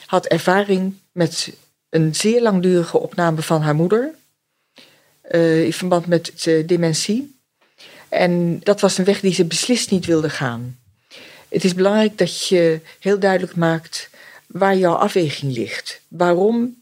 had 0.06 0.26
ervaring 0.26 0.94
met 1.12 1.52
een 1.88 2.14
zeer 2.14 2.42
langdurige 2.42 2.98
opname 2.98 3.42
van 3.42 3.62
haar 3.62 3.74
moeder 3.74 4.14
eh, 5.20 5.64
in 5.64 5.72
verband 5.72 6.06
met 6.06 6.46
eh, 6.46 6.66
dementie. 6.66 7.38
En 8.08 8.60
dat 8.62 8.80
was 8.80 8.98
een 8.98 9.04
weg 9.04 9.20
die 9.20 9.34
ze 9.34 9.44
beslist 9.44 9.90
niet 9.90 10.06
wilde 10.06 10.30
gaan. 10.30 10.78
Het 11.48 11.64
is 11.64 11.74
belangrijk 11.74 12.18
dat 12.18 12.48
je 12.48 12.80
heel 13.00 13.18
duidelijk 13.18 13.56
maakt 13.56 14.10
waar 14.46 14.76
jouw 14.76 14.94
afweging 14.94 15.56
ligt. 15.56 16.00
Waarom 16.08 16.76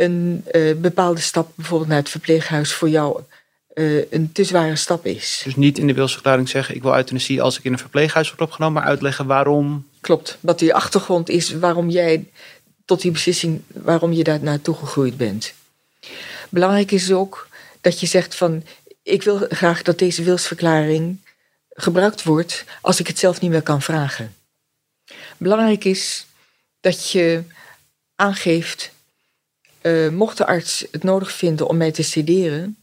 een 0.00 0.44
eh, 0.50 0.74
bepaalde 0.74 1.20
stap, 1.20 1.50
bijvoorbeeld 1.54 1.88
naar 1.88 1.98
het 1.98 2.08
verpleeghuis, 2.08 2.72
voor 2.72 2.88
jou 2.88 3.20
eh, 3.68 4.12
een 4.12 4.32
te 4.32 4.44
zware 4.44 4.76
stap 4.76 5.06
is. 5.06 5.40
Dus 5.44 5.56
niet 5.56 5.78
in 5.78 5.86
de 5.86 5.94
wilsverklaring 5.94 6.48
zeggen 6.48 6.74
ik 6.74 6.82
wil 6.82 6.94
euthanasie 6.94 7.42
als 7.42 7.58
ik 7.58 7.64
in 7.64 7.72
een 7.72 7.78
verpleeghuis 7.78 8.28
word 8.28 8.40
opgenomen, 8.40 8.80
maar 8.80 8.90
uitleggen 8.90 9.26
waarom. 9.26 9.86
Klopt. 10.00 10.38
Wat 10.40 10.58
die 10.58 10.74
achtergrond 10.74 11.28
is 11.28 11.52
waarom 11.52 11.90
jij 11.90 12.28
tot 12.84 13.00
die 13.00 13.10
beslissing, 13.10 13.62
waarom 13.66 14.12
je 14.12 14.24
daar 14.24 14.42
naartoe 14.42 14.74
gegroeid 14.74 15.16
bent. 15.16 15.52
Belangrijk 16.48 16.90
is 16.90 17.12
ook 17.12 17.48
dat 17.80 18.00
je 18.00 18.06
zegt 18.06 18.34
van, 18.34 18.64
ik 19.02 19.22
wil 19.22 19.46
graag 19.48 19.82
dat 19.82 19.98
deze 19.98 20.22
wilsverklaring 20.22 21.18
gebruikt 21.68 22.22
wordt 22.22 22.64
als 22.80 23.00
ik 23.00 23.06
het 23.06 23.18
zelf 23.18 23.40
niet 23.40 23.50
meer 23.50 23.62
kan 23.62 23.82
vragen. 23.82 24.34
Belangrijk 25.36 25.84
is 25.84 26.26
dat 26.80 27.10
je 27.10 27.42
aangeeft, 28.16 28.90
eh, 29.80 30.08
mocht 30.08 30.36
de 30.36 30.46
arts 30.46 30.84
het 30.90 31.02
nodig 31.02 31.32
vinden 31.32 31.68
om 31.68 31.76
mij 31.76 31.90
te 31.92 32.02
sederen, 32.02 32.76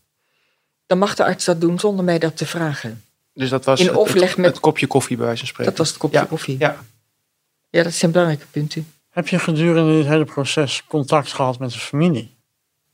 dan 0.86 0.98
mag 0.98 1.16
de 1.16 1.24
arts 1.24 1.46
dat 1.46 1.62
doen 1.62 1.80
zonder 1.80 2.06
mij 2.06 2.20
dat 2.20 2.38
te 2.38 2.46
vragen. 2.46 3.04
Dus 3.34 3.50
dat 3.50 3.66
was 3.66 3.80
In 3.80 3.86
het- 3.88 3.96
overleg 3.96 4.30
het, 4.30 4.38
met- 4.38 4.50
het 4.52 4.60
kopje 4.60 4.88
koffie 4.88 5.18
bij 5.18 5.26
wijze 5.26 5.40
van 5.40 5.48
spreken. 5.50 5.72
Dat 5.72 5.80
was 5.82 5.90
het 5.90 5.98
kopje 5.98 6.20
Ja, 6.20 6.26
koffie. 6.26 6.56
Ja. 6.60 6.84
Ja, 7.70 7.84
dat 7.84 7.94
zijn 7.94 8.12
belangrijke 8.12 8.46
punten. 8.52 8.92
Heb 9.10 9.28
je 9.28 9.40
gedurende 9.40 9.98
dit 9.98 10.06
hele 10.08 10.26
proces 10.26 10.84
contact 10.88 11.34
gehad 11.34 11.60
met 11.60 11.72
de 11.72 11.80
familie 11.80 12.36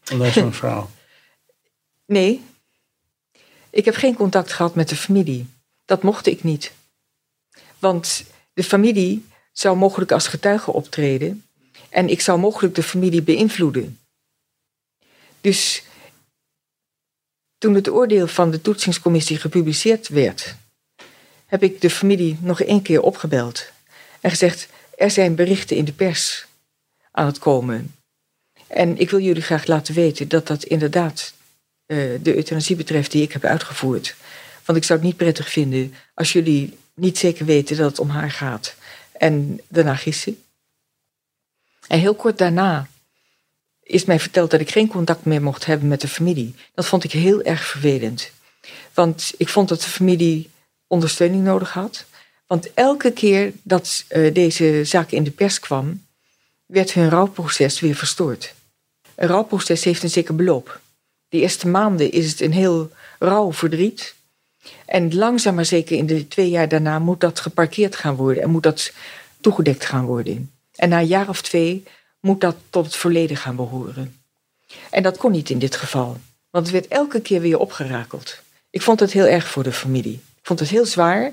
van 0.01 0.19
deze 0.19 0.45
mevrouw? 0.45 0.89
Nee, 2.05 2.43
ik 3.69 3.85
heb 3.85 3.95
geen 3.95 4.15
contact 4.15 4.51
gehad 4.53 4.75
met 4.75 4.89
de 4.89 4.95
familie. 4.95 5.47
Dat 5.85 6.03
mocht 6.03 6.27
ik 6.27 6.43
niet. 6.43 6.71
Want 7.79 8.23
de 8.53 8.63
familie 8.63 9.25
zou 9.51 9.77
mogelijk 9.77 10.11
als 10.11 10.27
getuige 10.27 10.71
optreden 10.73 11.43
en 11.93 12.09
ik 12.09 12.21
zou 12.21 12.39
mogelijk 12.39 12.75
de 12.75 12.83
familie 12.83 13.21
beïnvloeden. 13.21 13.99
Dus 15.41 15.83
toen 17.57 17.73
het 17.73 17.89
oordeel 17.89 18.27
van 18.27 18.51
de 18.51 18.61
toetsingscommissie 18.61 19.37
gepubliceerd 19.37 20.07
werd, 20.07 20.55
heb 21.45 21.63
ik 21.63 21.81
de 21.81 21.89
familie 21.89 22.37
nog 22.41 22.61
één 22.61 22.81
keer 22.81 23.01
opgebeld 23.01 23.65
en 24.21 24.29
gezegd: 24.29 24.67
er 24.97 25.11
zijn 25.11 25.35
berichten 25.35 25.77
in 25.77 25.85
de 25.85 25.93
pers 25.93 26.45
aan 27.11 27.25
het 27.25 27.39
komen. 27.39 27.95
En 28.67 28.97
ik 28.97 29.09
wil 29.09 29.19
jullie 29.19 29.41
graag 29.41 29.65
laten 29.65 29.93
weten 29.93 30.27
dat 30.27 30.47
dat 30.47 30.63
inderdaad 30.63 31.33
eh, 31.85 31.97
de 32.21 32.35
euthanasie 32.35 32.75
betreft 32.75 33.11
die 33.11 33.21
ik 33.21 33.31
heb 33.31 33.43
uitgevoerd. 33.43 34.15
Want 34.65 34.77
ik 34.77 34.83
zou 34.83 34.99
het 34.99 35.07
niet 35.07 35.17
prettig 35.17 35.49
vinden 35.49 35.93
als 36.13 36.33
jullie 36.33 36.77
niet 36.93 37.17
zeker 37.17 37.45
weten 37.45 37.77
dat 37.77 37.89
het 37.89 37.99
om 37.99 38.09
haar 38.09 38.31
gaat 38.31 38.75
en 39.11 39.61
daarna 39.67 39.95
gissen. 39.95 40.42
En 41.93 41.99
heel 41.99 42.15
kort 42.15 42.37
daarna 42.37 42.87
is 43.83 44.05
mij 44.05 44.19
verteld 44.19 44.51
dat 44.51 44.59
ik 44.59 44.71
geen 44.71 44.87
contact 44.87 45.25
meer 45.25 45.41
mocht 45.41 45.65
hebben 45.65 45.87
met 45.87 46.01
de 46.01 46.07
familie. 46.07 46.55
Dat 46.73 46.85
vond 46.85 47.03
ik 47.03 47.11
heel 47.11 47.41
erg 47.41 47.65
vervelend. 47.65 48.31
Want 48.93 49.33
ik 49.37 49.49
vond 49.49 49.69
dat 49.69 49.81
de 49.81 49.89
familie 49.89 50.49
ondersteuning 50.87 51.43
nodig 51.43 51.73
had. 51.73 52.05
Want 52.47 52.73
elke 52.73 53.11
keer 53.11 53.53
dat 53.63 54.03
eh, 54.07 54.33
deze 54.33 54.81
zaak 54.85 55.11
in 55.11 55.23
de 55.23 55.31
pers 55.31 55.59
kwam, 55.59 56.05
werd 56.65 56.93
hun 56.93 57.09
rouwproces 57.09 57.79
weer 57.79 57.95
verstoord. 57.95 58.53
Een 59.15 59.27
rouwproces 59.27 59.83
heeft 59.83 60.03
een 60.03 60.09
zeker 60.09 60.35
beloop. 60.35 60.79
De 61.29 61.39
eerste 61.39 61.67
maanden 61.67 62.11
is 62.11 62.29
het 62.29 62.41
een 62.41 62.53
heel 62.53 62.91
rauw 63.19 63.53
verdriet. 63.53 64.15
En 64.85 65.15
langzaam 65.15 65.55
maar 65.55 65.65
zeker 65.65 65.97
in 65.97 66.05
de 66.05 66.27
twee 66.27 66.49
jaar 66.49 66.67
daarna 66.67 66.99
moet 66.99 67.19
dat 67.19 67.39
geparkeerd 67.39 67.95
gaan 67.95 68.15
worden 68.15 68.43
en 68.43 68.49
moet 68.49 68.63
dat 68.63 68.91
toegedekt 69.41 69.85
gaan 69.85 70.05
worden. 70.05 70.51
En 70.83 70.89
na 70.89 70.99
een 70.99 71.07
jaar 71.07 71.29
of 71.29 71.41
twee 71.41 71.83
moet 72.19 72.41
dat 72.41 72.55
tot 72.69 72.85
het 72.85 72.95
verleden 72.95 73.37
gaan 73.37 73.55
behoren. 73.55 74.21
En 74.89 75.03
dat 75.03 75.17
kon 75.17 75.31
niet 75.31 75.49
in 75.49 75.59
dit 75.59 75.75
geval, 75.75 76.17
want 76.49 76.65
het 76.65 76.73
werd 76.73 76.87
elke 76.87 77.21
keer 77.21 77.41
weer 77.41 77.59
opgerakeld. 77.59 78.41
Ik 78.69 78.81
vond 78.81 78.99
het 78.99 79.11
heel 79.11 79.25
erg 79.25 79.47
voor 79.47 79.63
de 79.63 79.71
familie. 79.71 80.13
Ik 80.13 80.45
vond 80.45 80.59
het 80.59 80.69
heel 80.69 80.85
zwaar 80.85 81.31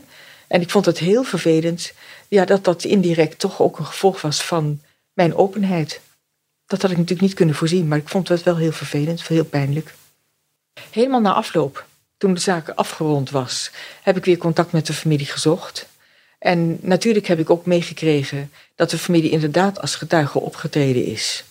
en 0.48 0.60
ik 0.60 0.70
vond 0.70 0.86
het 0.86 0.98
heel 0.98 1.24
vervelend 1.24 1.92
ja, 2.28 2.44
dat 2.44 2.64
dat 2.64 2.84
indirect 2.84 3.38
toch 3.38 3.60
ook 3.60 3.78
een 3.78 3.86
gevolg 3.86 4.20
was 4.20 4.42
van 4.42 4.80
mijn 5.12 5.34
openheid. 5.34 6.00
Dat 6.66 6.82
had 6.82 6.90
ik 6.90 6.96
natuurlijk 6.96 7.26
niet 7.26 7.36
kunnen 7.36 7.54
voorzien, 7.54 7.88
maar 7.88 7.98
ik 7.98 8.08
vond 8.08 8.28
het 8.28 8.42
wel 8.42 8.56
heel 8.56 8.72
vervelend, 8.72 9.26
heel 9.26 9.44
pijnlijk. 9.44 9.94
Helemaal 10.90 11.20
na 11.20 11.32
afloop, 11.32 11.86
toen 12.16 12.34
de 12.34 12.40
zaak 12.40 12.68
afgerond 12.68 13.30
was, 13.30 13.70
heb 14.02 14.16
ik 14.16 14.24
weer 14.24 14.38
contact 14.38 14.72
met 14.72 14.86
de 14.86 14.92
familie 14.92 15.26
gezocht. 15.26 15.88
En 16.40 16.78
natuurlijk 16.80 17.26
heb 17.26 17.38
ik 17.38 17.50
ook 17.50 17.66
meegekregen 17.66 18.52
dat 18.74 18.90
de 18.90 18.98
familie 18.98 19.30
inderdaad 19.30 19.80
als 19.80 19.94
getuige 19.94 20.40
opgetreden 20.40 21.04
is. 21.04 21.44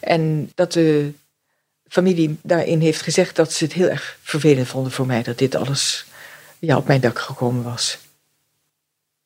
En 0.00 0.52
dat 0.54 0.72
de 0.72 1.12
familie 1.88 2.38
daarin 2.42 2.80
heeft 2.80 3.02
gezegd 3.02 3.36
dat 3.36 3.52
ze 3.52 3.64
het 3.64 3.72
heel 3.72 3.88
erg 3.88 4.18
vervelend 4.22 4.68
vonden 4.68 4.92
voor 4.92 5.06
mij 5.06 5.22
dat 5.22 5.38
dit 5.38 5.54
alles 5.54 6.06
ja, 6.58 6.76
op 6.76 6.86
mijn 6.86 7.00
dak 7.00 7.18
gekomen 7.18 7.62
was. 7.62 7.98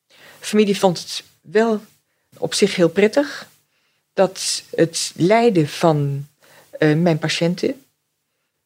De 0.07 0.15
familie 0.49 0.77
vond 0.77 0.99
het 0.99 1.23
wel 1.41 1.81
op 2.37 2.53
zich 2.53 2.75
heel 2.75 2.89
prettig 2.89 3.47
dat 4.13 4.63
het 4.75 5.11
lijden 5.15 5.67
van 5.67 6.27
eh, 6.71 6.95
mijn 6.95 7.17
patiënten 7.17 7.83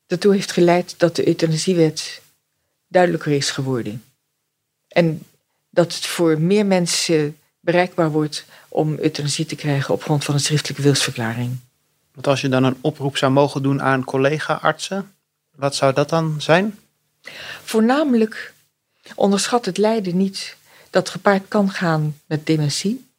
daartoe 0.08 0.34
heeft 0.34 0.52
geleid 0.52 1.00
dat 1.00 1.16
de 1.16 1.28
euthanasiewet 1.28 2.22
duidelijker 2.88 3.32
is 3.32 3.50
geworden. 3.50 4.04
En 4.88 5.26
dat 5.78 5.94
het 5.94 6.06
voor 6.06 6.40
meer 6.40 6.66
mensen 6.66 7.38
bereikbaar 7.60 8.12
wordt 8.12 8.46
om 8.68 8.98
euthanasie 9.00 9.46
te 9.46 9.56
krijgen 9.56 9.94
op 9.94 10.04
grond 10.04 10.24
van 10.24 10.34
een 10.34 10.40
schriftelijke 10.40 10.82
wilsverklaring. 10.82 11.58
Want 12.14 12.28
als 12.28 12.42
je 12.42 12.50
dan 12.50 12.64
een 12.64 12.78
oproep 12.82 13.18
zou 13.18 13.32
mogen 13.32 13.64
doen 13.64 13.82
aan 13.82 14.04
collega-artsen, 14.04 15.16
wat 15.56 15.76
zou 15.76 15.94
dat 15.94 16.10
dan 16.10 16.36
zijn? 16.42 16.80
Voornamelijk 17.64 18.54
onderschat 19.16 19.66
het 19.66 19.78
lijden 19.78 20.18
niet 20.18 20.58
dat 20.90 21.10
gepaard 21.10 21.48
kan 21.48 21.72
gaan 21.72 22.20
met 22.26 22.46
dementie. 22.46 23.10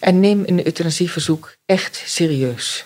En 0.00 0.20
neem 0.20 0.42
een 0.46 0.66
euthanasieverzoek 0.66 1.56
echt 1.66 2.02
serieus. 2.06 2.84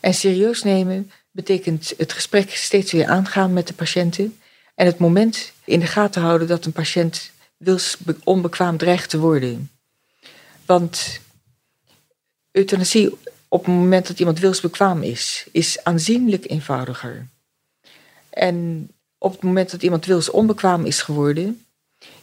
En 0.00 0.14
serieus 0.14 0.62
nemen 0.62 1.10
betekent 1.30 1.92
het 1.96 2.12
gesprek 2.12 2.50
steeds 2.50 2.92
weer 2.92 3.06
aangaan 3.06 3.52
met 3.52 3.66
de 3.66 3.74
patiënten 3.74 4.38
en 4.74 4.86
het 4.86 4.98
moment 4.98 5.52
in 5.64 5.80
de 5.80 5.86
gaten 5.86 6.22
houden 6.22 6.48
dat 6.48 6.64
een 6.64 6.72
patiënt 6.72 7.34
wils 7.56 7.96
onbekwaam 8.24 8.76
dreigt 8.76 9.10
te 9.10 9.18
worden. 9.18 9.70
Want 10.66 11.20
euthanasie 12.50 13.10
op 13.48 13.64
het 13.64 13.74
moment 13.74 14.06
dat 14.06 14.18
iemand 14.18 14.38
wilsbekwaam 14.38 15.02
is, 15.02 15.46
is 15.52 15.84
aanzienlijk 15.84 16.50
eenvoudiger. 16.50 17.26
En 18.30 18.88
op 19.18 19.32
het 19.32 19.42
moment 19.42 19.70
dat 19.70 19.82
iemand 19.82 20.04
wils 20.04 20.30
onbekwaam 20.30 20.84
is 20.84 21.02
geworden, 21.02 21.66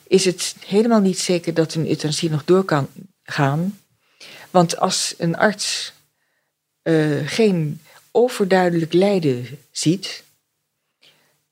is 0.08 0.26
het 0.26 0.56
helemaal 0.66 1.00
niet 1.00 1.20
zeker 1.20 1.54
dat 1.54 1.74
een 1.74 1.88
euthanasie 1.88 2.30
nog 2.30 2.46
door 2.46 2.64
kan 2.64 2.88
gaan. 3.24 3.80
Want 4.50 4.78
als 4.78 5.14
een 5.18 5.38
arts 5.38 5.94
uh, 6.84 7.28
geen 7.28 7.82
overduidelijk 8.12 8.94
lijden 8.94 9.48
ziet 9.72 10.24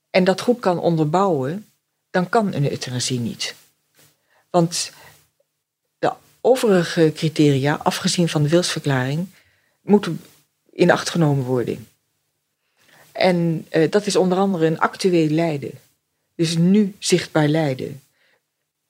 en 0.09 0.23
dat 0.23 0.41
goed 0.41 0.59
kan 0.59 0.79
onderbouwen, 0.79 1.71
dan 2.09 2.29
kan 2.29 2.53
een 2.53 2.69
euthanasie 2.69 3.19
niet. 3.19 3.55
Want 4.51 4.91
de 5.99 6.13
overige 6.41 7.11
criteria, 7.15 7.75
afgezien 7.75 8.29
van 8.29 8.43
de 8.43 8.49
wilsverklaring, 8.49 9.27
moeten 9.81 10.21
in 10.71 10.91
acht 10.91 11.09
genomen 11.09 11.45
worden. 11.45 11.87
En 13.11 13.67
uh, 13.71 13.91
dat 13.91 14.05
is 14.05 14.15
onder 14.15 14.37
andere 14.37 14.65
een 14.65 14.79
actueel 14.79 15.29
lijden. 15.29 15.71
Dus 16.35 16.57
nu 16.57 16.95
zichtbaar 16.99 17.47
lijden. 17.47 18.01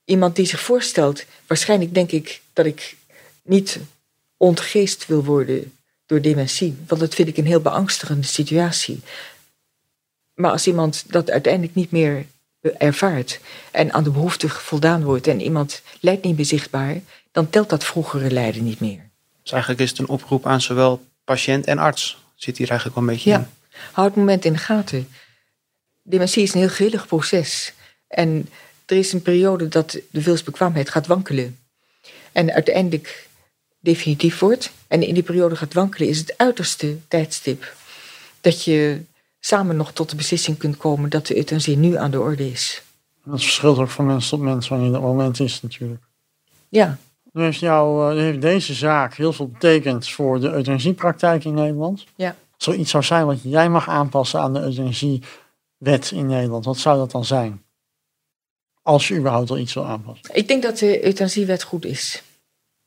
Iemand 0.05 0.35
die 0.35 0.45
zich 0.45 0.61
voorstelt, 0.61 1.25
waarschijnlijk 1.47 1.93
denk 1.93 2.11
ik 2.11 2.41
dat 2.53 2.65
ik 2.65 2.95
niet 3.41 3.79
ontgeest 4.37 5.05
wil 5.05 5.23
worden 5.23 5.73
door 6.05 6.21
dementie. 6.21 6.75
Want 6.87 7.01
dat 7.01 7.15
vind 7.15 7.27
ik 7.27 7.37
een 7.37 7.45
heel 7.45 7.61
beangstigende 7.61 8.27
situatie. 8.27 8.99
Maar 10.33 10.51
als 10.51 10.67
iemand 10.67 11.03
dat 11.07 11.29
uiteindelijk 11.29 11.75
niet 11.75 11.91
meer 11.91 12.25
ervaart 12.61 13.39
en 13.71 13.93
aan 13.93 14.03
de 14.03 14.11
behoefte 14.11 14.49
voldaan 14.49 15.03
wordt 15.03 15.27
en 15.27 15.41
iemand 15.41 15.81
lijdt 15.99 16.23
niet 16.23 16.35
meer 16.35 16.45
zichtbaar, 16.45 17.01
dan 17.31 17.49
telt 17.49 17.69
dat 17.69 17.83
vroegere 17.83 18.31
lijden 18.31 18.63
niet 18.63 18.79
meer. 18.79 19.09
Dus 19.41 19.51
eigenlijk 19.51 19.81
is 19.81 19.89
het 19.89 19.99
een 19.99 20.07
oproep 20.07 20.45
aan 20.45 20.61
zowel 20.61 21.05
patiënt 21.23 21.65
en 21.65 21.77
arts. 21.77 22.17
Zit 22.35 22.57
hier 22.57 22.69
eigenlijk 22.69 22.99
wel 22.99 23.07
een 23.07 23.13
beetje 23.13 23.29
ja. 23.29 23.37
in. 23.37 23.47
Houd 23.91 24.07
het 24.07 24.15
moment 24.15 24.45
in 24.45 24.53
de 24.53 24.59
gaten. 24.59 25.07
Dementie 26.03 26.43
is 26.43 26.53
een 26.53 26.59
heel 26.59 26.69
grillig 26.69 27.07
proces. 27.07 27.73
En 28.07 28.49
er 28.85 28.97
is 28.97 29.13
een 29.13 29.21
periode 29.21 29.67
dat 29.67 29.91
de 29.91 30.21
wilsbekwaamheid 30.21 30.89
gaat 30.89 31.07
wankelen. 31.07 31.59
En 32.31 32.51
uiteindelijk 32.53 33.27
definitief 33.79 34.39
wordt. 34.39 34.71
En 34.87 35.03
in 35.03 35.13
die 35.13 35.23
periode 35.23 35.55
gaat 35.55 35.73
wankelen 35.73 36.07
is 36.09 36.17
het 36.17 36.33
uiterste 36.37 36.97
tijdstip 37.07 37.75
dat 38.41 38.63
je 38.63 39.01
samen 39.43 39.75
nog 39.75 39.91
tot 39.91 40.09
de 40.09 40.15
beslissing 40.15 40.57
kunt 40.57 40.77
komen 40.77 41.09
dat 41.09 41.27
de 41.27 41.37
euthanasie 41.37 41.77
nu 41.77 41.97
aan 41.97 42.11
de 42.11 42.19
orde 42.19 42.51
is. 42.51 42.81
Dat 43.23 43.41
verschilt 43.41 43.77
ook 43.77 43.89
van 43.89 44.05
mens 44.05 44.29
tot 44.29 44.39
mens 44.39 44.67
wanneer 44.67 44.91
dat 44.91 45.01
moment 45.01 45.39
is 45.39 45.61
natuurlijk. 45.61 46.03
Ja. 46.69 46.97
Nu 47.31 47.43
heeft, 47.43 47.59
jou, 47.59 48.13
nu 48.13 48.21
heeft 48.21 48.41
deze 48.41 48.73
zaak 48.73 49.13
heel 49.13 49.33
veel 49.33 49.47
betekend 49.47 50.09
voor 50.09 50.39
de 50.39 50.49
euthanasiepraktijk 50.49 51.45
in 51.45 51.53
Nederland. 51.53 52.05
Ja. 52.15 52.35
Zoiets 52.57 52.91
zou 52.91 53.03
zijn 53.03 53.25
wat 53.25 53.41
jij 53.43 53.69
mag 53.69 53.89
aanpassen 53.89 54.39
aan 54.39 54.53
de 54.53 54.59
euthanasiewet 54.59 56.11
in 56.11 56.25
Nederland. 56.25 56.65
Wat 56.65 56.77
zou 56.77 56.97
dat 56.97 57.11
dan 57.11 57.25
zijn? 57.25 57.63
Als 58.81 59.07
je 59.07 59.15
überhaupt 59.15 59.49
al 59.49 59.57
iets 59.57 59.73
wil 59.73 59.85
aanpassen. 59.85 60.35
Ik 60.35 60.47
denk 60.47 60.63
dat 60.63 60.77
de 60.77 61.05
euthanasiewet 61.05 61.63
goed 61.63 61.85
is. 61.85 62.23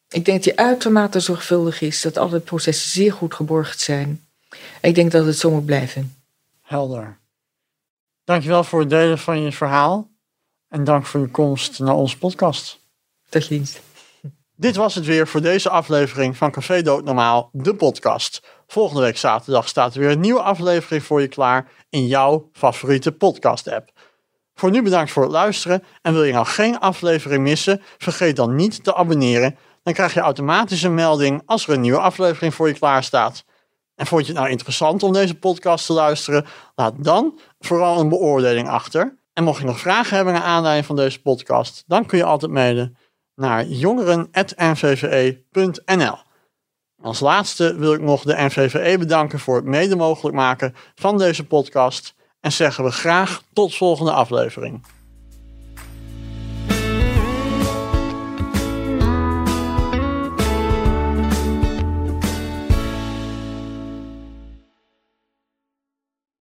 Ik 0.08 0.24
denk 0.24 0.44
dat 0.44 0.54
die 0.54 0.64
uitermate 0.64 1.20
zorgvuldig 1.20 1.80
is, 1.80 2.02
dat 2.02 2.16
alle 2.16 2.40
processen 2.40 2.90
zeer 2.90 3.12
goed 3.12 3.34
geborgd 3.34 3.80
zijn. 3.80 4.26
Ik 4.80 4.94
denk 4.94 5.10
dat 5.10 5.26
het 5.26 5.38
zo 5.38 5.50
moet 5.50 5.64
blijven. 5.64 6.14
Helder. 6.64 7.20
Dankjewel 8.24 8.64
voor 8.64 8.80
het 8.80 8.90
delen 8.90 9.18
van 9.18 9.40
je 9.40 9.52
verhaal. 9.52 10.10
En 10.68 10.84
dank 10.84 11.06
voor 11.06 11.20
je 11.20 11.30
komst 11.30 11.78
naar 11.78 11.94
onze 11.94 12.18
podcast. 12.18 12.80
Tot 13.28 13.48
dienst. 13.48 13.80
Dit 14.56 14.76
was 14.76 14.94
het 14.94 15.04
weer 15.04 15.28
voor 15.28 15.40
deze 15.40 15.70
aflevering 15.70 16.36
van 16.36 16.50
Café 16.50 16.82
Doodnormaal, 16.82 17.48
de 17.52 17.74
podcast. 17.74 18.42
Volgende 18.66 19.02
week 19.02 19.16
zaterdag 19.16 19.68
staat 19.68 19.94
er 19.94 20.00
weer 20.00 20.10
een 20.10 20.20
nieuwe 20.20 20.42
aflevering 20.42 21.02
voor 21.02 21.20
je 21.20 21.28
klaar 21.28 21.70
in 21.88 22.06
jouw 22.06 22.48
favoriete 22.52 23.12
podcast-app. 23.12 23.90
Voor 24.54 24.70
nu 24.70 24.82
bedankt 24.82 25.10
voor 25.10 25.22
het 25.22 25.32
luisteren 25.32 25.84
en 26.02 26.12
wil 26.12 26.24
je 26.24 26.32
nou 26.32 26.46
geen 26.46 26.78
aflevering 26.78 27.42
missen, 27.42 27.82
vergeet 27.98 28.36
dan 28.36 28.54
niet 28.54 28.84
te 28.84 28.94
abonneren. 28.94 29.56
Dan 29.82 29.94
krijg 29.94 30.14
je 30.14 30.20
automatisch 30.20 30.82
een 30.82 30.94
melding 30.94 31.42
als 31.46 31.66
er 31.66 31.74
een 31.74 31.80
nieuwe 31.80 32.00
aflevering 32.00 32.54
voor 32.54 32.68
je 32.68 32.74
klaar 32.74 33.04
staat. 33.04 33.44
En 33.94 34.06
vond 34.06 34.26
je 34.26 34.32
het 34.32 34.40
nou 34.40 34.50
interessant 34.50 35.02
om 35.02 35.12
deze 35.12 35.34
podcast 35.34 35.86
te 35.86 35.92
luisteren? 35.92 36.46
Laat 36.74 37.04
dan 37.04 37.38
vooral 37.58 38.00
een 38.00 38.08
beoordeling 38.08 38.68
achter. 38.68 39.18
En 39.32 39.44
mocht 39.44 39.60
je 39.60 39.66
nog 39.66 39.78
vragen 39.78 40.16
hebben 40.16 40.34
naar 40.34 40.42
aanleiding 40.42 40.86
van 40.86 40.96
deze 40.96 41.22
podcast, 41.22 41.84
dan 41.86 42.06
kun 42.06 42.18
je 42.18 42.24
altijd 42.24 42.52
mailen 42.52 42.96
naar 43.34 43.66
jongeren.nvve.nl. 43.66 46.18
Als 47.02 47.20
laatste 47.20 47.76
wil 47.76 47.92
ik 47.92 48.00
nog 48.00 48.22
de 48.22 48.36
NVVE 48.38 48.98
bedanken 48.98 49.38
voor 49.38 49.56
het 49.56 49.64
mede 49.64 49.96
mogelijk 49.96 50.36
maken 50.36 50.74
van 50.94 51.18
deze 51.18 51.46
podcast 51.46 52.14
en 52.40 52.52
zeggen 52.52 52.84
we 52.84 52.90
graag 52.90 53.42
tot 53.52 53.74
volgende 53.74 54.12
aflevering. 54.12 54.84